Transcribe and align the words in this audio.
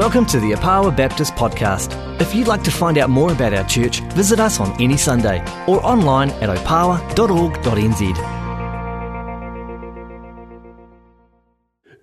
Welcome 0.00 0.24
to 0.28 0.40
the 0.40 0.52
Opawa 0.52 0.96
Baptist 0.96 1.34
Podcast. 1.34 1.92
If 2.22 2.34
you'd 2.34 2.48
like 2.48 2.62
to 2.62 2.70
find 2.70 2.96
out 2.96 3.10
more 3.10 3.32
about 3.32 3.52
our 3.52 3.68
church, 3.68 4.00
visit 4.14 4.40
us 4.40 4.58
on 4.58 4.72
any 4.80 4.96
Sunday 4.96 5.40
or 5.68 5.84
online 5.84 6.30
at 6.40 6.48
opawa.org.nz. 6.48 8.00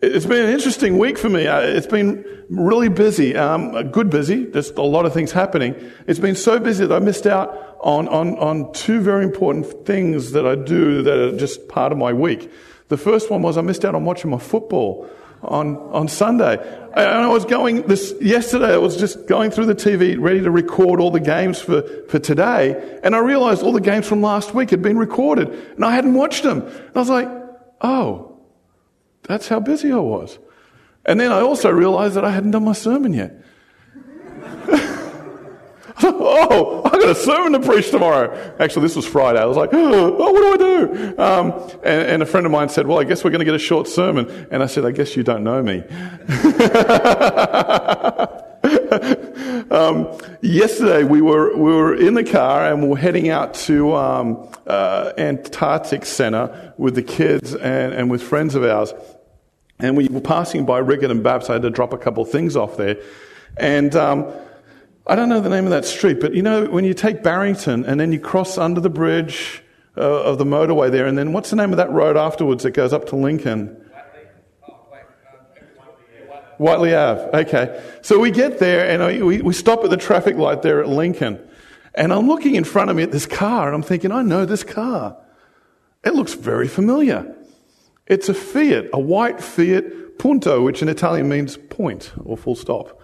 It's 0.03 0.27
been 0.27 0.45
an 0.45 0.53
interesting 0.53 0.99
week 0.99 1.17
for 1.17 1.29
me. 1.29 1.45
It's 1.47 1.87
been 1.87 2.23
really 2.51 2.89
busy, 2.89 3.35
um, 3.35 3.89
good 3.89 4.11
busy. 4.11 4.45
There's 4.45 4.69
a 4.69 4.83
lot 4.83 5.07
of 5.07 5.13
things 5.13 5.31
happening. 5.31 5.73
It's 6.05 6.19
been 6.19 6.35
so 6.35 6.59
busy 6.59 6.85
that 6.85 6.95
I 6.95 6.99
missed 6.99 7.25
out 7.25 7.79
on, 7.79 8.07
on, 8.09 8.37
on 8.37 8.71
two 8.73 9.01
very 9.01 9.23
important 9.23 9.87
things 9.87 10.33
that 10.33 10.45
I 10.45 10.53
do 10.53 11.01
that 11.01 11.17
are 11.17 11.35
just 11.35 11.67
part 11.67 11.91
of 11.91 11.97
my 11.97 12.13
week. 12.13 12.51
The 12.89 12.97
first 12.97 13.31
one 13.31 13.41
was 13.41 13.57
I 13.57 13.61
missed 13.61 13.83
out 13.83 13.95
on 13.95 14.05
watching 14.05 14.29
my 14.29 14.37
football 14.37 15.09
on, 15.41 15.77
on 15.77 16.07
Sunday. 16.07 16.57
And 16.93 17.07
I 17.07 17.27
was 17.27 17.45
going 17.45 17.83
this, 17.83 18.13
yesterday 18.19 18.73
I 18.73 18.77
was 18.77 18.97
just 18.97 19.27
going 19.27 19.51
through 19.51 19.67
the 19.67 19.75
TV 19.75 20.19
ready 20.19 20.41
to 20.41 20.49
record 20.49 20.99
all 20.99 21.11
the 21.11 21.19
games 21.19 21.59
for, 21.59 21.83
for 22.07 22.19
today. 22.19 22.99
And 23.03 23.15
I 23.15 23.19
realized 23.19 23.61
all 23.63 23.71
the 23.71 23.81
games 23.81 24.07
from 24.07 24.21
last 24.21 24.53
week 24.53 24.71
had 24.71 24.81
been 24.81 24.97
recorded 24.97 25.49
and 25.49 25.85
I 25.85 25.91
hadn't 25.91 26.15
watched 26.15 26.43
them. 26.43 26.61
And 26.61 26.91
I 26.95 26.99
was 26.99 27.09
like, 27.09 27.29
oh, 27.81 28.39
that's 29.23 29.47
how 29.47 29.59
busy 29.59 29.91
I 29.91 29.97
was. 29.97 30.39
And 31.05 31.19
then 31.19 31.31
I 31.31 31.41
also 31.41 31.69
realized 31.69 32.15
that 32.15 32.25
I 32.25 32.31
hadn't 32.31 32.51
done 32.51 32.65
my 32.65 32.73
sermon 32.73 33.13
yet. 33.13 33.33
oh, 36.03 36.83
I 36.85 36.89
got 36.89 37.09
a 37.09 37.15
sermon 37.15 37.53
to 37.53 37.67
preach 37.67 37.89
tomorrow. 37.89 38.55
Actually, 38.59 38.83
this 38.83 38.95
was 38.95 39.07
Friday. 39.07 39.39
I 39.39 39.45
was 39.45 39.57
like, 39.57 39.71
oh, 39.73 40.31
what 40.31 40.41
do 40.41 40.53
I 40.53 40.57
do? 40.57 41.19
Um, 41.19 41.53
and, 41.83 42.07
and 42.07 42.23
a 42.23 42.25
friend 42.25 42.45
of 42.45 42.51
mine 42.51 42.69
said, 42.69 42.85
well, 42.85 42.99
I 42.99 43.03
guess 43.03 43.23
we're 43.23 43.31
going 43.31 43.39
to 43.39 43.45
get 43.45 43.55
a 43.55 43.59
short 43.59 43.87
sermon. 43.87 44.47
And 44.51 44.61
I 44.61 44.67
said, 44.67 44.85
I 44.85 44.91
guess 44.91 45.15
you 45.15 45.23
don't 45.23 45.43
know 45.43 45.63
me. 45.63 45.79
um, 49.71 50.15
yesterday 50.41 51.03
we 51.03 51.21
were 51.21 51.55
we 51.55 51.73
were 51.73 51.95
in 51.95 52.13
the 52.13 52.23
car 52.23 52.71
and 52.71 52.83
we 52.83 52.89
were 52.89 52.97
heading 52.97 53.29
out 53.29 53.53
to 53.53 53.95
um, 53.95 54.49
uh, 54.67 55.13
Antarctic 55.17 56.05
Centre 56.05 56.73
with 56.77 56.93
the 56.93 57.01
kids 57.01 57.55
and, 57.55 57.93
and 57.93 58.11
with 58.11 58.21
friends 58.21 58.53
of 58.53 58.63
ours. 58.63 58.93
And 59.79 59.97
we 59.97 60.07
were 60.09 60.21
passing 60.21 60.65
by 60.65 60.79
Riggett 60.79 61.09
and 61.09 61.23
Babs. 61.23 61.49
I 61.49 61.53
had 61.53 61.63
to 61.63 61.71
drop 61.71 61.93
a 61.93 61.97
couple 61.97 62.21
of 62.21 62.29
things 62.29 62.55
off 62.55 62.77
there. 62.77 62.97
And 63.57 63.95
um, 63.95 64.31
I 65.09 65.15
don't 65.15 65.29
know 65.29 65.39
the 65.39 65.49
name 65.49 65.63
of 65.63 65.71
that 65.71 65.85
street, 65.85 66.19
but 66.19 66.33
you 66.33 66.41
know, 66.41 66.65
when 66.65 66.83
you 66.83 66.93
take 66.93 67.23
Barrington 67.23 67.85
and 67.85 67.97
then 67.97 68.11
you 68.11 68.19
cross 68.19 68.57
under 68.57 68.81
the 68.81 68.89
bridge 68.89 69.63
uh, 69.95 70.01
of 70.01 70.37
the 70.37 70.43
motorway 70.43 70.91
there, 70.91 71.05
and 71.05 71.17
then 71.17 71.31
what's 71.31 71.49
the 71.49 71.55
name 71.55 71.71
of 71.71 71.77
that 71.77 71.89
road 71.91 72.17
afterwards 72.17 72.63
that 72.63 72.71
goes 72.71 72.91
up 72.91 73.05
to 73.07 73.15
Lincoln? 73.15 73.83
Whiteleigh 76.59 76.97
Ave. 76.97 77.37
Okay. 77.45 77.83
So 78.01 78.19
we 78.19 78.31
get 78.31 78.59
there 78.59 78.89
and 78.89 79.25
we, 79.25 79.41
we 79.41 79.53
stop 79.53 79.83
at 79.83 79.91
the 79.91 79.97
traffic 79.97 80.35
light 80.35 80.61
there 80.61 80.81
at 80.81 80.89
Lincoln. 80.89 81.39
And 81.93 82.11
I'm 82.11 82.27
looking 82.27 82.55
in 82.55 82.63
front 82.63 82.89
of 82.89 82.95
me 82.95 83.03
at 83.03 83.11
this 83.11 83.25
car 83.25 83.67
and 83.67 83.75
I'm 83.75 83.83
thinking, 83.83 84.11
I 84.11 84.23
know 84.23 84.45
this 84.45 84.63
car. 84.63 85.17
It 86.03 86.15
looks 86.15 86.33
very 86.33 86.67
familiar. 86.67 87.35
It's 88.07 88.27
a 88.27 88.33
Fiat, 88.33 88.89
a 88.91 88.99
white 88.99 89.41
Fiat 89.41 90.17
Punto, 90.17 90.63
which 90.63 90.81
in 90.81 90.89
Italian 90.89 91.29
means 91.29 91.57
point 91.57 92.11
or 92.23 92.37
full 92.37 92.55
stop. 92.55 93.01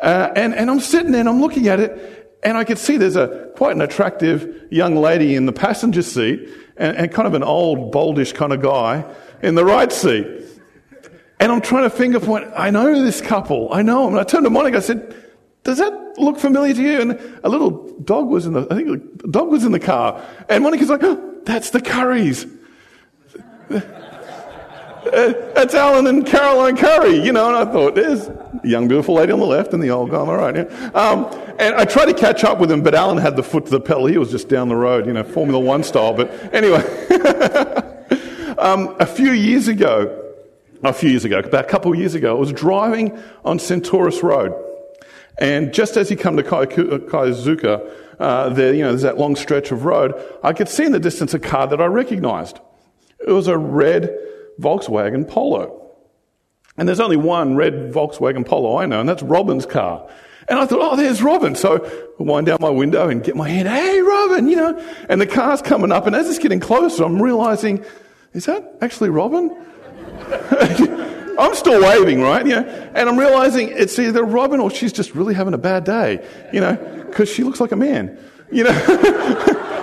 Uh, 0.00 0.32
and, 0.34 0.54
and 0.54 0.70
I'm 0.70 0.80
sitting 0.80 1.12
there 1.12 1.20
and 1.20 1.28
I'm 1.28 1.40
looking 1.40 1.68
at 1.68 1.80
it 1.80 2.38
and 2.42 2.56
I 2.56 2.64
could 2.64 2.78
see 2.78 2.96
there's 2.96 3.16
a 3.16 3.50
quite 3.56 3.74
an 3.74 3.82
attractive 3.82 4.68
young 4.70 4.96
lady 4.96 5.34
in 5.34 5.46
the 5.46 5.52
passenger 5.52 6.02
seat 6.02 6.48
and, 6.76 6.96
and 6.96 7.12
kind 7.12 7.28
of 7.28 7.34
an 7.34 7.42
old, 7.42 7.92
boldish 7.92 8.34
kind 8.34 8.52
of 8.52 8.62
guy 8.62 9.04
in 9.42 9.54
the 9.54 9.64
right 9.64 9.92
seat. 9.92 10.26
And 11.38 11.52
I'm 11.52 11.60
trying 11.60 11.84
to 11.84 11.90
finger 11.90 12.20
point, 12.20 12.50
I 12.56 12.70
know 12.70 13.02
this 13.02 13.20
couple, 13.20 13.72
I 13.72 13.82
know 13.82 14.04
them. 14.04 14.14
And 14.14 14.20
I 14.20 14.24
turned 14.24 14.44
to 14.44 14.50
Monica, 14.50 14.78
I 14.78 14.80
said, 14.80 15.14
does 15.64 15.78
that 15.78 16.18
look 16.18 16.38
familiar 16.38 16.74
to 16.74 16.82
you? 16.82 17.00
And 17.00 17.40
a 17.44 17.48
little 17.48 17.98
dog 18.00 18.28
was 18.28 18.46
in 18.46 18.54
the, 18.54 18.66
I 18.70 18.74
think 18.74 18.88
a 19.24 19.28
dog 19.28 19.50
was 19.50 19.64
in 19.64 19.72
the 19.72 19.80
car. 19.80 20.22
And 20.48 20.62
Monica's 20.62 20.88
like, 20.88 21.02
oh, 21.02 21.40
that's 21.44 21.70
the 21.70 21.80
Currys. 21.80 22.50
Uh, 25.06 25.32
that's 25.54 25.74
Alan 25.74 26.06
and 26.06 26.26
Caroline 26.26 26.76
Curry, 26.76 27.24
you 27.24 27.32
know, 27.32 27.48
and 27.48 27.56
I 27.68 27.72
thought, 27.72 27.94
there's 27.94 28.28
a 28.28 28.60
young, 28.62 28.86
beautiful 28.86 29.14
lady 29.14 29.32
on 29.32 29.38
the 29.38 29.46
left 29.46 29.72
and 29.72 29.82
the 29.82 29.90
old 29.90 30.10
guy 30.10 30.18
on 30.18 30.26
the 30.26 30.34
right. 30.34 30.54
Yeah. 30.54 30.90
Um, 30.90 31.24
and 31.58 31.74
I 31.74 31.86
tried 31.86 32.06
to 32.06 32.14
catch 32.14 32.44
up 32.44 32.58
with 32.58 32.70
him, 32.70 32.82
but 32.82 32.94
Alan 32.94 33.16
had 33.16 33.34
the 33.34 33.42
foot 33.42 33.64
to 33.64 33.70
the 33.70 33.80
pedal. 33.80 34.06
He 34.06 34.18
was 34.18 34.30
just 34.30 34.50
down 34.50 34.68
the 34.68 34.76
road, 34.76 35.06
you 35.06 35.14
know, 35.14 35.22
Formula 35.22 35.58
One 35.58 35.84
style. 35.84 36.12
But 36.12 36.30
anyway, 36.54 36.82
um, 38.58 38.94
a 39.00 39.06
few 39.06 39.30
years 39.32 39.68
ago, 39.68 40.34
a 40.82 40.92
few 40.92 41.10
years 41.10 41.24
ago, 41.24 41.38
about 41.38 41.64
a 41.64 41.68
couple 41.68 41.92
of 41.92 41.98
years 41.98 42.14
ago, 42.14 42.36
I 42.36 42.38
was 42.38 42.52
driving 42.52 43.18
on 43.42 43.58
Centaurus 43.58 44.22
Road. 44.22 44.52
And 45.38 45.72
just 45.72 45.96
as 45.96 46.10
you 46.10 46.18
come 46.18 46.36
to 46.36 46.46
uh, 46.46 46.66
Kaizuka, 46.66 47.90
uh, 48.18 48.48
there, 48.50 48.74
you 48.74 48.82
know, 48.82 48.90
there's 48.90 49.02
that 49.02 49.16
long 49.16 49.34
stretch 49.34 49.72
of 49.72 49.86
road, 49.86 50.14
I 50.42 50.52
could 50.52 50.68
see 50.68 50.84
in 50.84 50.92
the 50.92 51.00
distance 51.00 51.32
a 51.32 51.38
car 51.38 51.66
that 51.68 51.80
I 51.80 51.86
recognized. 51.86 52.60
It 53.26 53.32
was 53.32 53.48
a 53.48 53.56
red 53.56 54.14
Volkswagen 54.60 55.26
Polo. 55.26 55.76
And 56.76 56.88
there's 56.88 57.00
only 57.00 57.16
one 57.16 57.56
red 57.56 57.92
Volkswagen 57.92 58.46
Polo 58.46 58.78
I 58.78 58.86
know, 58.86 59.00
and 59.00 59.08
that's 59.08 59.22
Robin's 59.22 59.66
car. 59.66 60.08
And 60.48 60.58
I 60.58 60.66
thought, 60.66 60.80
oh, 60.80 60.96
there's 60.96 61.22
Robin. 61.22 61.54
So 61.54 61.84
I 62.18 62.22
wind 62.22 62.46
down 62.46 62.58
my 62.60 62.70
window 62.70 63.08
and 63.08 63.22
get 63.22 63.36
my 63.36 63.48
hand, 63.48 63.68
hey, 63.68 64.00
Robin, 64.00 64.48
you 64.48 64.56
know. 64.56 64.78
And 65.08 65.20
the 65.20 65.26
car's 65.26 65.62
coming 65.62 65.92
up, 65.92 66.06
and 66.06 66.16
as 66.16 66.28
it's 66.28 66.38
getting 66.38 66.60
closer, 66.60 67.04
I'm 67.04 67.20
realizing, 67.22 67.84
is 68.32 68.46
that 68.46 68.78
actually 68.80 69.10
Robin? 69.10 69.56
I'm 71.38 71.54
still 71.54 71.80
waving, 71.80 72.20
right? 72.20 72.46
Yeah. 72.46 72.90
And 72.94 73.08
I'm 73.08 73.18
realizing 73.18 73.68
it's 73.68 73.98
either 73.98 74.24
Robin 74.24 74.60
or 74.60 74.70
she's 74.70 74.92
just 74.92 75.14
really 75.14 75.34
having 75.34 75.54
a 75.54 75.58
bad 75.58 75.84
day, 75.84 76.26
you 76.52 76.60
know, 76.60 76.76
because 77.06 77.30
she 77.30 77.44
looks 77.44 77.60
like 77.60 77.72
a 77.72 77.76
man, 77.76 78.18
you 78.50 78.64
know. 78.64 78.70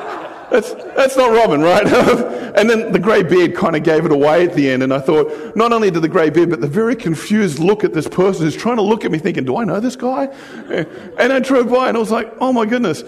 that's, 0.49 0.73
that's 0.95 1.17
not 1.17 1.31
Robin, 1.31 1.61
right? 1.61 1.85
and 2.57 2.69
then 2.69 2.91
the 2.91 2.99
grey 2.99 3.23
beard 3.23 3.55
kind 3.55 3.75
of 3.75 3.83
gave 3.83 4.05
it 4.05 4.11
away 4.11 4.45
at 4.45 4.53
the 4.53 4.69
end. 4.69 4.83
And 4.83 4.93
I 4.93 4.99
thought, 4.99 5.55
not 5.55 5.73
only 5.73 5.91
did 5.91 6.01
the 6.01 6.09
grey 6.09 6.29
beard, 6.29 6.49
but 6.49 6.61
the 6.61 6.67
very 6.67 6.95
confused 6.95 7.59
look 7.59 7.83
at 7.83 7.93
this 7.93 8.07
person 8.07 8.45
who's 8.45 8.55
trying 8.55 8.77
to 8.77 8.81
look 8.81 9.05
at 9.05 9.11
me 9.11 9.17
thinking, 9.17 9.45
do 9.45 9.57
I 9.57 9.63
know 9.63 9.79
this 9.79 9.95
guy? 9.95 10.27
And 11.17 11.33
I 11.33 11.39
drove 11.39 11.69
by 11.69 11.87
and 11.87 11.97
I 11.97 11.99
was 11.99 12.11
like, 12.11 12.31
oh 12.39 12.53
my 12.53 12.65
goodness. 12.65 13.03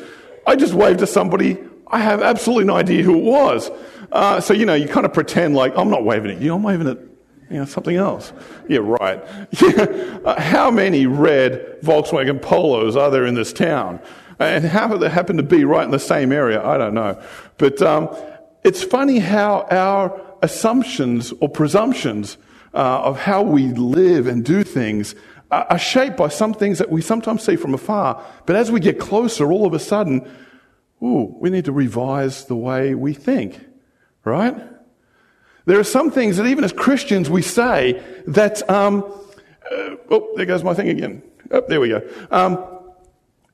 I 0.48 0.56
just 0.56 0.74
waved 0.74 1.00
to 1.00 1.08
somebody. 1.08 1.60
I 1.88 2.00
have 2.00 2.22
absolutely 2.22 2.66
no 2.66 2.76
idea 2.76 3.04
who 3.04 3.18
it 3.18 3.24
was. 3.24 3.70
Uh, 4.12 4.42
so, 4.42 4.54
you 4.54 4.66
know, 4.66 4.74
you 4.74 4.88
kind 4.88 5.06
of 5.06 5.14
pretend 5.14 5.56
like, 5.56 5.78
I'm 5.78 5.90
not 5.90 6.04
waving 6.04 6.32
at 6.32 6.42
you, 6.42 6.56
I'm 6.56 6.64
waving 6.64 6.88
at 6.88 6.98
you 7.50 7.58
know, 7.58 7.66
something 7.66 7.96
else. 7.96 8.34
Yeah, 8.68 8.80
right. 8.82 9.24
Uh, 10.20 10.40
how 10.40 10.70
many 10.70 11.06
red 11.06 11.80
Volkswagen 11.82 12.42
Polos 12.42 12.98
are 12.98 13.10
there 13.10 13.26
in 13.26 13.36
this 13.36 13.54
town? 13.54 14.02
And 14.40 14.66
how 14.66 14.96
they 14.96 15.10
happen 15.10 15.38
to 15.38 15.44
be 15.44 15.66
right 15.66 15.84
in 15.84 15.92
the 15.92 16.00
same 16.00 16.32
area, 16.32 16.66
I 16.66 16.78
don't 16.78 16.94
know. 16.94 17.22
But 17.58 17.82
um, 17.82 18.10
it's 18.64 18.82
funny 18.82 19.20
how 19.20 19.68
our 19.70 20.20
assumptions 20.42 21.34
or 21.42 21.50
presumptions 21.50 22.38
uh, 22.74 23.02
of 23.02 23.20
how 23.20 23.42
we 23.42 23.68
live 23.68 24.28
and 24.28 24.46
do 24.46 24.64
things 24.64 25.16
are, 25.52 25.80
shaped 25.80 26.16
by 26.16 26.30
some 26.30 26.54
things 26.54 26.78
that 26.78 26.90
we 26.90 27.02
sometimes 27.02 27.44
see 27.44 27.56
from 27.56 27.74
afar. 27.74 28.24
But 28.46 28.56
as 28.56 28.72
we 28.72 28.80
get 28.80 29.00
closer, 29.00 29.52
all 29.52 29.66
of 29.66 29.74
a 29.74 29.80
sudden, 29.80 30.30
ooh, 31.04 31.36
we 31.40 31.50
need 31.50 31.66
to 31.66 31.72
revise 31.72 32.46
the 32.46 32.56
way 32.56 32.96
we 32.96 33.14
think, 33.14 33.60
right? 34.24 34.56
There 35.66 35.80
are 35.80 35.84
some 35.84 36.12
things 36.12 36.38
that 36.38 36.46
even 36.46 36.64
as 36.64 36.72
Christians 36.72 37.30
we 37.30 37.42
say 37.42 38.02
that, 38.28 38.68
um, 38.70 39.04
uh, 39.72 39.96
oh, 40.12 40.32
there 40.36 40.46
goes 40.46 40.64
my 40.64 40.74
thing 40.74 40.90
again. 40.90 41.24
Oh, 41.52 41.64
there 41.68 41.82
we 41.82 41.90
go. 41.90 42.08
Um, 42.32 42.79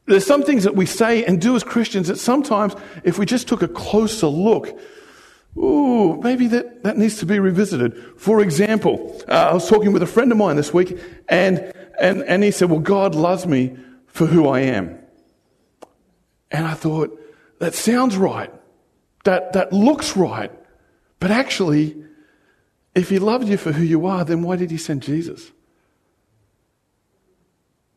there's 0.07 0.25
some 0.25 0.43
things 0.43 0.63
that 0.63 0.75
we 0.75 0.85
say 0.85 1.25
and 1.25 1.41
do 1.41 1.55
as 1.55 1.63
Christians 1.63 2.07
that 2.07 2.17
sometimes, 2.17 2.75
if 3.03 3.17
we 3.17 3.25
just 3.25 3.47
took 3.47 3.61
a 3.61 3.67
closer 3.67 4.27
look, 4.27 4.79
ooh, 5.57 6.21
maybe 6.21 6.47
that, 6.47 6.83
that 6.83 6.97
needs 6.97 7.17
to 7.19 7.25
be 7.25 7.39
revisited. 7.39 7.97
For 8.17 8.41
example, 8.41 9.21
uh, 9.27 9.49
I 9.49 9.53
was 9.53 9.67
talking 9.67 9.93
with 9.93 10.03
a 10.03 10.07
friend 10.07 10.31
of 10.31 10.37
mine 10.37 10.57
this 10.57 10.73
week, 10.73 10.99
and, 11.27 11.73
and, 11.99 12.23
and 12.23 12.43
he 12.43 12.51
said, 12.51 12.69
Well, 12.69 12.79
God 12.79 13.15
loves 13.15 13.47
me 13.47 13.77
for 14.07 14.27
who 14.27 14.47
I 14.47 14.61
am. 14.61 14.99
And 16.51 16.65
I 16.65 16.73
thought, 16.73 17.19
that 17.59 17.73
sounds 17.73 18.15
right. 18.15 18.51
That, 19.23 19.53
that 19.53 19.73
looks 19.73 20.15
right. 20.15 20.51
But 21.19 21.31
actually, 21.31 21.95
if 22.93 23.09
he 23.09 23.17
loved 23.17 23.47
you 23.47 23.57
for 23.57 23.71
who 23.71 23.83
you 23.83 24.05
are, 24.05 24.23
then 24.23 24.43
why 24.43 24.55
did 24.55 24.71
he 24.71 24.77
send 24.77 25.01
Jesus? 25.01 25.51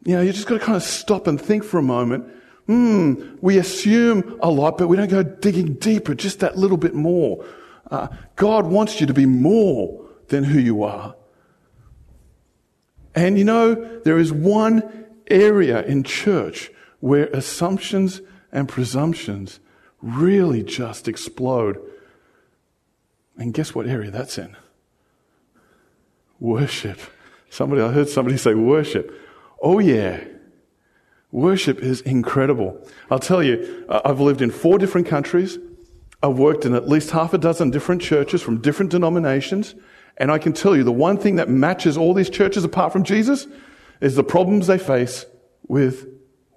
You 0.08 0.14
know, 0.14 0.22
you 0.22 0.32
just 0.32 0.46
got 0.46 0.58
to 0.58 0.64
kind 0.64 0.74
of 0.74 0.82
stop 0.82 1.26
and 1.26 1.38
think 1.38 1.62
for 1.62 1.76
a 1.76 1.82
moment. 1.82 2.32
Hmm, 2.64 3.36
we 3.42 3.58
assume 3.58 4.38
a 4.40 4.50
lot, 4.50 4.78
but 4.78 4.88
we 4.88 4.96
don't 4.96 5.10
go 5.10 5.22
digging 5.22 5.74
deeper, 5.74 6.14
just 6.14 6.40
that 6.40 6.56
little 6.56 6.78
bit 6.78 6.94
more. 6.94 7.44
Uh, 7.90 8.08
God 8.34 8.64
wants 8.64 9.02
you 9.02 9.06
to 9.06 9.12
be 9.12 9.26
more 9.26 10.08
than 10.28 10.44
who 10.44 10.58
you 10.58 10.82
are. 10.82 11.14
And 13.14 13.38
you 13.38 13.44
know, 13.44 13.74
there 14.00 14.16
is 14.16 14.32
one 14.32 15.04
area 15.30 15.82
in 15.82 16.04
church 16.04 16.70
where 17.00 17.26
assumptions 17.26 18.22
and 18.50 18.66
presumptions 18.66 19.60
really 20.00 20.62
just 20.62 21.06
explode. 21.06 21.78
And 23.36 23.52
guess 23.52 23.74
what 23.74 23.86
area 23.86 24.10
that's 24.10 24.38
in? 24.38 24.56
Worship. 26.40 26.98
Somebody, 27.50 27.82
I 27.82 27.92
heard 27.92 28.08
somebody 28.08 28.38
say 28.38 28.54
worship. 28.54 29.26
Oh, 29.60 29.78
yeah. 29.78 30.24
Worship 31.30 31.80
is 31.80 32.00
incredible. 32.02 32.80
I'll 33.10 33.18
tell 33.18 33.42
you, 33.42 33.84
I've 33.88 34.20
lived 34.20 34.40
in 34.40 34.50
four 34.50 34.78
different 34.78 35.06
countries. 35.06 35.58
I've 36.22 36.38
worked 36.38 36.64
in 36.64 36.74
at 36.74 36.88
least 36.88 37.10
half 37.10 37.34
a 37.34 37.38
dozen 37.38 37.70
different 37.70 38.00
churches 38.00 38.42
from 38.42 38.60
different 38.60 38.90
denominations. 38.90 39.74
And 40.16 40.32
I 40.32 40.38
can 40.38 40.52
tell 40.52 40.74
you 40.74 40.84
the 40.84 40.92
one 40.92 41.18
thing 41.18 41.36
that 41.36 41.48
matches 41.48 41.96
all 41.96 42.14
these 42.14 42.30
churches 42.30 42.64
apart 42.64 42.92
from 42.92 43.04
Jesus 43.04 43.46
is 44.00 44.16
the 44.16 44.24
problems 44.24 44.66
they 44.66 44.78
face 44.78 45.26
with 45.66 46.08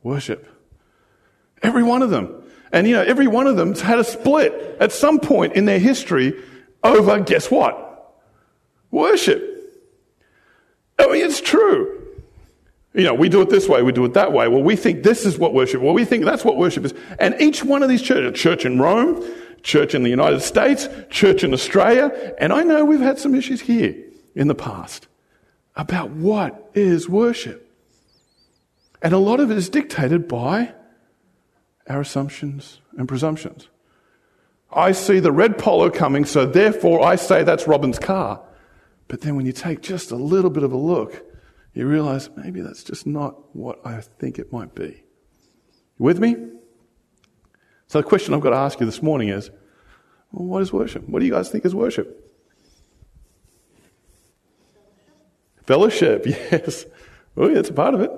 worship. 0.03 0.48
Every 1.62 1.83
one 1.83 2.01
of 2.01 2.09
them. 2.09 2.44
And 2.71 2.88
you 2.88 2.95
know, 2.95 3.03
every 3.03 3.27
one 3.27 3.48
of 3.48 3.57
them's 3.57 3.81
had 3.81 4.00
a 4.00 4.03
split 4.03 4.77
at 4.80 4.92
some 4.92 5.19
point 5.19 5.53
in 5.53 5.65
their 5.65 5.80
history 5.80 6.42
over, 6.83 7.19
guess 7.19 7.51
what? 7.51 8.15
Worship. 8.89 9.48
I 10.98 11.07
mean, 11.07 11.25
it's 11.25 11.42
true. 11.42 12.00
You 12.94 13.04
know, 13.04 13.14
we 13.14 13.30
do 13.30 13.42
it 13.42 13.50
this 13.50 13.70
way, 13.70 13.82
we 13.84 13.94
do 13.94 14.04
it 14.04 14.14
that 14.16 14.34
way. 14.34 14.50
Well, 14.50 14.64
we 14.64 14.76
think 14.76 15.04
this 15.04 15.26
is 15.26 15.38
what 15.38 15.54
worship, 15.54 15.82
well, 15.82 15.94
we 15.94 16.04
think 16.04 16.26
that's 16.26 16.44
what 16.44 16.58
worship 16.58 16.84
is. 16.84 16.94
And 17.20 17.40
each 17.40 17.64
one 17.64 17.84
of 17.84 17.90
these 17.90 18.02
churches, 18.02 18.40
church 18.40 18.66
in 18.66 18.80
Rome, 18.80 19.24
church 19.64 19.96
in 19.96 20.04
the 20.04 20.10
United 20.10 20.42
States, 20.42 20.90
church 21.10 21.44
in 21.44 21.54
Australia, 21.54 22.36
and 22.38 22.52
I 22.52 22.64
know 22.64 22.84
we've 22.84 23.00
had 23.00 23.18
some 23.18 23.34
issues 23.34 23.62
here 23.62 23.96
in 24.36 24.48
the 24.48 24.56
past 24.56 25.08
about 25.76 26.10
what 26.12 26.70
is 26.74 27.08
worship. 27.08 27.68
And 29.02 29.14
a 29.14 29.18
lot 29.18 29.40
of 29.40 29.50
it 29.52 29.58
is 29.58 29.70
dictated 29.70 30.28
by 30.28 30.74
our 31.88 32.02
assumptions 32.02 32.82
and 32.98 33.08
presumptions. 33.08 33.68
I 34.72 34.92
see 34.92 35.20
the 35.20 35.32
red 35.32 35.58
polo 35.58 35.90
coming, 35.90 36.26
so 36.26 36.46
therefore 36.46 37.06
I 37.06 37.16
say 37.16 37.44
that's 37.44 37.68
Robin's 37.68 38.00
car. 38.00 38.42
But 39.08 39.22
then 39.22 39.36
when 39.36 39.46
you 39.46 39.52
take 39.52 39.82
just 39.82 40.12
a 40.12 40.16
little 40.16 40.50
bit 40.50 40.64
of 40.64 40.72
a 40.72 40.78
look, 40.78 41.26
you 41.74 41.88
realize 41.88 42.30
maybe 42.36 42.62
that's 42.62 42.84
just 42.84 43.08
not 43.08 43.56
what 43.56 43.80
I 43.86 44.02
think 44.02 44.40
it 44.40 44.52
might 44.52 44.76
be. 44.76 45.04
You 45.98 46.06
with 46.06 46.20
me? 46.20 46.36
So 47.88 48.00
the 48.00 48.08
question 48.08 48.34
I've 48.34 48.42
got 48.42 48.52
to 48.52 48.58
ask 48.58 48.80
you 48.80 48.86
this 48.86 49.02
morning 49.02 49.30
is 49.30 49.50
well, 50.32 50.46
what 50.46 50.62
is 50.62 50.72
worship? 50.72 51.08
What 51.08 51.20
do 51.20 51.26
you 51.26 51.32
guys 51.32 51.50
think 51.50 51.66
is 51.66 51.76
worship? 51.76 52.18
Fellowship, 55.64 56.26
yes. 56.26 56.86
Oh, 57.38 57.48
yeah, 57.48 57.60
it's 57.60 57.70
a 57.70 57.74
part 57.74 57.94
of 57.94 58.02
it. 58.02 58.12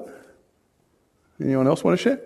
Anyone 1.42 1.68
else 1.68 1.84
want 1.84 2.00
to 2.00 2.04
share? 2.04 2.22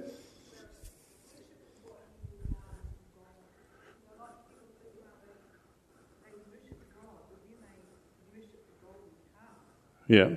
Yeah. 10.07 10.35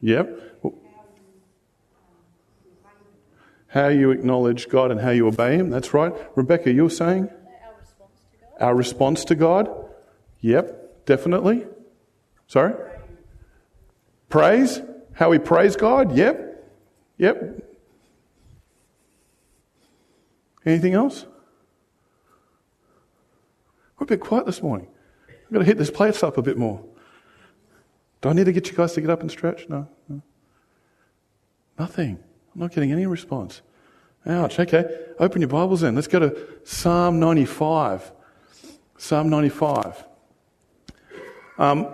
Yep. 0.00 0.42
How 3.68 3.88
you 3.88 4.10
acknowledge 4.10 4.68
God 4.68 4.90
and 4.90 5.00
how 5.00 5.10
you 5.10 5.26
obey 5.26 5.56
Him. 5.56 5.70
That's 5.70 5.92
right. 5.92 6.12
Rebecca, 6.34 6.72
you 6.72 6.84
were 6.84 6.90
saying? 6.90 7.28
Our 7.28 7.74
response 7.78 8.14
to 8.30 8.36
God. 8.54 8.66
Our 8.66 8.74
response 8.74 9.24
to 9.24 9.34
God. 9.34 9.70
Yep, 10.40 11.06
definitely. 11.06 11.66
Sorry? 12.46 12.74
Praise. 14.28 14.80
How 15.12 15.30
we 15.30 15.38
praise 15.38 15.76
God. 15.76 16.16
Yep. 16.16 16.64
Yep. 17.18 17.62
Anything 20.64 20.94
else? 20.94 21.26
We're 23.98 24.04
a 24.04 24.06
bit 24.06 24.20
quiet 24.20 24.46
this 24.46 24.62
morning. 24.62 24.88
I've 25.28 25.52
got 25.52 25.58
to 25.60 25.64
hit 25.64 25.78
this 25.78 25.90
place 25.90 26.22
up 26.22 26.36
a 26.36 26.42
bit 26.42 26.58
more. 26.58 26.84
Do 28.26 28.30
I 28.30 28.32
need 28.32 28.46
to 28.46 28.52
get 28.52 28.68
you 28.68 28.76
guys 28.76 28.92
to 28.94 29.00
get 29.00 29.08
up 29.08 29.20
and 29.20 29.30
stretch? 29.30 29.68
No. 29.68 29.86
no. 30.08 30.20
Nothing. 31.78 32.18
I'm 32.52 32.60
not 32.60 32.72
getting 32.72 32.90
any 32.90 33.06
response. 33.06 33.62
Ouch. 34.26 34.58
Okay. 34.58 34.84
Open 35.20 35.40
your 35.40 35.48
Bibles 35.48 35.84
in. 35.84 35.94
Let's 35.94 36.08
go 36.08 36.18
to 36.18 36.36
Psalm 36.64 37.20
95. 37.20 38.10
Psalm 38.98 39.30
95. 39.30 40.04
Um, 41.56 41.86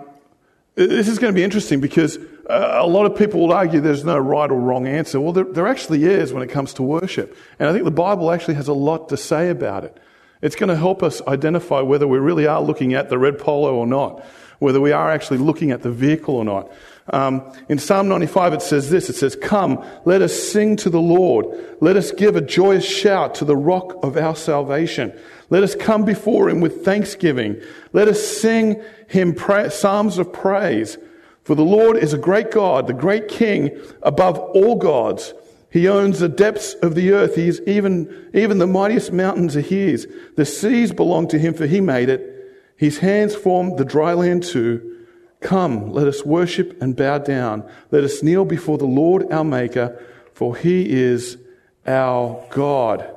this 0.73 1.07
is 1.07 1.19
going 1.19 1.31
to 1.31 1.35
be 1.37 1.43
interesting 1.43 1.79
because 1.79 2.17
uh, 2.49 2.79
a 2.81 2.87
lot 2.87 3.05
of 3.05 3.15
people 3.15 3.39
will 3.39 3.53
argue 3.53 3.79
there's 3.79 4.03
no 4.03 4.17
right 4.17 4.49
or 4.49 4.59
wrong 4.59 4.87
answer. 4.87 5.21
Well, 5.21 5.33
there, 5.33 5.43
there 5.43 5.67
actually 5.67 6.03
is 6.03 6.33
when 6.33 6.41
it 6.41 6.49
comes 6.49 6.73
to 6.73 6.81
worship. 6.81 7.37
And 7.59 7.69
I 7.69 7.73
think 7.73 7.85
the 7.85 7.91
Bible 7.91 8.31
actually 8.31 8.55
has 8.55 8.67
a 8.67 8.73
lot 8.73 9.09
to 9.09 9.17
say 9.17 9.51
about 9.51 9.83
it. 9.83 9.99
It's 10.41 10.55
going 10.55 10.69
to 10.69 10.75
help 10.75 11.03
us 11.03 11.21
identify 11.27 11.81
whether 11.81 12.07
we 12.07 12.17
really 12.17 12.47
are 12.47 12.59
looking 12.59 12.95
at 12.95 13.09
the 13.09 13.19
red 13.19 13.37
polo 13.37 13.75
or 13.75 13.85
not, 13.85 14.25
whether 14.63 14.81
we 14.81 14.91
are 14.91 15.11
actually 15.11 15.37
looking 15.37 15.71
at 15.71 15.83
the 15.83 15.91
vehicle 15.91 16.35
or 16.35 16.45
not. 16.45 16.71
Um, 17.11 17.43
in 17.67 17.77
Psalm 17.77 18.07
95, 18.07 18.53
it 18.53 18.61
says 18.61 18.89
this 18.89 19.09
it 19.09 19.15
says, 19.15 19.35
Come, 19.35 19.85
let 20.05 20.21
us 20.21 20.33
sing 20.33 20.77
to 20.77 20.89
the 20.89 21.01
Lord. 21.01 21.45
Let 21.81 21.97
us 21.97 22.11
give 22.11 22.35
a 22.35 22.41
joyous 22.41 22.85
shout 22.85 23.35
to 23.35 23.45
the 23.45 23.57
rock 23.57 24.01
of 24.03 24.15
our 24.15 24.35
salvation. 24.35 25.13
Let 25.49 25.63
us 25.63 25.75
come 25.75 26.05
before 26.05 26.49
him 26.49 26.61
with 26.61 26.85
thanksgiving. 26.85 27.61
Let 27.91 28.07
us 28.07 28.25
sing 28.25 28.81
him 29.07 29.35
pra- 29.35 29.69
psalms 29.69 30.17
of 30.17 30.31
praise. 30.31 30.97
For 31.43 31.55
the 31.55 31.65
Lord 31.65 31.97
is 31.97 32.13
a 32.13 32.17
great 32.17 32.51
God, 32.51 32.87
the 32.87 32.93
great 32.93 33.27
King 33.27 33.77
above 34.01 34.39
all 34.39 34.75
gods. 34.77 35.33
He 35.69 35.89
owns 35.89 36.19
the 36.19 36.29
depths 36.29 36.73
of 36.75 36.95
the 36.95 37.11
earth. 37.11 37.35
He 37.35 37.49
is 37.49 37.61
even, 37.67 38.29
even 38.33 38.59
the 38.59 38.67
mightiest 38.67 39.11
mountains 39.11 39.57
are 39.57 39.61
his. 39.61 40.07
The 40.37 40.45
seas 40.45 40.93
belong 40.93 41.27
to 41.29 41.39
him, 41.39 41.53
for 41.53 41.67
he 41.67 41.81
made 41.81 42.07
it. 42.07 42.32
His 42.75 42.99
hands 42.99 43.35
formed 43.35 43.77
the 43.77 43.85
dry 43.85 44.13
land 44.13 44.43
too. 44.43 45.05
Come, 45.41 45.91
let 45.91 46.07
us 46.07 46.25
worship 46.25 46.81
and 46.81 46.95
bow 46.95 47.17
down. 47.17 47.69
Let 47.91 48.03
us 48.03 48.23
kneel 48.23 48.45
before 48.45 48.77
the 48.77 48.85
Lord 48.85 49.31
our 49.31 49.43
Maker, 49.43 50.01
for 50.33 50.55
he 50.55 50.89
is 50.89 51.37
our 51.85 52.45
God. 52.49 53.13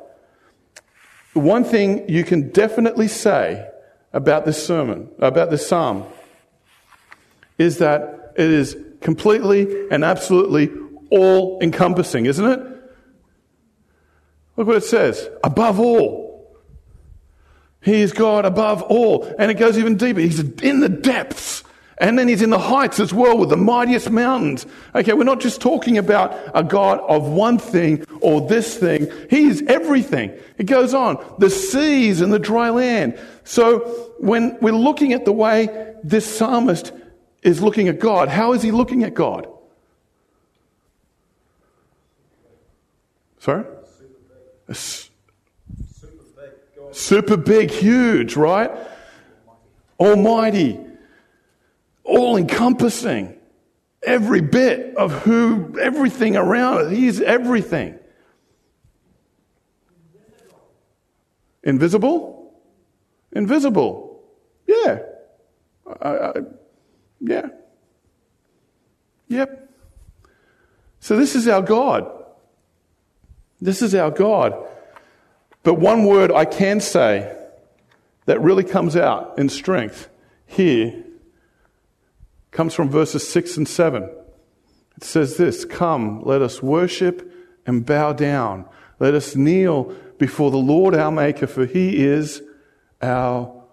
One 1.35 1.65
thing 1.65 2.09
you 2.09 2.25
can 2.25 2.51
definitely 2.51 3.09
say 3.09 3.69
about 4.13 4.45
this 4.45 4.65
sermon, 4.65 5.09
about 5.19 5.51
this 5.51 5.67
psalm, 5.67 6.05
is 7.59 7.79
that 7.79 8.33
it 8.37 8.51
is 8.51 8.77
completely 9.01 9.89
and 9.91 10.05
absolutely 10.05 10.71
all 11.11 11.59
encompassing, 11.63 12.27
isn't 12.27 12.45
it? 12.45 12.61
Look 14.57 14.67
what 14.67 14.77
it 14.77 14.85
says 14.85 15.29
above 15.45 15.79
all. 15.79 16.26
He 17.87 18.03
is 18.03 18.13
God 18.13 18.45
above 18.45 18.83
all. 18.83 19.33
And 19.39 19.49
it 19.49 19.55
goes 19.55 19.79
even 19.79 19.97
deeper. 19.97 20.19
He's 20.19 20.41
in 20.41 20.81
the 20.81 20.89
depths. 20.89 21.63
And 21.99 22.19
then 22.19 22.27
he's 22.27 22.43
in 22.43 22.51
the 22.51 22.59
heights 22.59 22.99
as 22.99 23.15
well 23.15 23.39
with 23.39 23.49
the 23.49 23.57
mightiest 23.57 24.11
mountains. 24.11 24.67
Okay, 24.97 25.13
we're 25.13 25.23
not 25.23 25.41
just 25.41 25.61
talking 25.61 25.97
about 25.97 26.37
a 26.53 26.65
God 26.65 26.99
of 27.09 27.29
one 27.29 27.59
thing 27.59 28.05
or 28.21 28.41
this 28.41 28.77
thing. 28.77 29.09
He 29.31 29.45
is 29.45 29.63
everything. 29.69 30.37
It 30.59 30.65
goes 30.65 30.95
on. 30.95 31.25
The 31.39 31.49
seas 31.49 32.21
and 32.21 32.33
the 32.33 32.41
dry 32.41 32.71
land. 32.71 33.21
So 33.45 33.79
when 34.19 34.59
we're 34.61 34.73
looking 34.73 35.13
at 35.13 35.25
the 35.25 35.33
way 35.33 35.95
this 36.03 36.27
psalmist 36.27 36.93
is 37.43 37.63
looking 37.63 37.87
at 37.87 38.01
God, 38.01 38.29
how 38.29 38.53
is 38.53 38.63
he 38.63 38.73
looking 38.73 39.05
at 39.05 39.15
God? 39.15 39.47
Sorry? 43.39 43.65
Super 46.97 47.37
big, 47.37 47.71
huge, 47.71 48.37
right? 48.37 48.71
Almighty 50.01 50.81
all 52.05 52.39
encompassing. 52.39 53.37
Every 54.03 54.41
bit 54.41 54.97
of 54.97 55.13
who, 55.13 55.79
everything 55.79 56.39
around 56.39 56.87
it. 56.87 56.97
He's 56.97 57.21
everything. 57.21 57.99
Invisible? 61.63 62.55
Invisible. 63.31 64.23
Yeah. 64.67 65.01
I, 66.01 66.09
I, 66.09 66.33
yeah. 67.21 67.49
Yep. 69.29 69.71
So 71.01 71.19
this 71.19 71.35
is 71.35 71.47
our 71.47 71.61
God. 71.61 72.11
This 73.61 73.83
is 73.83 73.95
our 73.95 74.11
God. 74.11 74.67
But 75.67 75.81
one 75.81 76.05
word 76.05 76.31
I 76.31 76.45
can 76.45 76.79
say 76.79 77.37
that 78.27 78.41
really 78.41 78.63
comes 78.63 78.95
out 78.95 79.37
in 79.37 79.49
strength 79.49 80.09
here 80.47 81.03
comes 82.53 82.73
from 82.73 82.89
verses 82.89 83.29
6 83.29 83.57
and 83.57 83.67
7. 83.69 84.05
It 84.97 85.03
says 85.03 85.39
this 85.39 85.65
Come, 85.65 86.23
let 86.23 86.41
us 86.41 86.63
worship 86.63 87.29
and 87.67 87.85
bow 87.85 88.13
down. 88.13 88.67
Let 89.01 89.15
us 89.15 89.35
kneel 89.35 89.93
before 90.19 90.53
the 90.53 90.57
Lord 90.57 90.95
our 90.95 91.11
Maker, 91.11 91.49
for 91.49 91.67
he 91.67 91.97
is 91.97 92.43
our 93.03 93.65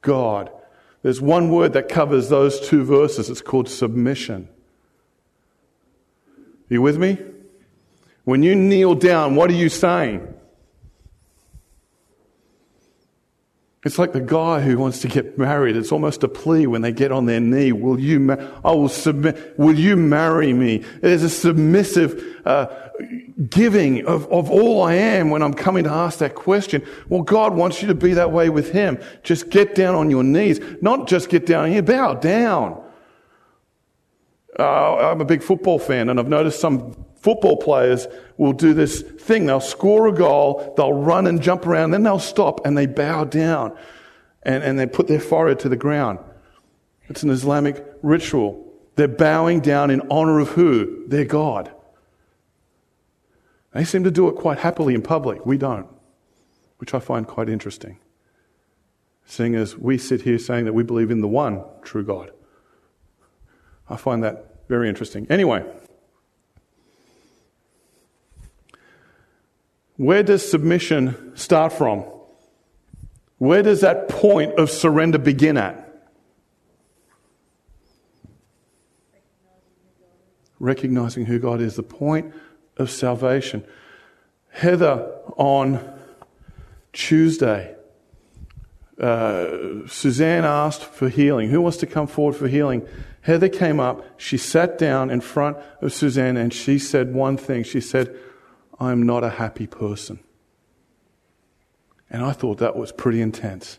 God. 0.00 0.50
There's 1.02 1.20
one 1.20 1.50
word 1.50 1.74
that 1.74 1.90
covers 1.90 2.30
those 2.30 2.66
two 2.66 2.82
verses. 2.82 3.28
It's 3.28 3.42
called 3.42 3.68
submission. 3.68 4.48
Are 6.70 6.74
you 6.74 6.80
with 6.80 6.96
me? 6.96 7.18
When 8.24 8.42
you 8.42 8.54
kneel 8.54 8.94
down, 8.94 9.36
what 9.36 9.50
are 9.50 9.54
you 9.54 9.68
saying? 9.68 10.32
It's 13.84 13.98
like 13.98 14.12
the 14.12 14.20
guy 14.20 14.60
who 14.60 14.78
wants 14.78 15.00
to 15.00 15.08
get 15.08 15.36
married. 15.36 15.76
It's 15.76 15.90
almost 15.90 16.22
a 16.22 16.28
plea 16.28 16.68
when 16.68 16.82
they 16.82 16.92
get 16.92 17.10
on 17.10 17.26
their 17.26 17.40
knee. 17.40 17.72
Will 17.72 17.98
you, 17.98 18.20
ma- 18.20 18.36
I 18.64 18.70
will 18.70 18.88
submit, 18.88 19.58
will 19.58 19.76
you 19.76 19.96
marry 19.96 20.52
me? 20.52 20.84
There's 21.00 21.24
a 21.24 21.28
submissive, 21.28 22.40
uh, 22.44 22.66
giving 23.48 24.06
of, 24.06 24.30
of 24.30 24.50
all 24.50 24.82
I 24.82 24.94
am 24.94 25.30
when 25.30 25.42
I'm 25.42 25.54
coming 25.54 25.84
to 25.84 25.90
ask 25.90 26.18
that 26.18 26.34
question. 26.36 26.86
Well, 27.08 27.22
God 27.22 27.54
wants 27.54 27.82
you 27.82 27.88
to 27.88 27.94
be 27.94 28.14
that 28.14 28.30
way 28.30 28.50
with 28.50 28.70
Him. 28.70 29.00
Just 29.24 29.50
get 29.50 29.74
down 29.74 29.96
on 29.96 30.10
your 30.10 30.22
knees. 30.22 30.60
Not 30.80 31.08
just 31.08 31.28
get 31.28 31.46
down 31.46 31.70
here, 31.70 31.82
bow 31.82 32.14
down. 32.14 32.81
Uh, 34.58 34.96
I'm 35.10 35.20
a 35.20 35.24
big 35.24 35.42
football 35.42 35.78
fan 35.78 36.08
and 36.08 36.20
I've 36.20 36.28
noticed 36.28 36.60
some 36.60 36.94
football 37.16 37.56
players 37.56 38.06
will 38.36 38.52
do 38.52 38.74
this 38.74 39.00
thing. 39.00 39.46
They'll 39.46 39.60
score 39.60 40.08
a 40.08 40.12
goal, 40.12 40.74
they'll 40.76 40.92
run 40.92 41.26
and 41.26 41.40
jump 41.40 41.66
around, 41.66 41.92
then 41.92 42.02
they'll 42.02 42.18
stop 42.18 42.66
and 42.66 42.76
they 42.76 42.86
bow 42.86 43.24
down 43.24 43.76
and, 44.42 44.62
and 44.62 44.78
they 44.78 44.86
put 44.86 45.08
their 45.08 45.20
forehead 45.20 45.60
to 45.60 45.68
the 45.68 45.76
ground. 45.76 46.18
It's 47.08 47.22
an 47.22 47.30
Islamic 47.30 47.84
ritual. 48.02 48.72
They're 48.96 49.08
bowing 49.08 49.60
down 49.60 49.90
in 49.90 50.02
honor 50.10 50.38
of 50.40 50.50
who? 50.50 51.04
Their 51.08 51.24
God. 51.24 51.72
They 53.72 53.84
seem 53.84 54.04
to 54.04 54.10
do 54.10 54.28
it 54.28 54.34
quite 54.34 54.58
happily 54.58 54.94
in 54.94 55.00
public. 55.00 55.46
We 55.46 55.56
don't, 55.56 55.86
which 56.76 56.92
I 56.92 56.98
find 56.98 57.26
quite 57.26 57.48
interesting. 57.48 57.98
Seeing 59.24 59.54
as 59.54 59.78
we 59.78 59.96
sit 59.96 60.22
here 60.22 60.38
saying 60.38 60.66
that 60.66 60.74
we 60.74 60.82
believe 60.82 61.10
in 61.10 61.20
the 61.20 61.28
one 61.28 61.62
true 61.82 62.04
God. 62.04 62.32
I 63.92 63.96
find 63.96 64.24
that 64.24 64.66
very 64.68 64.88
interesting. 64.88 65.26
Anyway, 65.28 65.62
where 69.96 70.22
does 70.22 70.50
submission 70.50 71.36
start 71.36 71.74
from? 71.74 72.06
Where 73.36 73.62
does 73.62 73.82
that 73.82 74.08
point 74.08 74.58
of 74.58 74.70
surrender 74.70 75.18
begin 75.18 75.58
at? 75.58 75.78
Recognizing 80.58 81.26
who 81.26 81.38
God 81.38 81.60
is, 81.60 81.76
the 81.76 81.82
point 81.82 82.32
of 82.78 82.90
salvation. 82.90 83.62
Heather 84.48 85.12
on 85.36 85.98
Tuesday, 86.94 87.74
uh, 88.98 89.86
Suzanne 89.86 90.46
asked 90.46 90.82
for 90.82 91.10
healing. 91.10 91.50
Who 91.50 91.60
wants 91.60 91.76
to 91.78 91.86
come 91.86 92.06
forward 92.06 92.36
for 92.36 92.48
healing? 92.48 92.88
Heather 93.22 93.48
came 93.48 93.80
up, 93.80 94.04
she 94.20 94.36
sat 94.36 94.78
down 94.78 95.10
in 95.10 95.20
front 95.20 95.56
of 95.80 95.92
Suzanne, 95.92 96.36
and 96.36 96.52
she 96.52 96.78
said 96.78 97.14
one 97.14 97.36
thing. 97.36 97.62
She 97.62 97.80
said, 97.80 98.16
I'm 98.80 99.04
not 99.04 99.22
a 99.22 99.30
happy 99.30 99.66
person. 99.66 100.18
And 102.10 102.22
I 102.22 102.32
thought 102.32 102.58
that 102.58 102.76
was 102.76 102.92
pretty 102.92 103.20
intense. 103.20 103.78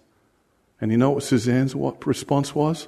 And 0.79 0.91
you 0.91 0.97
know 0.97 1.11
what 1.11 1.23
Suzanne's 1.23 1.75
response 1.75 2.55
was? 2.55 2.87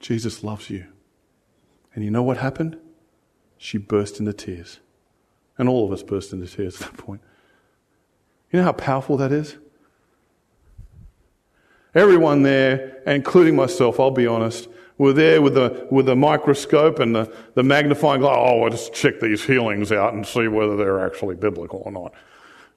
Jesus 0.00 0.42
loves 0.42 0.68
you. 0.68 0.86
And 1.94 2.02
you 2.02 2.10
know 2.10 2.22
what 2.22 2.38
happened? 2.38 2.78
She 3.58 3.78
burst 3.78 4.18
into 4.18 4.32
tears. 4.32 4.80
And 5.58 5.68
all 5.68 5.84
of 5.84 5.92
us 5.92 6.02
burst 6.02 6.32
into 6.32 6.46
tears 6.46 6.80
at 6.80 6.90
that 6.90 6.96
point. 6.96 7.20
You 8.50 8.58
know 8.58 8.64
how 8.64 8.72
powerful 8.72 9.16
that 9.18 9.32
is? 9.32 9.58
Everyone 11.94 12.42
there, 12.42 13.02
including 13.06 13.54
myself, 13.54 14.00
I'll 14.00 14.10
be 14.10 14.26
honest, 14.26 14.68
were 14.98 15.12
there 15.12 15.42
with 15.42 15.54
the, 15.54 15.86
with 15.90 16.06
the 16.06 16.16
microscope 16.16 16.98
and 16.98 17.14
the, 17.14 17.34
the 17.54 17.62
magnifying 17.62 18.20
glass. 18.20 18.36
Oh, 18.38 18.62
I'll 18.62 18.70
just 18.70 18.94
check 18.94 19.20
these 19.20 19.44
healings 19.44 19.92
out 19.92 20.14
and 20.14 20.26
see 20.26 20.48
whether 20.48 20.76
they're 20.76 21.04
actually 21.04 21.34
biblical 21.34 21.82
or 21.84 21.92
not. 21.92 22.14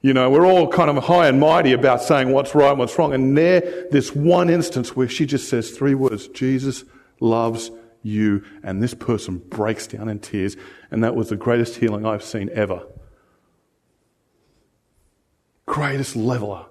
You 0.02 0.12
know, 0.12 0.30
we're 0.30 0.46
all 0.46 0.68
kind 0.68 0.90
of 0.90 1.04
high 1.04 1.28
and 1.28 1.40
mighty 1.40 1.72
about 1.72 2.02
saying 2.02 2.30
what's 2.30 2.54
right 2.54 2.70
and 2.70 2.78
what's 2.78 2.98
wrong. 2.98 3.14
And 3.14 3.36
there, 3.36 3.88
this 3.90 4.14
one 4.14 4.50
instance 4.50 4.94
where 4.94 5.08
she 5.08 5.24
just 5.24 5.48
says 5.48 5.70
three 5.70 5.94
words 5.94 6.28
Jesus 6.28 6.84
loves 7.20 7.70
you. 8.02 8.44
And 8.62 8.82
this 8.82 8.94
person 8.94 9.38
breaks 9.38 9.86
down 9.86 10.08
in 10.08 10.18
tears. 10.18 10.56
And 10.90 11.02
that 11.02 11.16
was 11.16 11.30
the 11.30 11.36
greatest 11.36 11.76
healing 11.76 12.04
I've 12.04 12.22
seen 12.22 12.50
ever. 12.52 12.86
Greatest 15.64 16.14
leveler 16.14 16.66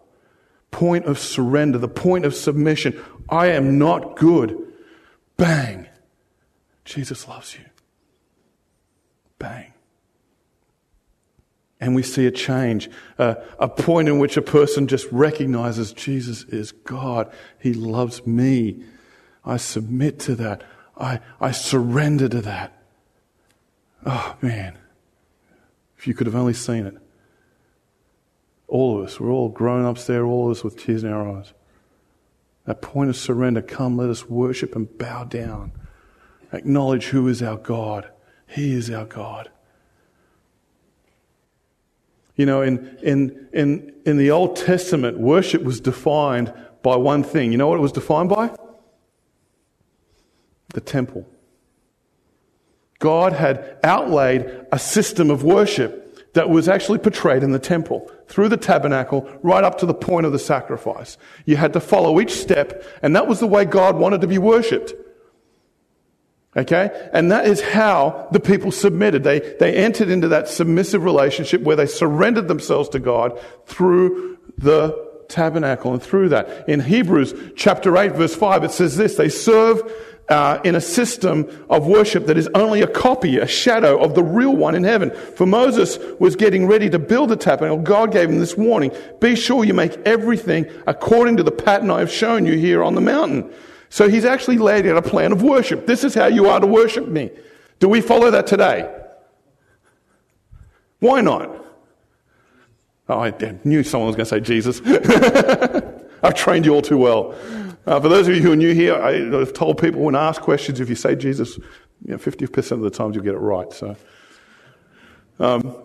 point 0.76 1.06
of 1.06 1.18
surrender, 1.18 1.78
the 1.78 1.88
point 1.88 2.26
of 2.26 2.36
submission. 2.36 3.02
I 3.30 3.48
am 3.48 3.80
not 3.80 4.18
good. 4.18 4.62
Bang. 5.38 5.88
Jesus 6.84 7.30
loves 7.30 7.56
you. 7.56 7.64
Bang. 9.40 9.72
And 11.80 11.96
we 11.96 12.04
see 12.04 12.26
a 12.26 12.32
change, 12.32 12.90
uh, 13.18 13.36
a 13.58 13.70
point 13.70 14.10
in 14.10 14.20
which 14.20 14.36
a 14.36 14.42
person 14.42 14.86
just 14.88 15.08
recognizes 15.14 15.94
Jesus 15.94 16.44
is 16.44 16.74
God. 16.74 17.32
He 17.58 17.74
loves 17.74 18.28
me. 18.28 18.84
I 19.46 19.56
submit 19.56 20.20
to 20.22 20.36
that. 20.36 20.62
I, 20.98 21.22
I 21.40 21.52
surrender 21.52 22.28
to 22.28 22.42
that. 22.42 22.84
Oh, 24.06 24.36
man. 24.42 24.78
If 25.98 26.06
you 26.06 26.14
could 26.14 26.28
have 26.28 26.36
only 26.36 26.54
seen 26.54 26.86
it. 26.86 26.98
All 28.68 29.00
of 29.00 29.06
us, 29.06 29.20
we're 29.20 29.32
all 29.32 29.50
grown 29.50 29.86
ups 29.86 30.08
there, 30.08 30.26
all 30.26 30.50
of 30.50 30.58
us 30.58 30.64
with 30.64 30.78
tears 30.78 31.04
in 31.04 31.12
our 31.12 31.38
eyes. 31.38 31.54
That 32.66 32.82
point 32.82 33.10
of 33.10 33.16
surrender, 33.16 33.62
come, 33.62 33.96
let 33.98 34.10
us 34.10 34.28
worship 34.28 34.76
and 34.76 34.98
bow 34.98 35.24
down. 35.26 35.72
Acknowledge 36.52 37.06
who 37.08 37.28
is 37.28 37.44
our 37.44 37.58
God. 37.58 38.10
He 38.48 38.74
is 38.74 38.90
our 38.90 39.06
God. 39.06 39.50
You 42.36 42.46
know, 42.46 42.62
in, 42.62 42.98
in, 43.02 43.48
in, 43.54 43.94
in 44.06 44.18
the 44.18 44.32
Old 44.32 44.56
Testament, 44.56 45.20
worship 45.20 45.62
was 45.62 45.80
defined 45.80 46.54
by 46.82 46.96
one 46.96 47.24
thing. 47.24 47.52
You 47.52 47.58
know 47.58 47.68
what 47.68 47.78
it 47.78 47.82
was 47.82 47.92
defined 47.92 48.30
by? 48.30 48.56
The 50.74 50.82
temple. 50.82 51.26
God 53.00 53.34
had 53.34 53.78
outlaid 53.84 54.66
a 54.72 54.80
system 54.80 55.30
of 55.30 55.44
worship 55.44 56.05
that 56.36 56.50
was 56.50 56.68
actually 56.68 57.00
portrayed 57.00 57.44
in 57.44 57.52
the 57.52 57.60
temple, 57.60 58.12
through 58.28 58.50
the 58.50 58.58
tabernacle, 58.58 59.28
right 59.42 59.64
up 59.64 59.78
to 59.80 59.86
the 59.86 59.94
point 59.94 60.26
of 60.26 60.34
the 60.34 60.40
sacrifice. 60.40 61.18
You 61.46 61.56
had 61.56 61.74
to 61.74 61.80
follow 61.80 62.20
each 62.20 62.34
step, 62.34 62.84
and 63.02 63.16
that 63.16 63.28
was 63.28 63.40
the 63.40 63.48
way 63.48 63.64
God 63.64 63.96
wanted 63.96 64.20
to 64.22 64.28
be 64.28 64.38
worshipped. 64.38 64.94
Okay? 66.58 67.10
And 67.14 67.32
that 67.32 67.48
is 67.48 67.62
how 67.62 68.28
the 68.32 68.42
people 68.42 68.72
submitted. 68.72 69.24
They, 69.24 69.40
they 69.60 69.76
entered 69.76 70.10
into 70.10 70.28
that 70.30 70.50
submissive 70.50 71.06
relationship 71.06 71.62
where 71.62 71.78
they 71.78 71.86
surrendered 71.86 72.50
themselves 72.50 72.90
to 72.90 73.00
God 73.00 73.40
through 73.66 74.38
the 74.58 75.06
tabernacle 75.30 75.94
and 75.94 76.04
through 76.04 76.30
that. 76.30 76.68
In 76.68 76.82
Hebrews 76.82 77.54
chapter 77.56 77.98
8 77.98 78.12
verse 78.14 78.36
5, 78.36 78.66
it 78.66 78.72
says 78.72 78.98
this, 78.98 79.16
they 79.16 79.30
serve 79.30 79.82
uh, 80.30 80.60
in 80.64 80.76
a 80.76 80.82
system 80.82 81.48
of 81.70 81.86
worship 81.86 82.26
that 82.26 82.38
is 82.38 82.50
only 82.56 82.82
a 82.82 82.88
copy, 82.88 83.38
a 83.38 83.48
shadow 83.48 84.02
of 84.02 84.16
the 84.16 84.24
real 84.24 84.56
one 84.56 84.76
in 84.76 84.84
heaven. 84.84 85.12
For 85.36 85.46
Moses 85.46 86.00
was 86.20 86.36
getting 86.36 86.68
ready 86.68 86.90
to 86.90 87.00
build 87.00 87.32
a 87.32 87.36
tabernacle. 87.36 87.84
God 87.84 88.12
gave 88.12 88.30
him 88.30 88.40
this 88.40 88.58
warning. 88.58 88.92
Be 89.20 89.36
sure 89.36 89.64
you 89.64 89.74
make 89.74 89.96
everything 90.06 90.68
according 90.88 91.38
to 91.38 91.44
the 91.44 91.52
pattern 91.52 91.92
I 91.92 92.00
have 92.00 92.12
shown 92.12 92.46
you 92.46 92.58
here 92.58 92.84
on 92.84 92.96
the 92.96 93.02
mountain. 93.02 93.52
So 93.90 94.10
he's 94.10 94.26
actually 94.26 94.58
laid 94.58 94.88
out 94.88 94.98
a 94.98 95.02
plan 95.02 95.32
of 95.32 95.44
worship. 95.44 95.86
This 95.86 96.04
is 96.04 96.16
how 96.16 96.26
you 96.26 96.50
are 96.50 96.60
to 96.60 96.68
worship 96.68 97.08
me. 97.08 97.30
Do 97.80 97.88
we 97.88 98.02
follow 98.02 98.32
that 98.32 98.48
today? 98.48 98.92
Why 101.00 101.22
not? 101.22 101.64
Oh, 103.08 103.20
I 103.20 103.32
knew 103.64 103.84
someone 103.84 104.08
was 104.08 104.16
going 104.16 104.26
to 104.26 104.30
say 104.30 104.40
Jesus. 104.40 104.82
I've 106.24 106.34
trained 106.34 106.66
you 106.66 106.74
all 106.74 106.82
too 106.82 106.98
well. 106.98 107.36
Uh, 107.86 108.00
for 108.00 108.10
those 108.10 108.28
of 108.28 108.36
you 108.36 108.42
who 108.42 108.52
are 108.52 108.56
new 108.56 108.74
here, 108.74 108.96
I, 108.96 109.14
have 109.38 109.54
told 109.54 109.78
people 109.78 110.02
when 110.02 110.16
asked 110.16 110.42
questions, 110.42 110.80
if 110.80 110.90
you 110.90 110.96
say 110.96 111.16
Jesus, 111.16 111.58
you 111.58 112.12
know, 112.14 112.18
50% 112.18 112.72
of 112.72 112.82
the 112.82 112.90
times 112.90 113.16
you'll 113.16 113.24
get 113.24 113.36
it 113.36 113.40
right. 113.40 113.72
So, 113.72 113.96
um, 115.40 115.76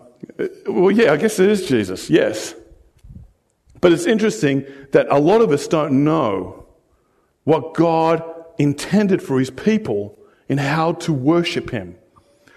well, 0.65 0.91
yeah, 0.91 1.13
I 1.13 1.17
guess 1.17 1.39
it 1.39 1.49
is 1.49 1.67
Jesus, 1.67 2.09
yes. 2.09 2.55
But 3.81 3.91
it's 3.91 4.05
interesting 4.05 4.65
that 4.91 5.07
a 5.09 5.19
lot 5.19 5.41
of 5.41 5.51
us 5.51 5.67
don't 5.67 6.03
know 6.03 6.65
what 7.43 7.73
God 7.75 8.23
intended 8.57 9.21
for 9.21 9.39
his 9.39 9.49
people 9.51 10.17
in 10.47 10.57
how 10.57 10.93
to 10.93 11.13
worship 11.13 11.69
him. 11.69 11.95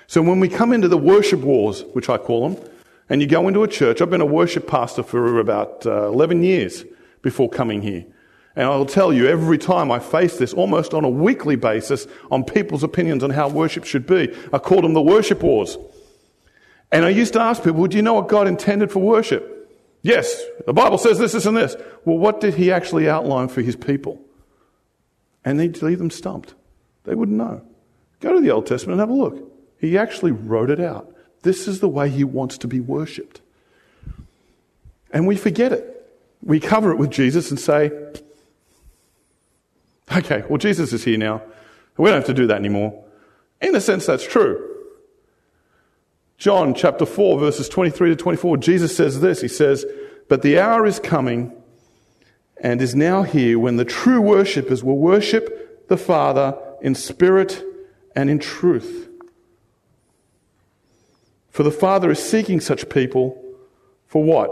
So 0.06 0.22
when 0.22 0.40
we 0.40 0.48
come 0.48 0.72
into 0.72 0.88
the 0.88 0.98
worship 0.98 1.40
wars, 1.40 1.84
which 1.92 2.08
I 2.08 2.18
call 2.18 2.48
them, 2.48 2.70
and 3.08 3.20
you 3.20 3.26
go 3.26 3.46
into 3.48 3.62
a 3.62 3.68
church, 3.68 4.00
I've 4.00 4.10
been 4.10 4.20
a 4.20 4.26
worship 4.26 4.66
pastor 4.66 5.02
for 5.02 5.38
about 5.38 5.84
uh, 5.86 6.06
11 6.08 6.42
years 6.42 6.84
before 7.22 7.48
coming 7.48 7.82
here. 7.82 8.04
And 8.56 8.66
I'll 8.66 8.86
tell 8.86 9.12
you, 9.12 9.26
every 9.26 9.58
time 9.58 9.90
I 9.90 9.98
face 9.98 10.38
this, 10.38 10.52
almost 10.52 10.94
on 10.94 11.04
a 11.04 11.08
weekly 11.08 11.56
basis, 11.56 12.06
on 12.30 12.44
people's 12.44 12.84
opinions 12.84 13.24
on 13.24 13.30
how 13.30 13.48
worship 13.48 13.84
should 13.84 14.06
be, 14.06 14.32
I 14.52 14.58
call 14.58 14.80
them 14.80 14.94
the 14.94 15.02
worship 15.02 15.42
wars. 15.42 15.76
And 16.92 17.04
I 17.04 17.08
used 17.08 17.32
to 17.32 17.40
ask 17.40 17.64
people, 17.64 17.84
do 17.88 17.96
you 17.96 18.02
know 18.02 18.14
what 18.14 18.28
God 18.28 18.46
intended 18.46 18.92
for 18.92 19.00
worship? 19.00 19.50
Yes, 20.02 20.40
the 20.66 20.72
Bible 20.72 20.98
says 20.98 21.18
this, 21.18 21.32
this, 21.32 21.46
and 21.46 21.56
this. 21.56 21.74
Well, 22.04 22.18
what 22.18 22.40
did 22.40 22.54
He 22.54 22.70
actually 22.70 23.08
outline 23.08 23.48
for 23.48 23.62
His 23.62 23.74
people? 23.74 24.20
And 25.44 25.58
they'd 25.58 25.82
leave 25.82 25.98
them 25.98 26.10
stumped. 26.10 26.54
They 27.04 27.14
wouldn't 27.14 27.36
know. 27.36 27.62
Go 28.20 28.34
to 28.34 28.40
the 28.40 28.50
Old 28.50 28.66
Testament 28.66 29.00
and 29.00 29.00
have 29.00 29.10
a 29.10 29.20
look. 29.20 29.50
He 29.80 29.98
actually 29.98 30.30
wrote 30.30 30.70
it 30.70 30.78
out. 30.78 31.12
This 31.42 31.66
is 31.66 31.80
the 31.80 31.88
way 31.88 32.08
He 32.08 32.22
wants 32.22 32.58
to 32.58 32.68
be 32.68 32.80
worshipped. 32.80 33.40
And 35.10 35.26
we 35.26 35.36
forget 35.36 35.72
it. 35.72 35.90
we 36.42 36.60
cover 36.60 36.92
it 36.92 36.98
with 36.98 37.10
Jesus 37.10 37.50
and 37.50 37.58
say, 37.58 37.90
okay, 40.12 40.44
well, 40.48 40.58
Jesus 40.58 40.92
is 40.92 41.04
here 41.04 41.18
now. 41.18 41.42
We 41.96 42.06
don't 42.06 42.16
have 42.16 42.26
to 42.26 42.34
do 42.34 42.46
that 42.48 42.56
anymore. 42.56 43.04
In 43.60 43.74
a 43.74 43.80
sense, 43.80 44.06
that's 44.06 44.26
true. 44.26 44.70
John 46.38 46.74
chapter 46.74 47.06
4, 47.06 47.38
verses 47.38 47.68
23 47.68 48.10
to 48.10 48.16
24, 48.16 48.56
Jesus 48.58 48.96
says 48.96 49.20
this 49.20 49.40
He 49.40 49.48
says, 49.48 49.86
But 50.28 50.42
the 50.42 50.58
hour 50.58 50.84
is 50.86 50.98
coming 50.98 51.52
and 52.60 52.80
is 52.82 52.94
now 52.94 53.22
here 53.22 53.58
when 53.58 53.76
the 53.76 53.84
true 53.84 54.20
worshippers 54.20 54.82
will 54.82 54.98
worship 54.98 55.88
the 55.88 55.96
Father 55.96 56.58
in 56.80 56.94
spirit 56.94 57.62
and 58.16 58.28
in 58.28 58.38
truth. 58.38 59.08
For 61.50 61.62
the 61.62 61.70
Father 61.70 62.10
is 62.10 62.22
seeking 62.22 62.60
such 62.60 62.88
people 62.88 63.40
for 64.06 64.22
what? 64.22 64.50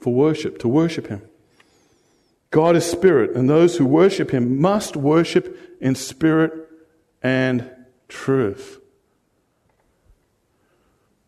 For 0.00 0.12
worship, 0.12 0.58
to 0.60 0.68
worship 0.68 1.06
Him. 1.06 1.27
God 2.50 2.76
is 2.76 2.84
spirit, 2.84 3.36
and 3.36 3.48
those 3.48 3.76
who 3.76 3.84
worship 3.84 4.30
Him 4.30 4.60
must 4.60 4.96
worship 4.96 5.76
in 5.80 5.94
spirit 5.94 6.52
and 7.22 7.70
truth. 8.08 8.80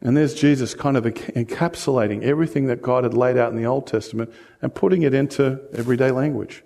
And 0.03 0.17
there's 0.17 0.35
Jesus 0.35 0.75
kind 0.75 0.97
of 0.97 1.05
encapsulating 1.05 2.23
everything 2.23 2.67
that 2.67 2.81
God 2.81 3.05
had 3.05 3.13
laid 3.13 3.37
out 3.37 3.53
in 3.53 3.59
the 3.59 3.67
Old 3.67 3.87
Testament 3.87 4.33
and 4.63 4.75
putting 4.75 5.03
it 5.03 5.13
into 5.13 5.61
everyday 5.75 6.11
language. 6.11 6.65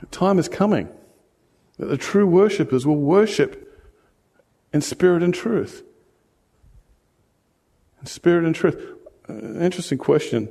The 0.00 0.06
time 0.06 0.38
is 0.38 0.48
coming 0.48 0.88
that 1.78 1.86
the 1.86 1.96
true 1.96 2.26
worshippers 2.26 2.86
will 2.86 2.96
worship 2.96 3.68
in 4.72 4.82
spirit 4.82 5.22
and 5.22 5.32
truth. 5.32 5.82
In 8.00 8.06
spirit 8.06 8.44
and 8.44 8.54
truth. 8.54 8.78
Uh, 9.28 9.32
interesting 9.60 9.98
question. 9.98 10.48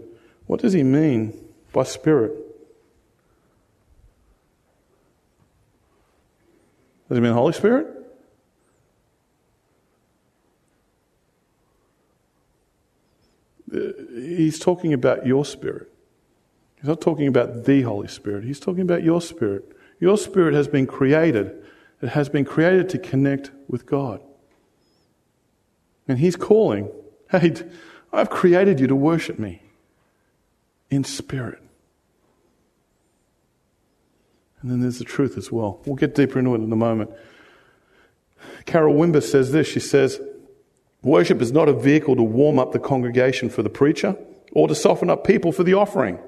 What 0.47 0.61
does 0.61 0.73
he 0.73 0.83
mean 0.83 1.39
by 1.73 1.83
spirit? 1.83 2.31
Does 7.07 7.17
he 7.17 7.21
mean 7.21 7.33
Holy 7.33 7.53
Spirit? 7.53 7.87
Uh, 13.73 13.79
he's 14.13 14.59
talking 14.59 14.93
about 14.93 15.25
your 15.25 15.45
spirit. 15.45 15.91
He's 16.77 16.87
not 16.87 17.01
talking 17.01 17.27
about 17.27 17.65
the 17.65 17.81
Holy 17.81 18.07
Spirit. 18.07 18.43
He's 18.43 18.59
talking 18.59 18.81
about 18.81 19.03
your 19.03 19.21
spirit. 19.21 19.75
Your 19.99 20.17
spirit 20.17 20.53
has 20.53 20.67
been 20.67 20.87
created. 20.87 21.63
It 22.01 22.09
has 22.09 22.27
been 22.27 22.45
created 22.45 22.89
to 22.89 22.97
connect 22.97 23.51
with 23.67 23.85
God. 23.85 24.21
And 26.07 26.17
he's 26.17 26.35
calling, 26.35 26.89
hey, 27.29 27.53
I've 28.11 28.29
created 28.29 28.79
you 28.79 28.87
to 28.87 28.95
worship 28.95 29.37
me 29.37 29.61
in 30.91 31.03
spirit. 31.03 31.59
And 34.61 34.69
then 34.69 34.81
there's 34.81 34.99
the 34.99 35.05
truth 35.05 35.37
as 35.37 35.51
well. 35.51 35.81
We'll 35.85 35.95
get 35.95 36.13
deeper 36.13 36.37
into 36.37 36.53
it 36.53 36.61
in 36.61 36.71
a 36.71 36.75
moment. 36.75 37.09
Carol 38.65 38.93
Wimber 38.93 39.23
says 39.23 39.51
this. 39.51 39.67
She 39.67 39.79
says, 39.79 40.21
Worship 41.01 41.41
is 41.41 41.51
not 41.51 41.67
a 41.67 41.73
vehicle 41.73 42.15
to 42.15 42.21
warm 42.21 42.59
up 42.59 42.73
the 42.73 42.79
congregation 42.79 43.49
for 43.49 43.63
the 43.63 43.69
preacher 43.69 44.15
or 44.51 44.67
to 44.67 44.75
soften 44.75 45.09
up 45.09 45.25
people 45.25 45.51
for 45.51 45.63
the 45.63 45.73
offering. 45.73 46.19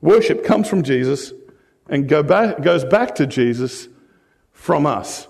Worship 0.00 0.44
comes 0.44 0.66
from 0.66 0.82
Jesus 0.82 1.32
and 1.88 2.08
go 2.08 2.22
back, 2.22 2.60
goes 2.62 2.84
back 2.84 3.14
to 3.16 3.26
Jesus 3.26 3.86
from 4.50 4.86
us. 4.86 5.28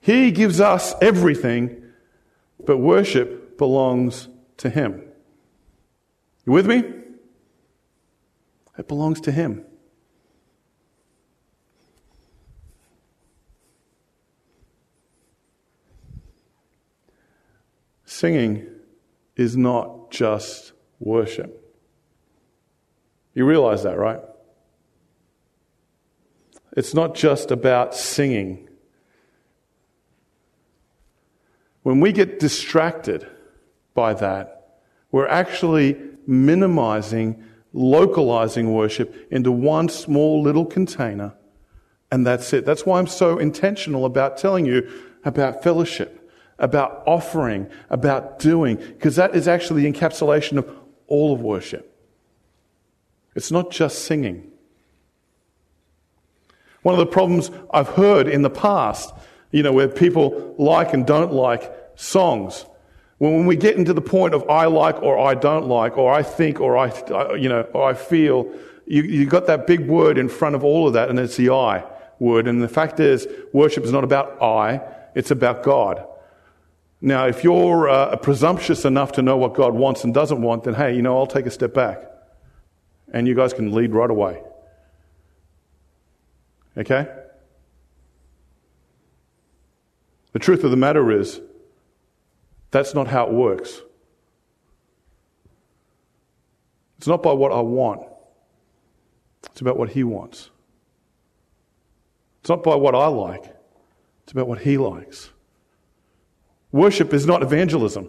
He 0.00 0.30
gives 0.30 0.60
us 0.60 0.94
everything, 1.02 1.82
but 2.64 2.78
worship 2.78 3.58
belongs 3.58 4.28
to 4.58 4.70
Him. 4.70 5.02
You 6.46 6.52
with 6.52 6.66
me? 6.66 7.01
It 8.78 8.88
belongs 8.88 9.20
to 9.22 9.32
Him. 9.32 9.64
Singing 18.04 18.66
is 19.36 19.56
not 19.56 20.10
just 20.10 20.72
worship. 21.00 21.58
You 23.34 23.46
realize 23.46 23.82
that, 23.82 23.98
right? 23.98 24.20
It's 26.76 26.94
not 26.94 27.14
just 27.14 27.50
about 27.50 27.94
singing. 27.94 28.68
When 31.82 32.00
we 32.00 32.12
get 32.12 32.38
distracted 32.38 33.26
by 33.94 34.14
that, 34.14 34.80
we're 35.10 35.28
actually 35.28 36.00
minimizing, 36.26 37.44
localizing 37.72 38.72
worship 38.72 39.28
into 39.30 39.50
one 39.50 39.88
small 39.88 40.42
little 40.42 40.66
container, 40.66 41.34
and 42.10 42.26
that's 42.26 42.52
it. 42.52 42.64
That's 42.64 42.84
why 42.84 42.98
I'm 42.98 43.06
so 43.06 43.38
intentional 43.38 44.04
about 44.04 44.36
telling 44.36 44.66
you 44.66 44.88
about 45.24 45.62
fellowship 45.62 46.22
about 46.62 47.02
offering, 47.06 47.68
about 47.90 48.38
doing, 48.38 48.76
because 48.76 49.16
that 49.16 49.34
is 49.34 49.48
actually 49.48 49.82
the 49.82 49.92
encapsulation 49.92 50.56
of 50.56 50.70
all 51.08 51.34
of 51.34 51.40
worship. 51.40 51.88
It's 53.34 53.50
not 53.50 53.70
just 53.70 54.04
singing. 54.04 54.50
One 56.82 56.94
of 56.94 57.00
the 57.00 57.06
problems 57.06 57.50
I've 57.72 57.88
heard 57.88 58.28
in 58.28 58.42
the 58.42 58.50
past, 58.50 59.12
you 59.50 59.62
know, 59.62 59.72
where 59.72 59.88
people 59.88 60.54
like 60.56 60.94
and 60.94 61.04
don't 61.04 61.32
like 61.32 61.72
songs, 61.96 62.64
when 63.30 63.46
we 63.46 63.54
get 63.54 63.76
into 63.76 63.94
the 63.94 64.00
point 64.00 64.34
of 64.34 64.50
I 64.50 64.64
like 64.64 65.00
or 65.00 65.16
I 65.16 65.34
don't 65.34 65.68
like, 65.68 65.96
or 65.96 66.12
I 66.12 66.24
think 66.24 66.60
or 66.60 66.76
I, 66.76 67.34
you 67.36 67.48
know, 67.48 67.62
or 67.72 67.88
I 67.88 67.94
feel, 67.94 68.52
you, 68.84 69.04
you 69.04 69.26
got 69.26 69.46
that 69.46 69.64
big 69.64 69.86
word 69.86 70.18
in 70.18 70.28
front 70.28 70.56
of 70.56 70.64
all 70.64 70.88
of 70.88 70.94
that, 70.94 71.08
and 71.08 71.20
it's 71.20 71.36
the 71.36 71.50
I 71.50 71.84
word. 72.18 72.48
And 72.48 72.60
the 72.60 72.66
fact 72.66 72.98
is, 72.98 73.28
worship 73.52 73.84
is 73.84 73.92
not 73.92 74.02
about 74.02 74.42
I, 74.42 74.80
it's 75.14 75.30
about 75.30 75.62
God. 75.62 76.04
Now, 77.00 77.28
if 77.28 77.44
you're 77.44 77.88
uh, 77.88 78.16
presumptuous 78.16 78.84
enough 78.84 79.12
to 79.12 79.22
know 79.22 79.36
what 79.36 79.54
God 79.54 79.72
wants 79.72 80.02
and 80.02 80.12
doesn't 80.12 80.42
want, 80.42 80.64
then 80.64 80.74
hey, 80.74 80.96
you 80.96 81.02
know, 81.02 81.16
I'll 81.16 81.28
take 81.28 81.46
a 81.46 81.50
step 81.52 81.72
back. 81.72 82.04
And 83.12 83.28
you 83.28 83.36
guys 83.36 83.52
can 83.52 83.72
lead 83.72 83.92
right 83.92 84.10
away. 84.10 84.42
Okay? 86.76 87.06
The 90.32 90.40
truth 90.40 90.64
of 90.64 90.72
the 90.72 90.76
matter 90.76 91.12
is, 91.12 91.40
that's 92.72 92.94
not 92.94 93.06
how 93.06 93.26
it 93.26 93.32
works. 93.32 93.80
It's 96.98 97.06
not 97.06 97.22
by 97.22 97.32
what 97.32 97.52
I 97.52 97.60
want, 97.60 98.02
it's 99.50 99.60
about 99.60 99.76
what 99.76 99.90
He 99.90 100.02
wants. 100.02 100.50
It's 102.40 102.48
not 102.48 102.64
by 102.64 102.74
what 102.74 102.96
I 102.96 103.06
like, 103.06 103.44
it's 104.24 104.32
about 104.32 104.48
what 104.48 104.58
He 104.60 104.76
likes. 104.78 105.30
Worship 106.72 107.12
is 107.12 107.26
not 107.26 107.42
evangelism. 107.42 108.08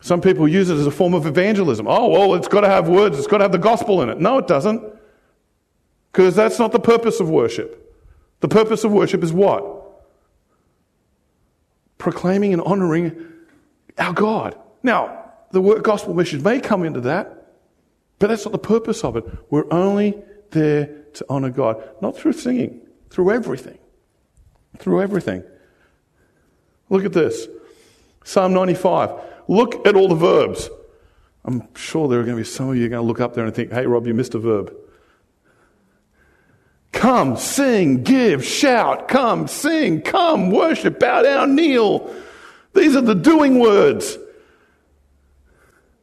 Some 0.00 0.20
people 0.20 0.46
use 0.46 0.68
it 0.68 0.76
as 0.76 0.86
a 0.86 0.90
form 0.90 1.14
of 1.14 1.26
evangelism. 1.26 1.86
Oh, 1.88 2.08
well, 2.08 2.34
it's 2.34 2.48
got 2.48 2.62
to 2.62 2.68
have 2.68 2.88
words, 2.88 3.18
it's 3.18 3.26
got 3.26 3.38
to 3.38 3.44
have 3.44 3.52
the 3.52 3.58
gospel 3.58 4.02
in 4.02 4.08
it. 4.08 4.20
No, 4.20 4.38
it 4.38 4.46
doesn't. 4.46 4.82
Because 6.10 6.36
that's 6.36 6.58
not 6.58 6.72
the 6.72 6.80
purpose 6.80 7.20
of 7.20 7.30
worship. 7.30 7.78
The 8.40 8.48
purpose 8.48 8.84
of 8.84 8.92
worship 8.92 9.22
is 9.22 9.32
what? 9.32 9.64
Proclaiming 11.98 12.52
and 12.52 12.60
honoring 12.62 13.31
our 13.98 14.12
God. 14.12 14.58
Now, 14.82 15.32
the 15.50 15.60
gospel 15.82 16.14
message 16.14 16.42
may 16.42 16.60
come 16.60 16.84
into 16.84 17.00
that, 17.02 17.46
but 18.18 18.28
that's 18.28 18.44
not 18.44 18.52
the 18.52 18.58
purpose 18.58 19.04
of 19.04 19.16
it. 19.16 19.24
We're 19.50 19.70
only 19.72 20.22
there 20.50 20.86
to 21.14 21.26
honor 21.28 21.50
God, 21.50 21.82
not 22.00 22.16
through 22.16 22.32
singing, 22.32 22.80
through 23.10 23.30
everything. 23.32 23.78
Through 24.78 25.02
everything. 25.02 25.44
Look 26.88 27.04
at 27.04 27.12
this. 27.12 27.46
Psalm 28.24 28.54
95. 28.54 29.10
Look 29.48 29.86
at 29.86 29.96
all 29.96 30.08
the 30.08 30.14
verbs. 30.14 30.70
I'm 31.44 31.68
sure 31.74 32.08
there 32.08 32.20
are 32.20 32.24
going 32.24 32.36
to 32.36 32.42
be 32.42 32.48
some 32.48 32.70
of 32.70 32.76
you 32.76 32.88
going 32.88 33.02
to 33.02 33.06
look 33.06 33.20
up 33.20 33.34
there 33.34 33.44
and 33.44 33.54
think, 33.54 33.72
hey, 33.72 33.86
Rob, 33.86 34.06
you 34.06 34.14
missed 34.14 34.34
a 34.34 34.38
verb. 34.38 34.74
Come, 36.92 37.36
sing, 37.36 38.04
give, 38.04 38.44
shout, 38.44 39.08
come, 39.08 39.48
sing, 39.48 40.02
come, 40.02 40.50
worship, 40.50 41.00
bow 41.00 41.22
down, 41.22 41.56
kneel. 41.56 42.14
These 42.74 42.96
are 42.96 43.02
the 43.02 43.14
doing 43.14 43.58
words. 43.58 44.18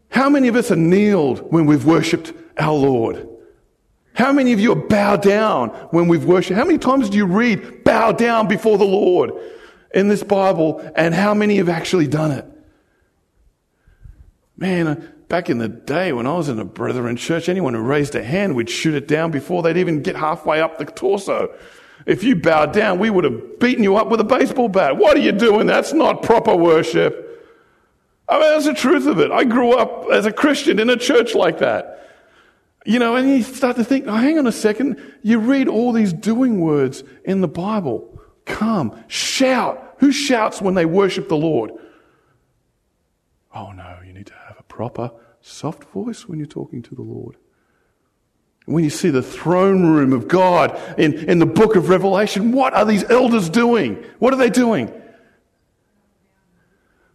How 0.10 0.30
many 0.30 0.48
of 0.48 0.56
us 0.56 0.72
are 0.72 0.76
kneeled 0.76 1.52
when 1.52 1.66
we've 1.66 1.86
worshipped 1.86 2.34
our 2.58 2.74
Lord? 2.74 3.28
How 4.14 4.32
many 4.32 4.54
of 4.54 4.60
you 4.60 4.72
are 4.74 4.88
bowed 4.88 5.22
down 5.22 5.70
when 5.92 6.08
we've 6.08 6.26
worshipped? 6.26 6.58
How 6.58 6.66
many 6.66 6.78
times 6.78 7.10
do 7.10 7.18
you 7.18 7.26
read 7.26 7.84
bow 7.84 8.12
down 8.12 8.48
before 8.48 8.78
the 8.78 8.86
Lord? 8.86 9.32
in 9.94 10.08
this 10.08 10.24
Bible 10.24 10.82
and 10.96 11.14
how 11.14 11.34
many 11.34 11.58
have 11.58 11.70
actually 11.70 12.08
done 12.08 12.32
it. 12.32 12.46
Man, 14.58 14.88
uh, 14.88 15.02
back 15.30 15.50
in 15.50 15.58
the 15.58 15.70
day 15.70 16.12
when 16.12 16.28
I 16.28 16.34
was 16.34 16.50
in 16.50 16.60
a 16.60 16.66
brethren 16.66 17.16
church, 17.16 17.50
anyone 17.50 17.74
who 17.74 17.82
raised 17.82 18.16
a 18.16 18.24
hand, 18.24 18.56
we'd 18.56 18.70
shoot 18.70 18.94
it 18.94 19.08
down 19.08 19.32
before 19.32 19.64
they'd 19.64 19.78
even 19.78 20.04
get 20.04 20.16
halfway 20.16 20.62
up 20.62 20.78
the 20.78 20.86
torso. 20.86 21.56
If 22.06 22.24
you 22.24 22.36
bowed 22.36 22.74
down, 22.74 23.00
we 23.00 23.10
would 23.10 23.24
have 23.24 23.60
beaten 23.60 23.84
you 23.84 23.98
up 23.98 24.10
with 24.10 24.20
a 24.20 24.24
baseball 24.24 24.70
bat. 24.70 24.98
What 24.98 25.18
are 25.18 25.22
you 25.22 25.32
doing? 25.32 25.68
That's 25.68 25.94
not 25.94 26.24
proper 26.24 26.56
worship. 26.56 27.26
I 28.28 28.40
mean, 28.40 28.52
that's 28.52 28.66
the 28.66 28.74
truth 28.74 29.08
of 29.08 29.20
it. 29.20 29.32
I 29.32 29.44
grew 29.44 29.74
up 29.74 30.06
as 30.12 30.26
a 30.26 30.32
Christian 30.32 30.80
in 30.80 30.90
a 30.90 30.98
church 30.98 31.36
like 31.36 31.60
that. 31.60 32.08
You 32.86 33.00
know, 33.00 33.16
and 33.16 33.30
you 33.30 33.44
start 33.44 33.76
to 33.76 33.84
think, 33.84 34.06
oh, 34.08 34.16
hang 34.16 34.38
on 34.38 34.48
a 34.48 34.52
second. 34.52 35.02
You 35.22 35.40
read 35.40 35.68
all 35.68 35.92
these 35.92 36.14
doing 36.14 36.62
words 36.62 37.04
in 37.26 37.42
the 37.42 37.48
Bible. 37.48 38.20
Come, 38.46 39.04
shout. 39.08 39.96
Who 39.98 40.12
shouts 40.12 40.62
when 40.62 40.76
they 40.76 40.86
worship 40.86 41.28
the 41.28 41.38
Lord? 41.38 41.72
Oh 43.54 43.72
no, 43.72 44.00
you 44.06 44.14
need 44.14 44.28
to 44.28 44.34
have 44.48 44.58
a 44.60 44.64
proper, 44.64 45.12
soft 45.42 45.84
voice 45.86 46.28
when 46.28 46.40
you're 46.40 46.48
talking 46.48 46.82
to 46.84 46.96
the 46.96 47.02
Lord. 47.02 47.36
When 48.70 48.84
you 48.84 48.92
see 48.92 49.10
the 49.10 49.24
throne 49.24 49.84
room 49.88 50.14
of 50.14 50.28
God 50.28 50.80
in, 51.00 51.28
in 51.28 51.40
the 51.40 51.48
book 51.48 51.76
of 51.76 51.90
Revelation, 51.90 52.52
what 52.52 52.76
are 52.76 52.86
these 52.86 53.04
elders 53.06 53.50
doing? 53.50 54.06
What 54.20 54.32
are 54.32 54.38
they 54.38 54.52
doing? 54.52 54.94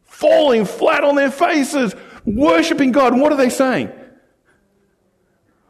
Falling 0.02 0.64
flat 0.64 1.04
on 1.04 1.14
their 1.14 1.30
faces, 1.30 1.94
worshiping 2.24 2.90
God. 2.90 3.12
And 3.12 3.22
what 3.22 3.32
are 3.32 3.36
they 3.36 3.50
saying? 3.50 3.92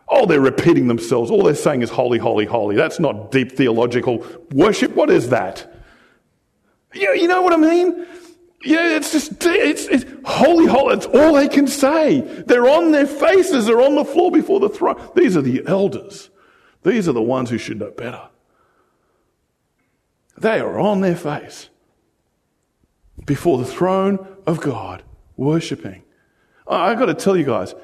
Oh, 0.08 0.24
they're 0.24 0.40
repeating 0.40 0.88
themselves. 0.88 1.30
All 1.30 1.42
they're 1.42 1.54
saying 1.54 1.82
is 1.82 1.90
holy, 1.90 2.16
holy, 2.18 2.46
holy. 2.46 2.76
That's 2.76 2.98
not 2.98 3.30
deep 3.30 3.52
theological 3.52 4.24
worship. 4.52 4.94
What 4.94 5.10
is 5.10 5.28
that? 5.28 5.70
You 6.94 7.12
you 7.14 7.28
know 7.28 7.42
what 7.42 7.52
I 7.52 7.56
mean? 7.56 8.06
Yeah, 8.64 8.96
it's 8.96 9.12
just, 9.12 9.32
it's, 9.44 9.86
it's 9.86 10.04
holy, 10.24 10.66
holy. 10.66 10.94
It's 10.94 11.06
all 11.06 11.34
they 11.34 11.48
can 11.48 11.66
say. 11.66 12.20
They're 12.20 12.68
on 12.68 12.92
their 12.92 13.06
faces. 13.06 13.66
They're 13.66 13.82
on 13.82 13.94
the 13.94 14.04
floor 14.04 14.30
before 14.30 14.58
the 14.58 14.70
throne. 14.70 14.96
These 15.14 15.36
are 15.36 15.42
the 15.42 15.62
elders. 15.66 16.30
These 16.82 17.08
are 17.08 17.12
the 17.12 17.22
ones 17.22 17.50
who 17.50 17.58
should 17.58 17.78
know 17.78 17.90
better. 17.90 18.28
They 20.38 20.60
are 20.60 20.78
on 20.78 21.00
their 21.00 21.16
face 21.16 21.68
before 23.24 23.58
the 23.58 23.64
throne 23.64 24.26
of 24.46 24.60
God, 24.60 25.02
worshipping. 25.36 26.02
I've 26.66 26.98
got 26.98 27.06
to 27.06 27.14
tell 27.14 27.36
you 27.36 27.44
guys, 27.44 27.74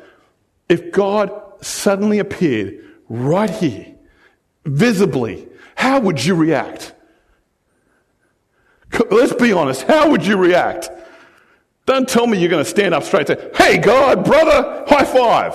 if 0.68 0.92
God 0.92 1.30
suddenly 1.60 2.18
appeared 2.18 2.82
right 3.08 3.50
here, 3.50 3.94
visibly, 4.64 5.48
how 5.76 6.00
would 6.00 6.24
you 6.24 6.34
react? 6.34 6.94
Let's 9.10 9.32
be 9.32 9.52
honest. 9.52 9.82
How 9.82 10.10
would 10.10 10.24
you 10.24 10.36
react? 10.36 10.90
Don't 11.86 12.08
tell 12.08 12.26
me 12.26 12.38
you're 12.38 12.50
going 12.50 12.64
to 12.64 12.70
stand 12.70 12.94
up 12.94 13.02
straight 13.02 13.28
and 13.30 13.40
say, 13.40 13.50
Hey, 13.54 13.78
God, 13.78 14.24
brother, 14.24 14.84
high 14.88 15.04
five. 15.04 15.54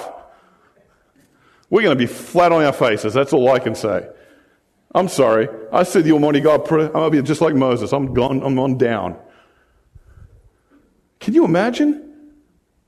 We're 1.70 1.82
going 1.82 1.98
to 1.98 2.02
be 2.02 2.12
flat 2.12 2.52
on 2.52 2.64
our 2.64 2.74
faces. 2.74 3.14
That's 3.14 3.34
all 3.34 3.50
I 3.50 3.60
can 3.60 3.76
say. 3.76 4.08
I'm 4.94 5.10
sorry. 5.10 5.50
I 5.74 5.84
said 5.84 6.06
the 6.06 6.14
Almighty 6.14 6.40
God, 6.40 6.62
I'm 6.72 6.92
going 6.92 7.12
to 7.12 7.22
be 7.22 7.22
just 7.22 7.42
like 7.42 7.56
Moses. 7.56 7.92
I'm 7.92 8.14
gone. 8.14 8.42
I'm 8.44 8.58
on 8.60 8.78
down. 8.78 9.18
Can 11.20 11.34
you 11.34 11.44
imagine? 11.44 12.02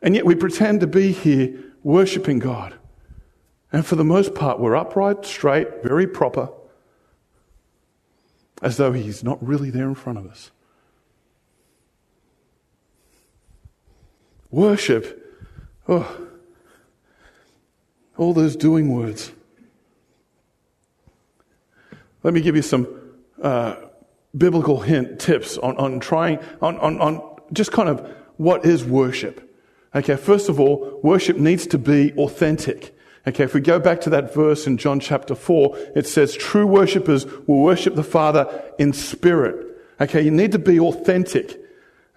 And 0.01 0.15
yet 0.15 0.25
we 0.25 0.35
pretend 0.35 0.81
to 0.81 0.87
be 0.87 1.11
here 1.11 1.73
worshiping 1.83 2.39
God. 2.39 2.75
And 3.71 3.85
for 3.85 3.95
the 3.95 4.03
most 4.03 4.35
part, 4.35 4.59
we're 4.59 4.75
upright, 4.75 5.25
straight, 5.25 5.83
very 5.83 6.07
proper 6.07 6.49
as 8.61 8.77
though 8.77 8.91
he's 8.91 9.23
not 9.23 9.45
really 9.45 9.69
there 9.69 9.87
in 9.87 9.95
front 9.95 10.17
of 10.17 10.27
us. 10.27 10.51
Worship, 14.49 15.23
oh, 15.87 16.27
all 18.17 18.33
those 18.33 18.55
doing 18.55 18.93
words. 18.93 19.31
Let 22.23 22.33
me 22.33 22.41
give 22.41 22.55
you 22.55 22.61
some 22.61 22.87
uh, 23.41 23.75
biblical 24.35 24.81
hint 24.81 25.19
tips 25.19 25.57
on, 25.57 25.77
on 25.77 25.99
trying 25.99 26.39
on, 26.61 26.77
on, 26.79 26.99
on 26.99 27.37
just 27.53 27.71
kind 27.71 27.89
of 27.89 28.09
what 28.37 28.65
is 28.65 28.83
worship. 28.83 29.43
Okay, 29.93 30.15
first 30.15 30.49
of 30.49 30.59
all, 30.59 30.99
worship 31.03 31.37
needs 31.37 31.67
to 31.67 31.77
be 31.77 32.13
authentic. 32.13 32.96
Okay, 33.27 33.43
if 33.43 33.53
we 33.53 33.59
go 33.59 33.77
back 33.77 33.99
to 34.01 34.09
that 34.11 34.33
verse 34.33 34.67
in 34.67 34.77
John 34.77 35.01
chapter 35.01 35.35
4, 35.35 35.77
it 35.95 36.07
says, 36.07 36.33
True 36.33 36.65
worshippers 36.65 37.25
will 37.45 37.59
worship 37.59 37.95
the 37.95 38.03
Father 38.03 38.63
in 38.79 38.93
spirit. 38.93 39.67
Okay, 39.99 40.21
you 40.21 40.31
need 40.31 40.53
to 40.53 40.59
be 40.59 40.79
authentic. 40.79 41.59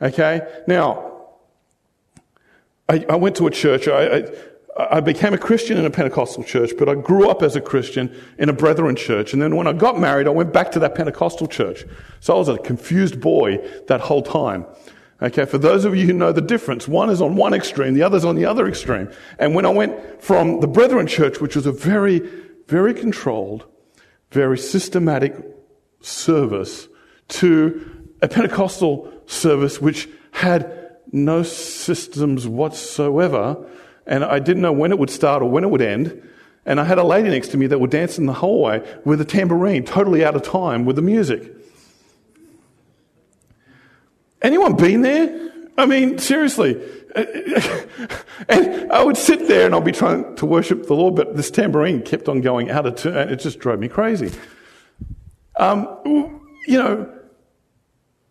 Okay, 0.01 0.41
now, 0.69 1.11
I, 2.89 3.05
I 3.09 3.17
went 3.17 3.35
to 3.37 3.49
a 3.49 3.51
church. 3.51 3.89
I, 3.89 4.19
I, 4.19 4.97
I 4.97 5.01
became 5.01 5.35
a 5.35 5.39
Christian 5.39 5.79
in 5.79 5.85
a 5.85 5.91
Pentecostal 5.91 6.45
church, 6.45 6.71
but 6.79 6.89
I 6.89 6.95
grew 6.95 7.29
up 7.29 7.43
as 7.43 7.57
a 7.57 7.61
Christian 7.61 8.15
in 8.39 8.49
a 8.49 8.53
Brethren 8.53 8.95
church. 8.95 9.33
And 9.33 9.43
then 9.43 9.57
when 9.57 9.67
I 9.67 9.73
got 9.73 9.99
married, 9.99 10.29
I 10.29 10.31
went 10.31 10.53
back 10.53 10.71
to 10.73 10.79
that 10.79 10.95
Pentecostal 10.95 11.49
church. 11.49 11.85
So 12.21 12.37
I 12.37 12.39
was 12.39 12.49
a 12.49 12.57
confused 12.57 13.21
boy 13.21 13.59
that 13.89 14.01
whole 14.01 14.23
time. 14.23 14.65
Okay, 15.23 15.45
for 15.45 15.59
those 15.59 15.85
of 15.85 15.95
you 15.95 16.07
who 16.07 16.15
know 16.15 16.33
the 16.33 16.41
difference, 16.41 16.89
one 16.89 17.11
is 17.11 17.21
on 17.21 17.37
one 17.37 17.53
extreme, 17.53 17.93
the 17.93 18.03
other's 18.03 18.25
on 18.25 18.37
the 18.37 18.47
other 18.47 18.67
extreme. 18.67 19.11
And 19.39 19.55
when 19.55 19.67
I 19.67 19.71
went 19.71 20.23
from 20.23 20.61
the 20.61 20.67
Brethren 20.67 21.07
Church, 21.07 21.41
which 21.41 21.57
was 21.57 21.67
a 21.67 21.73
very, 21.73 22.21
very 22.69 22.95
controlled, 22.95 23.67
very 24.31 24.57
systematic 24.57 25.37
service, 26.01 26.89
to 27.29 28.09
a 28.23 28.29
Pentecostal 28.29 29.13
service 29.27 29.81
which 29.81 30.09
had 30.33 30.97
no 31.13 31.43
systems 31.43 32.49
whatsoever, 32.49 33.57
and 34.07 34.25
I 34.25 34.39
didn't 34.39 34.63
know 34.63 34.73
when 34.73 34.91
it 34.91 34.99
would 34.99 35.11
start 35.11 35.43
or 35.43 35.51
when 35.51 35.65
it 35.65 35.71
would 35.71 35.83
end. 35.83 36.29
And 36.65 36.81
I 36.81 36.85
had 36.85 36.99
a 36.99 37.05
lady 37.05 37.29
next 37.29 37.49
to 37.49 37.57
me 37.57 37.67
that 37.67 37.79
would 37.79 37.91
dance 37.91 38.19
in 38.19 38.27
the 38.27 38.33
hallway 38.33 38.83
with 39.05 39.21
a 39.21 39.25
tambourine, 39.25 39.85
totally 39.85 40.25
out 40.25 40.35
of 40.35 40.43
time 40.43 40.85
with 40.85 40.97
the 40.97 41.03
music. 41.03 41.60
Anyone 44.43 44.77
been 44.77 45.03
there? 45.03 45.51
I 45.77 45.87
mean, 45.87 46.19
seriously. 46.19 46.81
and 48.49 48.93
I 48.93 49.03
would 49.03 49.17
sit 49.17 49.49
there 49.49 49.67
and 49.67 49.75
I'd 49.75 49.85
be 49.85 49.93
trying 49.93 50.37
to 50.37 50.47
worship 50.47 50.87
the 50.87 50.95
Lord, 50.95 51.17
but 51.17 51.37
this 51.37 51.51
tambourine 51.51 52.03
kept 52.03 52.29
on 52.29 52.41
going 52.41 52.71
out 52.71 52.87
of 52.87 52.97
tune, 52.97 53.17
and 53.17 53.31
it 53.31 53.37
just 53.37 53.59
drove 53.59 53.81
me 53.81 53.89
crazy. 53.89 54.31
Um, 55.57 55.89
you 56.67 56.79
know, 56.79 57.13